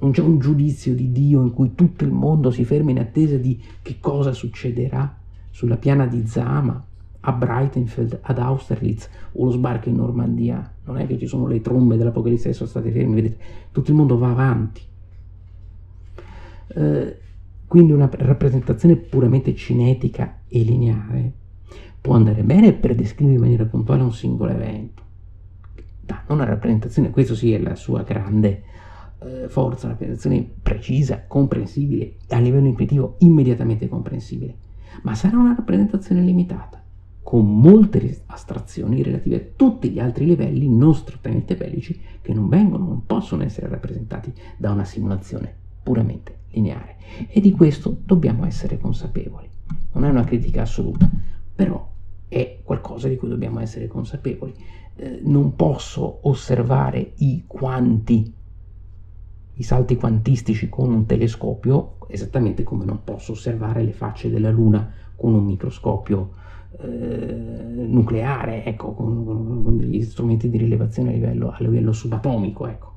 Non 0.00 0.10
c'è 0.10 0.20
un 0.20 0.38
giudizio 0.38 0.94
di 0.94 1.10
Dio 1.10 1.40
in 1.40 1.54
cui 1.54 1.74
tutto 1.74 2.04
il 2.04 2.12
mondo 2.12 2.50
si 2.50 2.66
ferma 2.66 2.90
in 2.90 2.98
attesa 2.98 3.38
di 3.38 3.58
che 3.80 3.96
cosa 3.98 4.32
succederà 4.32 5.16
sulla 5.48 5.78
piana 5.78 6.06
di 6.06 6.26
Zama, 6.26 6.84
a 7.20 7.32
Breitenfeld, 7.32 8.18
ad 8.20 8.38
Austerlitz 8.38 9.08
o 9.32 9.44
lo 9.46 9.50
sbarco 9.52 9.88
in 9.88 9.96
Normandia. 9.96 10.70
Non 10.84 10.98
è 10.98 11.06
che 11.06 11.16
ci 11.16 11.26
sono 11.26 11.46
le 11.46 11.62
trombe 11.62 11.96
dell'Apocalisse 11.96 12.48
che 12.48 12.54
sono 12.54 12.68
state 12.68 12.90
ferme, 12.90 13.14
vedete, 13.14 13.38
tutto 13.72 13.90
il 13.90 13.96
mondo 13.96 14.18
va 14.18 14.28
avanti. 14.28 14.82
Eh, 16.74 17.16
quindi 17.66 17.92
una 17.92 18.10
rappresentazione 18.12 18.96
puramente 18.96 19.54
cinetica 19.54 20.40
e 20.46 20.60
lineare 20.60 21.32
può 22.00 22.14
andare 22.14 22.42
bene 22.42 22.72
per 22.72 22.94
descrivere 22.94 23.36
in 23.36 23.40
maniera 23.42 23.64
puntuale 23.64 24.02
un 24.02 24.12
singolo 24.12 24.50
evento. 24.50 25.02
Da 26.04 26.24
una 26.28 26.44
rappresentazione, 26.44 27.10
questo 27.10 27.34
sì 27.34 27.52
è 27.52 27.58
la 27.58 27.74
sua 27.76 28.02
grande 28.02 28.62
eh, 29.20 29.48
forza, 29.48 29.86
una 29.86 29.92
rappresentazione 29.92 30.48
precisa, 30.62 31.24
comprensibile, 31.26 32.16
a 32.28 32.38
livello 32.38 32.66
intuitivo 32.66 33.16
immediatamente 33.18 33.88
comprensibile, 33.88 34.56
ma 35.02 35.14
sarà 35.14 35.38
una 35.38 35.54
rappresentazione 35.54 36.22
limitata, 36.22 36.82
con 37.22 37.60
molte 37.60 38.22
astrazioni 38.26 39.02
relative 39.02 39.36
a 39.36 39.44
tutti 39.54 39.90
gli 39.90 40.00
altri 40.00 40.26
livelli 40.26 40.68
non 40.68 40.94
strettamente 40.94 41.56
bellici 41.56 41.98
che 42.20 42.34
non 42.34 42.48
vengono, 42.48 42.84
non 42.84 43.06
possono 43.06 43.44
essere 43.44 43.68
rappresentati 43.68 44.32
da 44.56 44.72
una 44.72 44.84
simulazione 44.84 45.54
puramente 45.82 46.40
lineare. 46.50 46.96
E 47.28 47.40
di 47.40 47.52
questo 47.52 47.96
dobbiamo 48.04 48.44
essere 48.44 48.78
consapevoli. 48.78 49.48
Non 49.92 50.04
è 50.04 50.10
una 50.10 50.24
critica 50.24 50.62
assoluta, 50.62 51.10
però 51.62 51.88
è 52.28 52.58
qualcosa 52.62 53.08
di 53.08 53.16
cui 53.16 53.28
dobbiamo 53.28 53.60
essere 53.60 53.86
consapevoli. 53.86 54.52
Eh, 54.96 55.20
non 55.22 55.54
posso 55.54 56.18
osservare 56.22 57.12
i 57.16 57.44
quanti, 57.46 58.32
i 59.54 59.62
salti 59.62 59.96
quantistici 59.96 60.68
con 60.68 60.92
un 60.92 61.06
telescopio, 61.06 61.96
esattamente 62.08 62.62
come 62.62 62.84
non 62.84 63.04
posso 63.04 63.32
osservare 63.32 63.82
le 63.82 63.92
facce 63.92 64.28
della 64.28 64.50
Luna 64.50 64.92
con 65.14 65.34
un 65.34 65.44
microscopio 65.44 66.32
eh, 66.80 66.86
nucleare, 66.86 68.64
ecco, 68.64 68.92
con, 68.92 69.24
con, 69.24 69.76
degli 69.76 70.02
strumenti 70.02 70.48
di 70.50 70.58
rilevazione 70.58 71.10
a 71.10 71.12
livello, 71.12 71.50
a 71.50 71.56
livello 71.60 71.92
subatomico, 71.92 72.66
ecco 72.66 72.90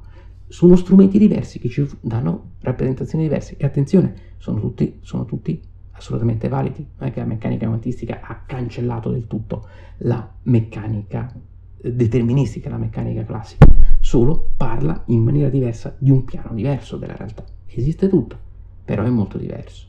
sono 0.47 0.75
strumenti 0.75 1.17
diversi 1.17 1.57
che 1.57 1.69
ci 1.69 1.87
danno 2.01 2.51
rappresentazioni 2.59 3.23
diverse 3.23 3.57
e 3.57 3.65
attenzione, 3.65 4.13
sono 4.37 4.59
tutti, 4.59 4.99
sono 5.01 5.25
tutti 5.25 5.59
assolutamente 5.97 6.47
validi, 6.47 6.85
non 6.97 7.09
è 7.09 7.11
che 7.11 7.19
la 7.19 7.25
meccanica 7.25 7.67
quantistica 7.67 8.19
ha 8.21 8.43
cancellato 8.45 9.09
del 9.09 9.27
tutto 9.27 9.67
la 9.99 10.29
meccanica 10.43 11.33
eh, 11.81 11.93
deterministica, 11.93 12.69
la 12.69 12.77
meccanica 12.77 13.23
classica, 13.23 13.65
solo 13.99 14.51
parla 14.57 15.03
in 15.07 15.23
maniera 15.23 15.49
diversa 15.49 15.95
di 15.97 16.11
un 16.11 16.25
piano 16.25 16.53
diverso 16.53 16.97
della 16.97 17.15
realtà. 17.15 17.43
Esiste 17.67 18.07
tutto, 18.07 18.37
però 18.83 19.03
è 19.03 19.09
molto 19.09 19.37
diverso. 19.37 19.87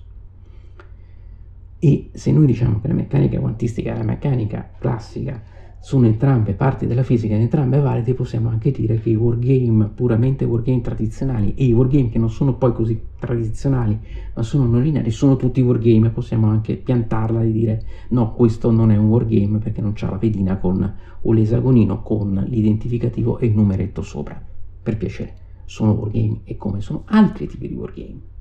E 1.79 2.11
se 2.13 2.33
noi 2.33 2.47
diciamo 2.47 2.81
che 2.81 2.89
la 2.89 2.95
meccanica 2.95 3.39
quantistica 3.39 3.93
è 3.93 3.97
la 3.97 4.03
meccanica 4.03 4.71
classica 4.79 5.55
sono 5.87 6.07
entrambe 6.07 6.55
parti 6.55 6.85
della 6.89 7.05
fisica 7.05 7.37
ed 7.37 7.43
entrambe 7.43 7.79
valide, 7.79 8.13
possiamo 8.13 8.49
anche 8.49 8.73
dire 8.73 8.99
che 8.99 9.11
i 9.11 9.15
wargame 9.15 9.87
puramente 9.95 10.45
wargame 10.45 10.81
tradizionali 10.81 11.55
e 11.55 11.67
i 11.67 11.73
wargame 11.73 12.09
che 12.09 12.19
non 12.19 12.29
sono 12.29 12.55
poi 12.55 12.73
così 12.73 13.01
tradizionali 13.21 13.97
ma 14.35 14.43
sono 14.43 14.67
non 14.67 14.83
lineari, 14.83 15.13
sono 15.13 15.37
tutti 15.37 15.61
wargame, 15.61 16.11
possiamo 16.11 16.49
anche 16.49 16.75
piantarla 16.75 17.41
e 17.41 17.53
dire 17.53 17.83
no, 18.09 18.33
questo 18.33 18.73
non 18.73 18.91
è 18.91 18.97
un 18.97 19.07
wargame 19.07 19.59
perché 19.59 19.81
non 19.81 19.93
c'ha 19.95 20.11
la 20.11 20.17
pedina 20.17 20.57
con, 20.57 20.93
o 21.23 21.33
l'esagonino 21.33 22.03
con 22.03 22.45
l'identificativo 22.49 23.39
e 23.39 23.47
il 23.47 23.55
numeretto 23.55 24.03
sopra. 24.03 24.43
Per 24.83 24.97
piacere, 24.97 25.35
sono 25.67 25.93
wargame 25.93 26.41
e 26.43 26.57
come 26.57 26.81
sono 26.81 27.05
altri 27.05 27.47
tipi 27.47 27.69
di 27.69 27.75
wargame 27.75 28.35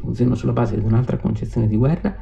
funzionano 0.00 0.36
sulla 0.36 0.52
base 0.52 0.78
di 0.78 0.84
un'altra 0.84 1.18
concezione 1.18 1.66
di 1.66 1.76
guerra 1.76 2.16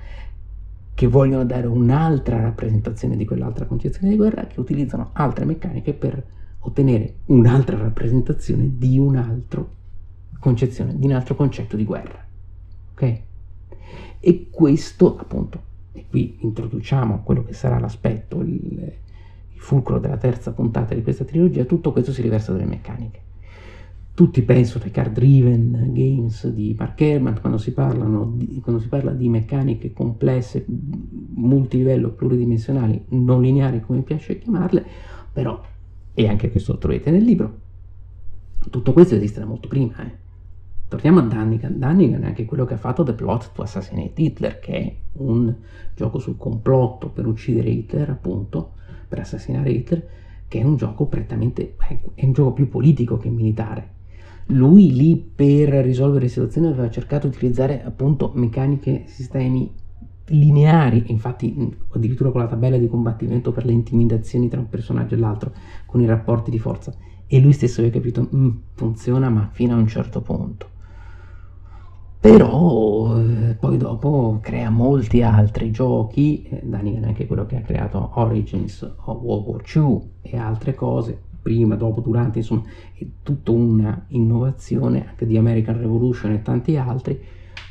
che 0.99 1.07
vogliono 1.07 1.45
dare 1.45 1.69
un'altra 1.69 2.41
rappresentazione 2.41 3.17
di 3.17 3.25
quell'altra 3.25 3.67
concezione 3.67 4.09
di 4.09 4.17
guerra, 4.17 4.49
che 4.49 4.59
utilizzano 4.59 5.11
altre 5.13 5.45
meccaniche 5.45 5.95
per 5.95 6.21
ottenere 6.59 7.19
un'altra 7.27 7.77
rappresentazione 7.77 8.69
di 8.79 8.99
un'altra 8.99 9.65
concezione, 10.41 10.99
di 10.99 11.07
un 11.07 11.13
altro 11.13 11.37
concetto 11.37 11.77
di 11.77 11.85
guerra. 11.85 12.27
Ok? 12.95 13.21
E 14.19 14.49
questo, 14.51 15.17
appunto, 15.17 15.63
e 15.93 16.05
qui 16.11 16.39
introduciamo 16.41 17.23
quello 17.23 17.45
che 17.45 17.53
sarà 17.53 17.79
l'aspetto, 17.79 18.41
il, 18.41 18.57
il 19.53 19.61
fulcro 19.61 20.01
della 20.01 20.17
terza 20.17 20.51
puntata 20.51 20.97
di 20.97 21.05
questa 21.05 21.23
trilogia, 21.23 21.63
tutto 21.63 21.93
questo 21.93 22.11
si 22.11 22.23
riversa 22.23 22.51
dalle 22.51 22.65
meccaniche 22.65 23.27
tutti 24.19 24.43
pensano 24.43 24.83
ai 24.83 24.91
card 24.91 25.13
driven 25.13 25.93
games 25.93 26.49
di 26.49 26.75
Mark 26.77 27.01
Herman 27.01 27.39
quando 27.41 27.57
si, 27.57 27.73
di, 28.33 28.61
quando 28.61 28.81
si, 28.81 28.89
parla 28.89 29.13
di 29.13 29.29
meccaniche 29.29 29.93
complesse, 29.93 30.65
multilivello, 30.67 32.11
pluridimensionali, 32.11 33.05
non 33.11 33.41
lineari 33.43 33.81
come 33.81 34.01
piace 34.01 34.41
chiamarle, 34.41 34.85
però, 35.33 35.63
e 36.15 36.27
anche 36.27 36.51
questo 36.51 36.73
lo 36.73 36.79
trovate 36.79 37.13
nel 37.13 37.23
libro, 37.23 37.59
tutto 38.71 38.93
questo 38.93 39.15
esiste 39.15 39.39
da 39.39 39.47
molto 39.47 39.69
prima. 39.69 39.95
Eh. 40.05 40.13
Torniamo 40.89 41.21
a 41.21 41.23
Dannigan. 41.23 41.79
Dannigan 41.79 42.25
è 42.25 42.27
anche 42.27 42.45
quello 42.45 42.65
che 42.65 42.75
ha 42.75 42.79
fatto 42.79 43.05
The 43.05 43.13
Plot 43.13 43.53
to 43.55 43.63
Assassinate 43.63 44.21
Hitler, 44.21 44.59
che 44.59 44.73
è 44.73 44.97
un 45.13 45.55
gioco 45.95 46.19
sul 46.19 46.37
complotto 46.37 47.09
per 47.09 47.25
uccidere 47.25 47.71
Hitler, 47.71 48.11
appunto, 48.11 48.73
per 49.07 49.21
assassinare 49.21 49.71
Hitler, 49.71 50.09
che 50.49 50.59
è 50.59 50.65
un 50.65 50.75
gioco 50.75 51.07
prettamente, 51.07 51.77
è 52.15 52.25
un 52.25 52.33
gioco 52.33 52.53
più 52.53 52.69
politico 52.69 53.17
che 53.17 53.31
militare 53.31 53.95
lui 54.49 54.93
lì 54.95 55.17
per 55.17 55.69
risolvere 55.85 56.29
situazioni 56.29 56.69
aveva 56.69 56.91
cercato 56.91 57.29
di 57.29 57.37
utilizzare 57.37 57.83
appunto 57.85 58.33
meccaniche, 58.35 59.05
sistemi 59.07 59.71
lineari, 60.27 61.05
infatti 61.09 61.77
addirittura 61.91 62.31
con 62.31 62.41
la 62.41 62.47
tabella 62.47 62.77
di 62.79 62.89
combattimento 62.89 63.53
per 63.53 63.65
le 63.65 63.73
intimidazioni 63.73 64.49
tra 64.49 64.61
un 64.61 64.69
personaggio 64.69 65.15
e 65.15 65.19
l'altro, 65.19 65.53
con 65.87 66.01
i 66.01 66.07
rapporti 66.07 66.51
di 66.51 66.59
forza. 66.59 66.95
E 67.27 67.41
lui 67.41 67.53
stesso 67.53 67.81
aveva 67.81 67.97
capito, 67.97 68.29
mm, 68.35 68.49
funziona 68.75 69.29
ma 69.29 69.49
fino 69.53 69.75
a 69.75 69.79
un 69.79 69.87
certo 69.87 70.23
punto. 70.23 70.77
Però 72.21 73.17
eh, 73.19 73.55
poi 73.55 73.77
dopo 73.77 74.39
crea 74.43 74.71
molti 74.71 75.23
altri 75.23 75.71
giochi, 75.71 76.43
eh, 76.43 76.63
Daniel 76.65 77.05
è 77.05 77.07
anche 77.07 77.27
quello 77.27 77.47
che 77.47 77.57
ha 77.57 77.61
creato 77.61 78.13
Origins 78.15 78.83
World 79.05 79.47
War 79.47 79.63
II 79.75 80.01
e 80.23 80.37
altre 80.37 80.75
cose, 80.75 81.23
prima, 81.49 81.77
dopo, 81.77 82.03
durante, 82.03 82.41
insomma, 82.41 82.65
è 82.93 83.07
tutta 83.23 83.53
una 83.53 84.05
innovazione 84.09 85.07
anche 85.09 85.25
di 85.25 85.39
American 85.39 85.79
Revolution 85.79 86.33
e 86.33 86.43
tanti 86.43 86.77
altri 86.77 87.19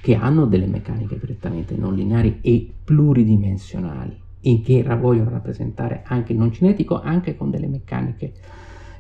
che 0.02 0.16
hanno 0.16 0.48
delle 0.48 0.66
meccaniche 0.66 1.18
prettamente 1.18 1.76
non 1.76 1.94
lineari 1.94 2.40
e 2.42 2.68
pluridimensionali 2.84 4.20
e 4.42 4.62
che 4.62 4.82
vogliono 5.00 5.30
rappresentare 5.30 6.02
anche 6.08 6.32
il 6.32 6.40
non 6.40 6.52
cinetico 6.52 7.00
anche 7.00 7.38
con 7.38 7.52
delle 7.52 7.68
meccaniche 7.68 8.34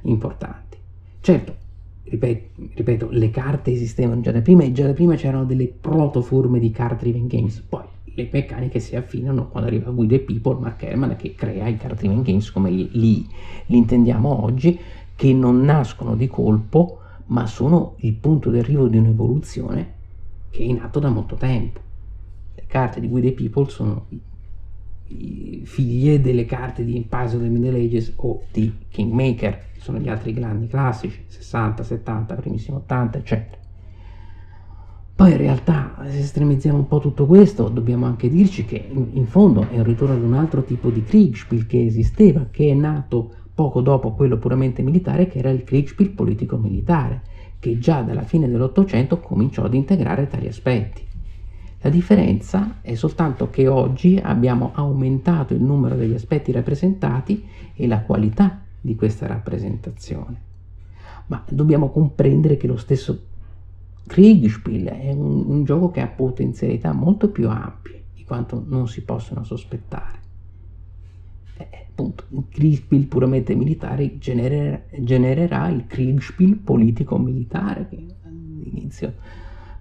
importanti. 0.03 0.77
Certo, 1.21 1.55
ripeto, 2.03 2.61
ripeto 2.75 3.07
le 3.09 3.31
carte 3.31 3.71
esistevano 3.71 4.21
già 4.21 4.31
da 4.31 4.41
prima 4.41 4.63
e 4.63 4.71
già 4.73 4.85
da 4.85 4.93
prima 4.93 5.15
c'erano 5.15 5.45
delle 5.45 5.67
protoforme 5.67 6.59
di 6.59 6.69
card 6.69 6.99
driven 6.99 7.25
games, 7.25 7.59
poi 7.61 7.85
le 8.17 8.29
meccaniche 8.31 8.79
si 8.79 8.95
affinano 8.95 9.47
quando 9.47 9.69
arriva 9.69 9.91
We 9.91 10.07
the 10.07 10.19
People, 10.19 10.59
Mark 10.59 10.81
Herman, 10.81 11.15
che 11.17 11.35
crea 11.35 11.67
i 11.67 11.77
driven 11.77 12.23
games 12.23 12.49
come 12.49 12.71
li, 12.71 12.89
li, 12.93 13.27
intendiamo 13.67 14.43
oggi, 14.43 14.79
che 15.15 15.33
non 15.33 15.61
nascono 15.61 16.15
di 16.15 16.27
colpo, 16.27 16.99
ma 17.27 17.45
sono 17.45 17.93
il 17.97 18.13
punto 18.13 18.49
d'arrivo 18.49 18.87
di 18.87 18.97
un'evoluzione 18.97 19.93
che 20.49 20.63
è 20.63 20.65
in 20.65 20.79
atto 20.81 20.99
da 20.99 21.09
molto 21.09 21.35
tempo. 21.35 21.79
Le 22.55 22.63
carte 22.65 22.99
di 22.99 23.05
We 23.05 23.21
the 23.21 23.33
People 23.33 23.69
sono 23.69 24.07
figlie 25.63 26.19
delle 26.19 26.45
carte 26.45 26.83
di 26.83 27.05
of 27.07 27.31
the 27.31 27.37
Middle 27.37 27.79
Ages 27.79 28.13
o 28.15 28.41
di 28.51 28.73
Kingmaker, 28.89 29.65
che 29.73 29.79
sono 29.79 29.99
gli 29.99 30.09
altri 30.09 30.33
grandi 30.33 30.65
classici, 30.65 31.23
60, 31.27 31.83
70, 31.83 32.33
primissimo 32.33 32.77
80, 32.77 33.17
eccetera. 33.19 33.66
Poi 35.27 35.35
in 35.35 35.41
realtà, 35.41 35.93
se 36.07 36.19
estremizziamo 36.19 36.77
un 36.77 36.87
po' 36.87 36.99
tutto 36.99 37.25
questo, 37.25 37.67
dobbiamo 37.67 38.05
anche 38.05 38.29
dirci 38.29 38.63
che 38.63 38.87
in, 38.89 39.09
in 39.11 39.25
fondo 39.25 39.67
è 39.69 39.77
un 39.77 39.83
ritorno 39.83 40.15
ad 40.15 40.23
un 40.23 40.33
altro 40.33 40.63
tipo 40.63 40.89
di 40.89 41.03
Kriegspiel 41.03 41.65
che 41.67 41.83
esisteva, 41.83 42.47
che 42.49 42.69
è 42.69 42.73
nato 42.73 43.33
poco 43.53 43.81
dopo 43.81 44.13
quello 44.13 44.37
puramente 44.37 44.81
militare 44.81 45.27
che 45.27 45.39
era 45.39 45.49
il 45.49 45.65
Kriegspiel 45.65 46.11
politico-militare, 46.11 47.23
che 47.59 47.77
già 47.77 48.03
dalla 48.03 48.21
fine 48.21 48.47
dell'Ottocento 48.47 49.19
cominciò 49.19 49.65
ad 49.65 49.73
integrare 49.73 50.27
tali 50.27 50.47
aspetti. 50.47 51.05
La 51.81 51.89
differenza 51.89 52.77
è 52.79 52.95
soltanto 52.95 53.49
che 53.49 53.67
oggi 53.67 54.17
abbiamo 54.23 54.71
aumentato 54.75 55.53
il 55.53 55.61
numero 55.61 55.95
degli 55.95 56.13
aspetti 56.13 56.53
rappresentati 56.53 57.43
e 57.75 57.85
la 57.85 57.99
qualità 57.99 58.61
di 58.79 58.95
questa 58.95 59.27
rappresentazione. 59.27 60.41
Ma 61.25 61.43
dobbiamo 61.49 61.89
comprendere 61.89 62.55
che 62.55 62.67
lo 62.67 62.77
stesso 62.77 63.35
Kriegspiel 64.07 64.87
è 64.87 65.11
un, 65.11 65.43
un 65.47 65.63
gioco 65.63 65.91
che 65.91 66.01
ha 66.01 66.07
potenzialità 66.07 66.93
molto 66.93 67.29
più 67.29 67.49
ampie 67.49 68.05
di 68.15 68.23
quanto 68.23 68.63
non 68.65 68.87
si 68.87 69.03
possono 69.03 69.43
sospettare. 69.43 70.19
Eh, 71.57 71.67
appunto, 71.89 72.23
il 72.29 72.45
Kriegspiel 72.49 73.05
puramente 73.05 73.53
militare 73.53 74.17
genererà, 74.17 74.81
genererà 74.99 75.67
il 75.67 75.85
Kriegspiel 75.85 76.55
politico-militare 76.55 77.87
che 77.89 78.05
all'inizio 78.23 79.13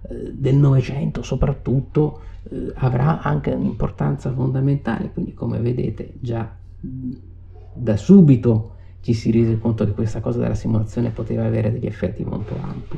eh, 0.09 0.33
del 0.33 0.55
Novecento 0.55 1.23
soprattutto 1.23 2.21
eh, 2.49 2.71
avrà 2.75 3.21
anche 3.21 3.51
un'importanza 3.51 4.31
fondamentale, 4.31 5.11
quindi 5.11 5.33
come 5.33 5.59
vedete 5.59 6.13
già 6.19 6.55
da 6.79 7.97
subito 7.97 8.75
ci 9.01 9.13
si 9.13 9.31
rese 9.31 9.57
conto 9.59 9.85
che 9.85 9.93
questa 9.93 10.19
cosa 10.19 10.39
della 10.39 10.55
simulazione 10.55 11.11
poteva 11.11 11.45
avere 11.45 11.71
degli 11.71 11.85
effetti 11.85 12.23
molto 12.23 12.55
ampi. 12.61 12.97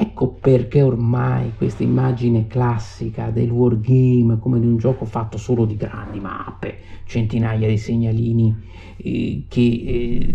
Ecco 0.00 0.28
perché 0.28 0.80
ormai 0.80 1.54
questa 1.56 1.82
immagine 1.82 2.46
classica 2.46 3.30
del 3.30 3.50
wargame 3.50 4.38
come 4.38 4.60
di 4.60 4.66
un 4.66 4.76
gioco 4.76 5.04
fatto 5.04 5.38
solo 5.38 5.64
di 5.64 5.76
grandi 5.76 6.20
mappe, 6.20 6.78
centinaia 7.04 7.66
di 7.66 7.76
segnalini, 7.78 8.56
eh, 8.96 9.44
che 9.48 9.60
eh, 9.60 10.34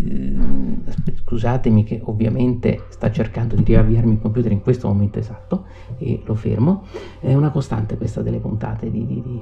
scusatemi 1.24 1.86
che 1.86 2.02
ovviamente 2.04 2.88
sta 2.90 3.10
cercando 3.10 3.56
di 3.56 3.64
riavviarmi 3.64 4.14
il 4.14 4.20
computer 4.20 4.52
in 4.52 4.62
questo 4.62 4.90
momento 4.90 5.20
esatto 5.20 5.64
e 5.98 6.22
lo 6.26 6.36
fermo, 6.36 6.84
è 7.22 7.34
una 7.34 7.50
costante 7.50 7.96
questa 7.96 8.22
delle 8.22 8.40
puntate 8.40 8.92
di, 8.92 9.06
di, 9.06 9.22
di 9.22 9.42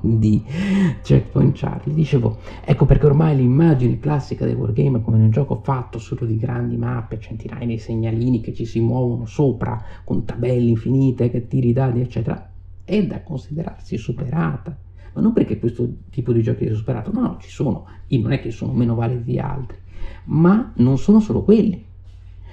di 0.00 0.42
Checkpoint 1.02 1.56
Charlie. 1.56 1.94
Dicevo, 1.94 2.38
ecco 2.64 2.84
perché 2.84 3.06
ormai 3.06 3.36
l'immagine 3.36 3.98
classica 3.98 4.44
del 4.44 4.56
wargame 4.56 5.02
come 5.02 5.18
un 5.18 5.30
gioco 5.30 5.60
fatto 5.62 5.98
solo 5.98 6.26
di 6.26 6.36
grandi 6.36 6.76
mappe, 6.76 7.18
centinaia 7.18 7.66
di 7.66 7.78
segnalini 7.78 8.40
che 8.40 8.52
ci 8.52 8.64
si 8.64 8.80
muovono 8.80 9.26
sopra 9.26 9.82
con 10.04 10.24
tabelle 10.24 10.68
infinite, 10.70 11.30
che 11.30 11.46
tiri 11.46 11.72
dadi, 11.72 12.00
eccetera, 12.00 12.50
è 12.84 13.06
da 13.06 13.22
considerarsi 13.22 13.96
superata. 13.96 14.76
Ma 15.12 15.20
non 15.20 15.32
perché 15.32 15.58
questo 15.58 15.88
tipo 16.10 16.32
di 16.32 16.42
giochi 16.42 16.66
è 16.66 16.74
superato, 16.74 17.10
no, 17.12 17.20
no, 17.20 17.36
ci 17.40 17.50
sono, 17.50 17.86
e 18.06 18.18
non 18.18 18.32
è 18.32 18.40
che 18.40 18.50
sono 18.50 18.72
meno 18.72 18.94
validi 18.94 19.24
di 19.24 19.38
altri, 19.40 19.76
ma 20.26 20.72
non 20.76 20.98
sono 20.98 21.18
solo 21.18 21.42
quelli. 21.42 21.84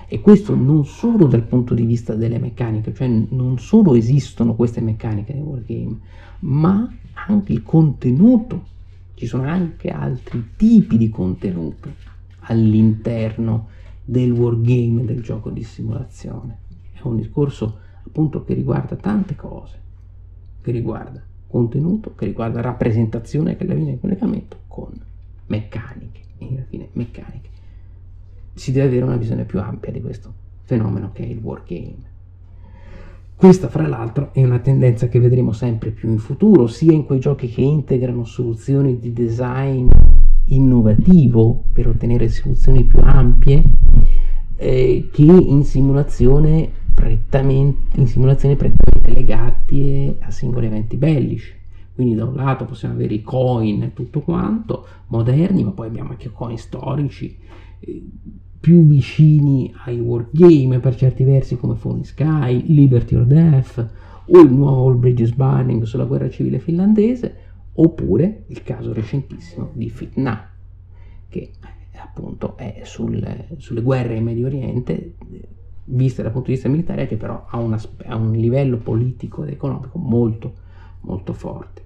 E 0.09 0.21
questo 0.21 0.55
non 0.55 0.85
solo 0.85 1.27
dal 1.27 1.43
punto 1.43 1.73
di 1.73 1.83
vista 1.83 2.15
delle 2.15 2.39
meccaniche, 2.39 2.93
cioè 2.93 3.07
non 3.07 3.59
solo 3.59 3.93
esistono 3.93 4.55
queste 4.55 4.79
meccaniche 4.79 5.33
nei 5.33 5.41
wargame, 5.41 5.99
ma 6.39 6.89
anche 7.25 7.53
il 7.53 7.63
contenuto. 7.63 8.75
Ci 9.13 9.25
sono 9.25 9.43
anche 9.43 9.89
altri 9.89 10.51
tipi 10.55 10.97
di 10.97 11.09
contenuto 11.09 11.89
all'interno 12.41 13.69
del 14.05 14.31
wargame, 14.31 15.05
del 15.05 15.21
gioco 15.21 15.49
di 15.49 15.63
simulazione. 15.63 16.59
È 16.93 16.99
un 17.03 17.17
discorso 17.17 17.79
appunto 18.05 18.43
che 18.43 18.53
riguarda 18.53 18.95
tante 18.95 19.35
cose, 19.35 19.79
che 20.61 20.71
riguarda 20.71 21.21
contenuto, 21.47 22.13
che 22.15 22.25
riguarda 22.25 22.61
rappresentazione 22.61 23.55
che 23.55 23.65
viene 23.65 23.91
in 23.91 23.99
collegamento 23.99 24.61
con 24.67 24.91
meccaniche, 25.47 26.21
e 26.37 26.47
alla 26.47 26.63
fine 26.63 26.89
meccaniche. 26.93 27.49
Si 28.53 28.71
deve 28.71 28.87
avere 28.87 29.03
una 29.03 29.17
visione 29.17 29.45
più 29.45 29.59
ampia 29.59 29.91
di 29.91 30.01
questo 30.01 30.33
fenomeno 30.63 31.11
che 31.11 31.23
è 31.23 31.27
il 31.27 31.39
wargame. 31.39 32.15
Questa, 33.37 33.69
fra 33.69 33.87
l'altro, 33.87 34.33
è 34.33 34.43
una 34.43 34.57
tendenza 34.57 35.09
che 35.09 35.19
vedremo 35.19 35.51
sempre 35.51 35.91
più 35.91 36.09
in 36.09 36.17
futuro, 36.17 36.65
sia 36.65 36.91
in 36.91 37.05
quei 37.05 37.19
giochi 37.19 37.47
che 37.47 37.61
integrano 37.61 38.23
soluzioni 38.23 38.97
di 38.97 39.13
design 39.13 39.87
innovativo 40.45 41.65
per 41.71 41.87
ottenere 41.87 42.29
soluzioni 42.29 42.85
più 42.85 42.97
ampie, 42.99 43.61
eh, 44.55 45.09
che 45.11 45.21
in 45.21 45.63
simulazione 45.65 46.71
in 46.99 48.07
simulazioni 48.07 48.55
prettamente 48.55 49.13
legate 49.13 50.15
a 50.21 50.31
singoli 50.31 50.65
eventi 50.65 50.97
bellici. 50.97 51.53
Quindi 51.93 52.15
da 52.15 52.25
un 52.25 52.33
lato 52.33 52.65
possiamo 52.65 52.95
avere 52.95 53.13
i 53.13 53.21
coin 53.21 53.83
e 53.83 53.93
tutto 53.93 54.21
quanto, 54.21 54.87
moderni, 55.09 55.63
ma 55.63 55.69
poi 55.69 55.85
abbiamo 55.85 56.09
anche 56.09 56.31
coin 56.31 56.57
storici, 56.57 57.37
eh, 57.81 58.03
più 58.59 58.85
vicini 58.85 59.73
ai 59.85 59.99
wargame 59.99 60.79
per 60.79 60.95
certi 60.95 61.23
versi 61.23 61.57
come 61.57 61.75
Falling 61.75 62.03
Sky, 62.03 62.63
Liberty 62.67 63.15
or 63.15 63.25
Death 63.25 63.89
o 64.25 64.39
il 64.39 64.51
nuovo 64.51 64.87
All 64.87 64.99
Bridges 64.99 65.33
Burning 65.33 65.83
sulla 65.83 66.05
guerra 66.05 66.29
civile 66.29 66.59
finlandese 66.59 67.35
oppure 67.73 68.43
il 68.47 68.63
caso 68.63 68.93
recentissimo 68.93 69.69
di 69.73 69.89
Fitna 69.89 70.49
che 71.29 71.51
appunto 71.95 72.57
è 72.57 72.81
sul, 72.83 73.55
sulle 73.57 73.81
guerre 73.81 74.15
in 74.15 74.23
Medio 74.23 74.47
Oriente 74.47 75.13
viste 75.85 76.21
dal 76.21 76.31
punto 76.31 76.47
di 76.47 76.53
vista 76.53 76.69
militare 76.69 77.07
che 77.07 77.15
però 77.15 77.45
ha, 77.47 77.57
una, 77.59 77.79
ha 78.05 78.15
un 78.15 78.31
livello 78.31 78.77
politico 78.77 79.43
ed 79.43 79.49
economico 79.49 79.97
molto 79.97 80.65
molto 81.07 81.33
forte. 81.33 81.85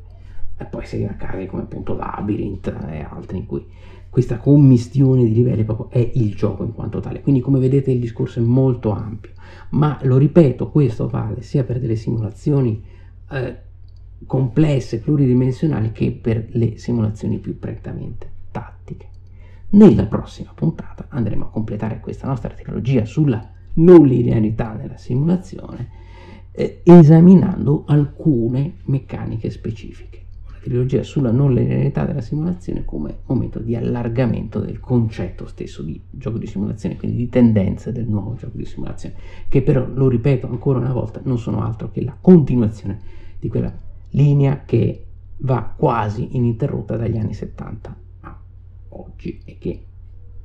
E 0.57 0.65
poi 0.65 0.85
sei 0.85 1.05
a 1.05 1.13
casi 1.13 1.45
come 1.45 1.63
appunto 1.63 1.95
Labyrinth 1.95 2.67
e 2.89 3.01
altri 3.01 3.37
in 3.37 3.45
cui 3.45 3.65
questa 4.11 4.39
commistione 4.39 5.23
di 5.23 5.33
livelli 5.33 5.63
proprio 5.63 5.89
è 5.89 6.11
il 6.15 6.35
gioco 6.35 6.65
in 6.65 6.73
quanto 6.73 6.99
tale. 6.99 7.21
Quindi 7.21 7.39
come 7.39 7.59
vedete 7.59 7.91
il 7.91 7.99
discorso 8.01 8.39
è 8.39 8.41
molto 8.43 8.91
ampio, 8.91 9.31
ma 9.69 9.97
lo 10.01 10.17
ripeto, 10.17 10.69
questo 10.69 11.07
vale 11.07 11.41
sia 11.43 11.63
per 11.63 11.79
delle 11.79 11.95
simulazioni 11.95 12.83
eh, 13.31 13.57
complesse, 14.25 14.99
pluridimensionali, 14.99 15.93
che 15.93 16.11
per 16.11 16.47
le 16.49 16.77
simulazioni 16.77 17.37
più 17.37 17.57
prettamente 17.57 18.29
tattiche. 18.51 19.07
Nella 19.69 20.05
prossima 20.07 20.51
puntata 20.53 21.05
andremo 21.07 21.45
a 21.45 21.49
completare 21.49 22.01
questa 22.01 22.27
nostra 22.27 22.49
trilogia 22.49 23.05
sulla 23.05 23.49
non 23.75 24.05
linearità 24.05 24.73
della 24.73 24.97
simulazione, 24.97 25.87
eh, 26.51 26.81
esaminando 26.83 27.85
alcune 27.87 28.73
meccaniche 28.83 29.49
specifiche 29.49 30.20
trilogia 30.61 31.03
sulla 31.03 31.31
non 31.31 31.53
linearità 31.53 32.05
della 32.05 32.21
simulazione 32.21 32.85
come 32.85 33.19
momento 33.25 33.59
di 33.59 33.75
allargamento 33.75 34.59
del 34.59 34.79
concetto 34.79 35.47
stesso 35.47 35.81
di 35.81 35.99
gioco 36.09 36.37
di 36.37 36.45
simulazione, 36.45 36.97
quindi 36.97 37.17
di 37.17 37.29
tendenze 37.29 37.91
del 37.91 38.07
nuovo 38.07 38.35
gioco 38.35 38.57
di 38.57 38.65
simulazione, 38.65 39.15
che 39.49 39.61
però, 39.63 39.85
lo 39.87 40.07
ripeto 40.07 40.47
ancora 40.47 40.79
una 40.79 40.93
volta, 40.93 41.19
non 41.23 41.39
sono 41.39 41.63
altro 41.63 41.89
che 41.89 42.03
la 42.03 42.15
continuazione 42.19 42.99
di 43.39 43.49
quella 43.49 43.73
linea 44.11 44.61
che 44.65 45.05
va 45.37 45.73
quasi 45.75 46.35
ininterrotta 46.35 46.95
dagli 46.95 47.17
anni 47.17 47.33
70 47.33 47.97
a 48.21 48.39
oggi 48.89 49.41
e 49.43 49.57
che 49.57 49.83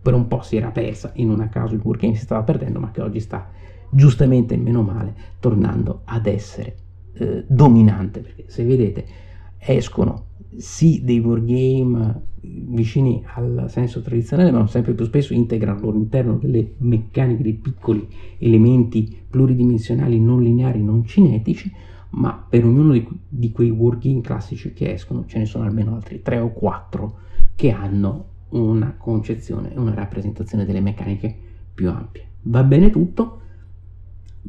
per 0.00 0.14
un 0.14 0.28
po' 0.28 0.40
si 0.40 0.56
era 0.56 0.70
persa, 0.70 1.10
in 1.16 1.30
una 1.30 1.48
caso 1.48 1.74
il 1.74 1.80
Wargame 1.82 2.14
si 2.14 2.22
stava 2.22 2.42
perdendo, 2.42 2.78
ma 2.78 2.90
che 2.90 3.02
oggi 3.02 3.20
sta 3.20 3.50
giustamente, 3.90 4.56
meno 4.56 4.82
male, 4.82 5.14
tornando 5.40 6.02
ad 6.04 6.26
essere 6.26 6.76
eh, 7.14 7.44
dominante, 7.46 8.20
perché 8.20 8.44
se 8.46 8.64
vedete 8.64 9.24
escono 9.66 10.24
sì 10.56 11.02
dei 11.04 11.18
wargame 11.18 12.22
vicini 12.40 13.22
al 13.34 13.66
senso 13.68 14.00
tradizionale, 14.00 14.50
ma 14.50 14.66
sempre 14.66 14.94
più 14.94 15.04
spesso 15.04 15.34
integrano 15.34 15.88
all'interno 15.88 16.36
delle 16.36 16.74
meccaniche 16.78 17.42
dei 17.42 17.54
piccoli 17.54 18.06
elementi 18.38 19.24
pluridimensionali 19.28 20.20
non 20.20 20.42
lineari, 20.42 20.82
non 20.82 21.04
cinetici, 21.04 21.72
ma 22.10 22.46
per 22.48 22.64
ognuno 22.64 22.92
di, 22.92 23.06
di 23.28 23.50
quei 23.50 23.70
wargame 23.70 24.20
classici 24.20 24.72
che 24.72 24.92
escono 24.92 25.24
ce 25.26 25.38
ne 25.38 25.44
sono 25.44 25.64
almeno 25.64 25.94
altri 25.94 26.22
tre 26.22 26.38
o 26.38 26.52
quattro 26.52 27.18
che 27.54 27.70
hanno 27.70 28.34
una 28.50 28.94
concezione 28.96 29.72
una 29.74 29.92
rappresentazione 29.92 30.64
delle 30.64 30.80
meccaniche 30.80 31.34
più 31.74 31.90
ampie. 31.90 32.24
Va 32.42 32.62
bene 32.62 32.90
tutto? 32.90 33.40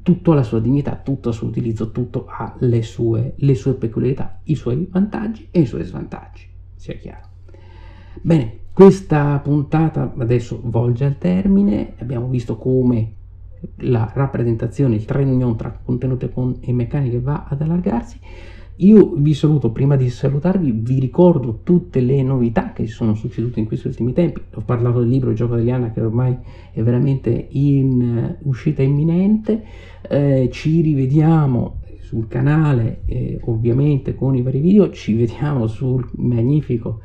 Tutto 0.01 0.31
ha 0.31 0.35
la 0.35 0.43
sua 0.43 0.59
dignità, 0.59 0.95
tutto 0.95 1.29
il 1.29 1.35
suo 1.35 1.47
utilizzo, 1.47 1.91
tutto 1.91 2.25
ha 2.27 2.55
le 2.59 2.81
sue, 2.81 3.33
le 3.37 3.55
sue 3.55 3.73
peculiarità, 3.73 4.39
i 4.43 4.55
suoi 4.55 4.87
vantaggi 4.89 5.47
e 5.51 5.61
i 5.61 5.65
suoi 5.65 5.83
svantaggi, 5.83 6.47
sia 6.75 6.95
chiaro. 6.95 7.25
Bene, 8.21 8.59
questa 8.73 9.39
puntata 9.39 10.13
adesso 10.17 10.59
volge 10.63 11.05
al 11.05 11.17
termine, 11.17 11.93
abbiamo 11.97 12.27
visto 12.27 12.57
come 12.57 13.13
la 13.77 14.11
rappresentazione, 14.13 14.95
il 14.95 15.05
trade 15.05 15.31
union 15.31 15.55
tra 15.55 15.77
contenuto 15.83 16.57
e 16.59 16.73
meccaniche 16.73 17.19
va 17.19 17.45
ad 17.47 17.61
allargarsi. 17.61 18.19
Io 18.81 19.13
vi 19.15 19.33
saluto, 19.33 19.71
prima 19.71 19.95
di 19.95 20.07
salutarvi 20.07 20.69
vi 20.71 20.99
ricordo 20.99 21.61
tutte 21.63 21.99
le 21.99 22.21
novità 22.21 22.73
che 22.73 22.85
sono 22.85 23.15
succedute 23.15 23.59
in 23.59 23.65
questi 23.65 23.87
ultimi 23.87 24.13
tempi. 24.13 24.39
Ho 24.53 24.61
parlato 24.61 24.99
del 24.99 25.09
libro 25.09 25.33
gioco 25.33 25.55
dell'Iana 25.55 25.91
che 25.91 25.99
ormai 26.01 26.37
è 26.71 26.83
veramente 26.83 27.47
in 27.49 28.37
uh, 28.39 28.47
uscita 28.47 28.83
imminente. 28.83 29.63
Eh, 30.07 30.49
ci 30.51 30.81
rivediamo 30.81 31.79
sul 32.01 32.27
canale, 32.27 33.01
eh, 33.05 33.39
ovviamente 33.45 34.13
con 34.13 34.35
i 34.35 34.43
vari 34.43 34.59
video, 34.59 34.91
ci 34.91 35.15
vediamo 35.15 35.65
sul 35.65 36.07
magnifico 36.11 36.99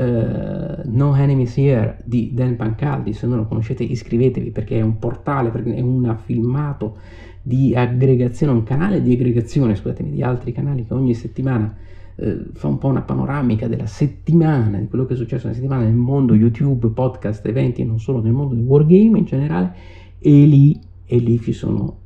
uh, 0.00 0.80
No 0.84 1.14
Enemies 1.14 1.56
Here 1.56 1.98
di 2.04 2.32
Dan 2.32 2.56
Pancaldi, 2.56 3.12
se 3.12 3.26
non 3.26 3.38
lo 3.38 3.46
conoscete 3.46 3.82
iscrivetevi 3.84 4.50
perché 4.50 4.78
è 4.78 4.82
un 4.82 4.98
portale, 4.98 5.50
è 5.52 5.80
un 5.80 6.16
filmato 6.24 6.96
di 7.42 7.74
aggregazione, 7.74 8.52
un 8.52 8.62
canale 8.62 9.02
di 9.02 9.12
aggregazione, 9.12 9.74
scusatemi, 9.74 10.10
di 10.10 10.22
altri 10.22 10.52
canali 10.52 10.84
che 10.84 10.94
ogni 10.94 11.14
settimana 11.14 11.74
eh, 12.16 12.46
fa 12.52 12.68
un 12.68 12.78
po' 12.78 12.88
una 12.88 13.02
panoramica 13.02 13.66
della 13.66 13.86
settimana, 13.86 14.78
di 14.78 14.88
quello 14.88 15.06
che 15.06 15.14
è 15.14 15.16
successo 15.16 15.46
nella 15.46 15.56
settimana 15.56 15.84
nel 15.84 15.94
mondo 15.94 16.34
YouTube, 16.34 16.88
podcast, 16.88 17.46
eventi 17.46 17.80
e 17.80 17.84
non 17.84 17.98
solo 17.98 18.20
nel 18.20 18.32
mondo 18.32 18.54
del 18.54 18.64
wargame 18.64 19.18
in 19.18 19.24
generale. 19.24 19.74
E 20.18 20.44
lì, 20.44 20.78
e 21.06 21.18
lì 21.18 21.40
ci 21.40 21.52
sono 21.52 22.00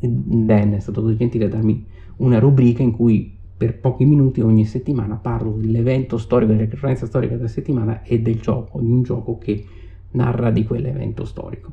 Dan 0.00 0.72
è 0.72 0.80
stato 0.80 1.14
gentile 1.14 1.44
a 1.44 1.48
darmi 1.48 1.84
una 2.16 2.40
rubrica 2.40 2.82
in 2.82 2.90
cui 2.90 3.38
per 3.62 3.78
pochi 3.78 4.04
minuti 4.04 4.40
ogni 4.40 4.64
settimana 4.64 5.14
parlo 5.14 5.52
dell'evento 5.52 6.18
storico, 6.18 6.50
della 6.50 6.64
ricorrenza 6.64 7.06
storica 7.06 7.36
della 7.36 7.46
settimana 7.46 8.02
e 8.02 8.18
del 8.18 8.40
gioco, 8.40 8.80
di 8.80 8.90
un 8.90 9.04
gioco 9.04 9.38
che 9.38 9.64
narra 10.10 10.50
di 10.50 10.64
quell'evento 10.64 11.24
storico. 11.24 11.70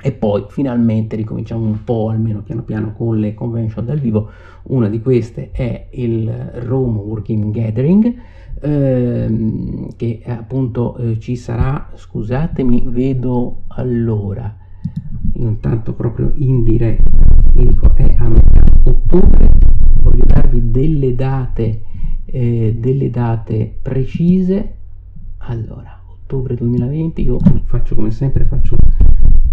E 0.00 0.12
poi 0.12 0.44
finalmente 0.48 1.16
ricominciamo 1.16 1.66
un 1.66 1.82
po', 1.82 2.10
almeno 2.10 2.42
piano 2.42 2.62
piano, 2.62 2.92
con 2.92 3.18
le 3.18 3.34
convention 3.34 3.84
dal 3.84 3.98
vivo. 3.98 4.30
Una 4.64 4.88
di 4.88 5.00
queste 5.00 5.50
è 5.50 5.88
il 5.90 6.30
Rome 6.30 7.00
Working 7.00 7.50
Gathering, 7.50 8.14
ehm, 8.60 9.96
che 9.96 10.22
appunto 10.24 10.96
eh, 10.98 11.18
ci 11.18 11.34
sarà, 11.34 11.90
scusatemi, 11.94 12.84
vedo 12.86 13.62
allora, 13.68 14.56
intanto 15.32 15.94
proprio 15.94 16.30
in 16.36 16.62
diretta, 16.62 17.10
vi 17.54 17.66
dico 17.66 17.92
è 17.96 18.14
a 18.18 18.28
metà 18.28 18.62
ottobre, 18.84 19.65
darvi 20.56 20.70
delle 20.70 21.14
date, 21.14 21.82
eh, 22.24 22.76
delle 22.78 23.10
date 23.10 23.78
precise. 23.82 24.74
Allora, 25.38 26.00
ottobre 26.06 26.54
2020, 26.54 27.22
io 27.22 27.38
faccio 27.64 27.94
come 27.94 28.10
sempre, 28.10 28.44
faccio 28.44 28.76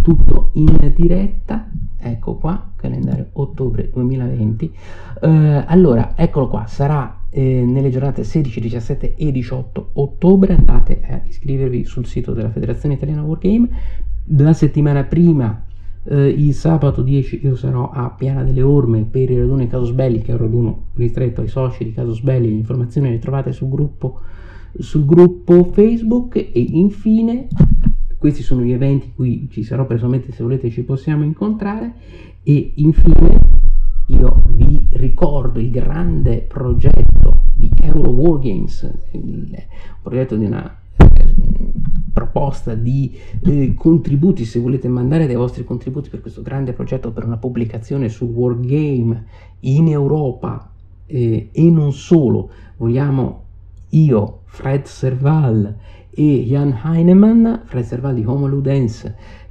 tutto 0.02 0.52
in 0.54 0.92
diretta 0.94 1.70
ecco 1.98 2.36
qua 2.36 2.72
calendario 2.76 3.30
ottobre 3.34 3.90
2020 3.90 4.74
eh, 5.22 5.64
allora 5.66 6.18
eccolo 6.18 6.50
qua 6.50 6.66
sarà 6.66 7.22
eh, 7.30 7.64
nelle 7.66 7.90
giornate 7.90 8.26
16 8.26 8.60
17 8.60 9.16
e 9.16 9.32
18 9.32 9.92
ottobre 9.94 10.54
andate 10.54 11.02
a 11.08 11.22
iscrivervi 11.26 11.86
sul 11.86 12.06
sito 12.06 12.34
della 12.34 12.50
federazione 12.50 12.96
italiana 12.96 13.24
wargame 13.24 13.70
la 14.26 14.52
settimana 14.52 15.06
prima 15.06 15.64
eh, 16.06 16.28
il 16.28 16.54
sabato 16.54 17.02
10 17.02 17.42
io 17.44 17.56
sarò 17.56 17.90
a 17.90 18.10
Piana 18.10 18.44
delle 18.44 18.62
Orme 18.62 19.04
per 19.04 19.30
il 19.30 19.40
raduno 19.40 19.60
di 19.60 19.68
Casus 19.68 19.92
Belli 19.92 20.22
che 20.22 20.32
è 20.32 20.36
un 20.36 20.42
raduno 20.42 20.84
ristretto 20.96 21.42
ai 21.42 21.48
soci 21.48 21.84
di 21.84 21.94
Casus 21.94 22.22
Belli 22.22 22.48
le 22.48 22.56
informazioni 22.56 23.10
le 23.10 23.20
trovate 23.20 23.52
sul 23.52 23.70
gruppo 23.70 24.22
sul 24.78 25.06
gruppo 25.06 25.66
Facebook. 25.66 26.36
E 26.36 26.60
infine 26.60 27.48
questi 28.18 28.42
sono 28.42 28.62
gli 28.62 28.72
eventi 28.72 29.08
in 29.08 29.16
cui 29.16 29.48
ci 29.52 29.64
sarò 29.64 29.86
personalmente, 29.86 30.32
se 30.32 30.44
volete 30.44 30.70
ci 30.70 30.84
possiamo 30.84 31.24
incontrare. 31.24 31.94
E 32.44 32.74
infine 32.76 33.40
io 34.08 34.42
vi 34.56 34.88
ricordo 34.94 35.60
il 35.60 35.70
grande 35.70 36.40
progetto 36.40 37.52
di 37.54 37.72
Euro 37.82 38.12
Wargames, 38.12 39.10
il 39.12 39.56
progetto 40.02 40.36
di 40.36 40.46
una 40.46 40.78
proposta 42.34 42.74
di 42.74 43.16
eh, 43.46 43.76
contributi, 43.76 44.44
se 44.44 44.60
volete 44.60 44.88
mandare 44.88 45.28
dei 45.28 45.36
vostri 45.36 45.64
contributi 45.64 46.10
per 46.10 46.20
questo 46.20 46.42
grande 46.42 46.74
progetto 46.74 47.12
per 47.12 47.26
una 47.26 47.38
pubblicazione 47.38 48.10
sul 48.10 48.30
Wargame 48.30 49.26
in 49.62 49.88
Europa 49.88 50.72
eh, 51.06 51.50
e 51.52 51.70
non 51.70 51.94
solo, 51.94 52.50
vogliamo 52.78 53.44
io, 53.90 54.40
Fred 54.46 54.86
Serval 54.86 55.76
e 56.10 56.44
Jan 56.44 56.80
Heinemann, 56.84 57.54
Fred 57.66 57.84
Serval 57.84 58.16
di 58.16 58.26
Homo 58.26 58.48
Ludens 58.48 59.04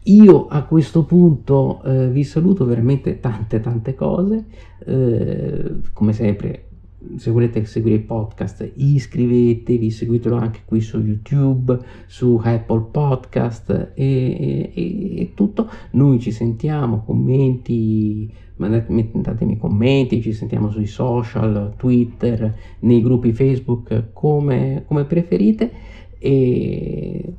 Io 0.04 0.48
a 0.48 0.64
questo 0.64 1.04
punto 1.04 1.82
eh, 1.84 2.08
vi 2.10 2.24
saluto 2.24 2.66
veramente 2.66 3.20
tante 3.20 3.60
tante 3.60 3.94
cose, 3.94 4.46
eh, 4.86 5.82
come 5.92 6.14
sempre 6.14 6.68
se 7.16 7.30
volete 7.32 7.64
seguire 7.66 7.98
il 7.98 8.04
podcast 8.04 8.72
iscrivetevi, 8.74 9.92
seguitelo 9.92 10.36
anche 10.36 10.62
qui 10.66 10.82
su 10.82 11.00
YouTube, 11.00 11.78
su 12.06 12.40
Apple 12.44 12.88
Podcast 12.92 13.92
e, 13.94 14.72
e, 14.74 15.22
e 15.22 15.32
tutto. 15.34 15.70
Noi 15.92 16.20
ci 16.20 16.32
sentiamo, 16.32 17.04
commenti, 17.04 18.34
mandate, 18.58 19.10
datemi 19.14 19.58
commenti, 19.58 20.22
ci 20.22 20.34
sentiamo 20.34 20.70
sui 20.70 20.86
social, 20.86 21.74
Twitter, 21.78 22.54
nei 22.80 23.02
gruppi 23.02 23.34
Facebook, 23.34 24.10
come, 24.14 24.84
come 24.86 25.06
preferite 25.06 25.72
e 26.20 27.34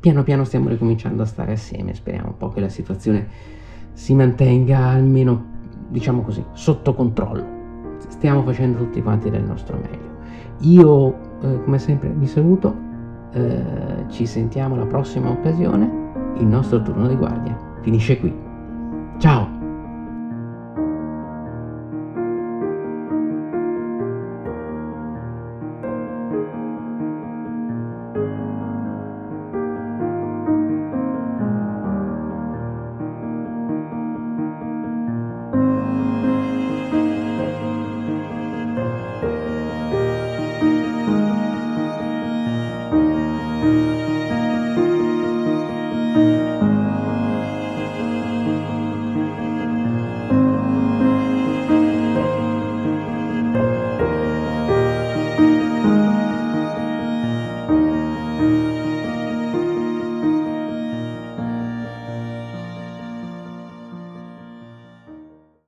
piano 0.00 0.22
piano 0.22 0.44
stiamo 0.44 0.68
ricominciando 0.68 1.22
a 1.22 1.26
stare 1.26 1.52
assieme, 1.52 1.94
speriamo 1.94 2.28
un 2.28 2.36
po' 2.36 2.48
che 2.48 2.60
la 2.60 2.68
situazione 2.68 3.28
si 3.92 4.14
mantenga 4.14 4.86
almeno, 4.86 5.44
diciamo 5.88 6.22
così, 6.22 6.44
sotto 6.52 6.94
controllo 6.94 7.56
stiamo 8.08 8.42
facendo 8.42 8.78
tutti 8.78 9.02
quanti 9.02 9.30
del 9.30 9.44
nostro 9.44 9.76
meglio. 9.76 10.16
Io, 10.60 11.14
eh, 11.40 11.62
come 11.62 11.78
sempre, 11.78 12.10
vi 12.10 12.26
saluto, 12.26 12.74
eh, 13.32 14.04
ci 14.08 14.26
sentiamo 14.26 14.74
alla 14.74 14.86
prossima 14.86 15.30
occasione, 15.30 16.06
il 16.38 16.46
nostro 16.46 16.82
turno 16.82 17.06
di 17.06 17.14
guardia 17.14 17.56
finisce 17.82 18.18
qui. 18.18 18.34
Ciao! 19.18 19.57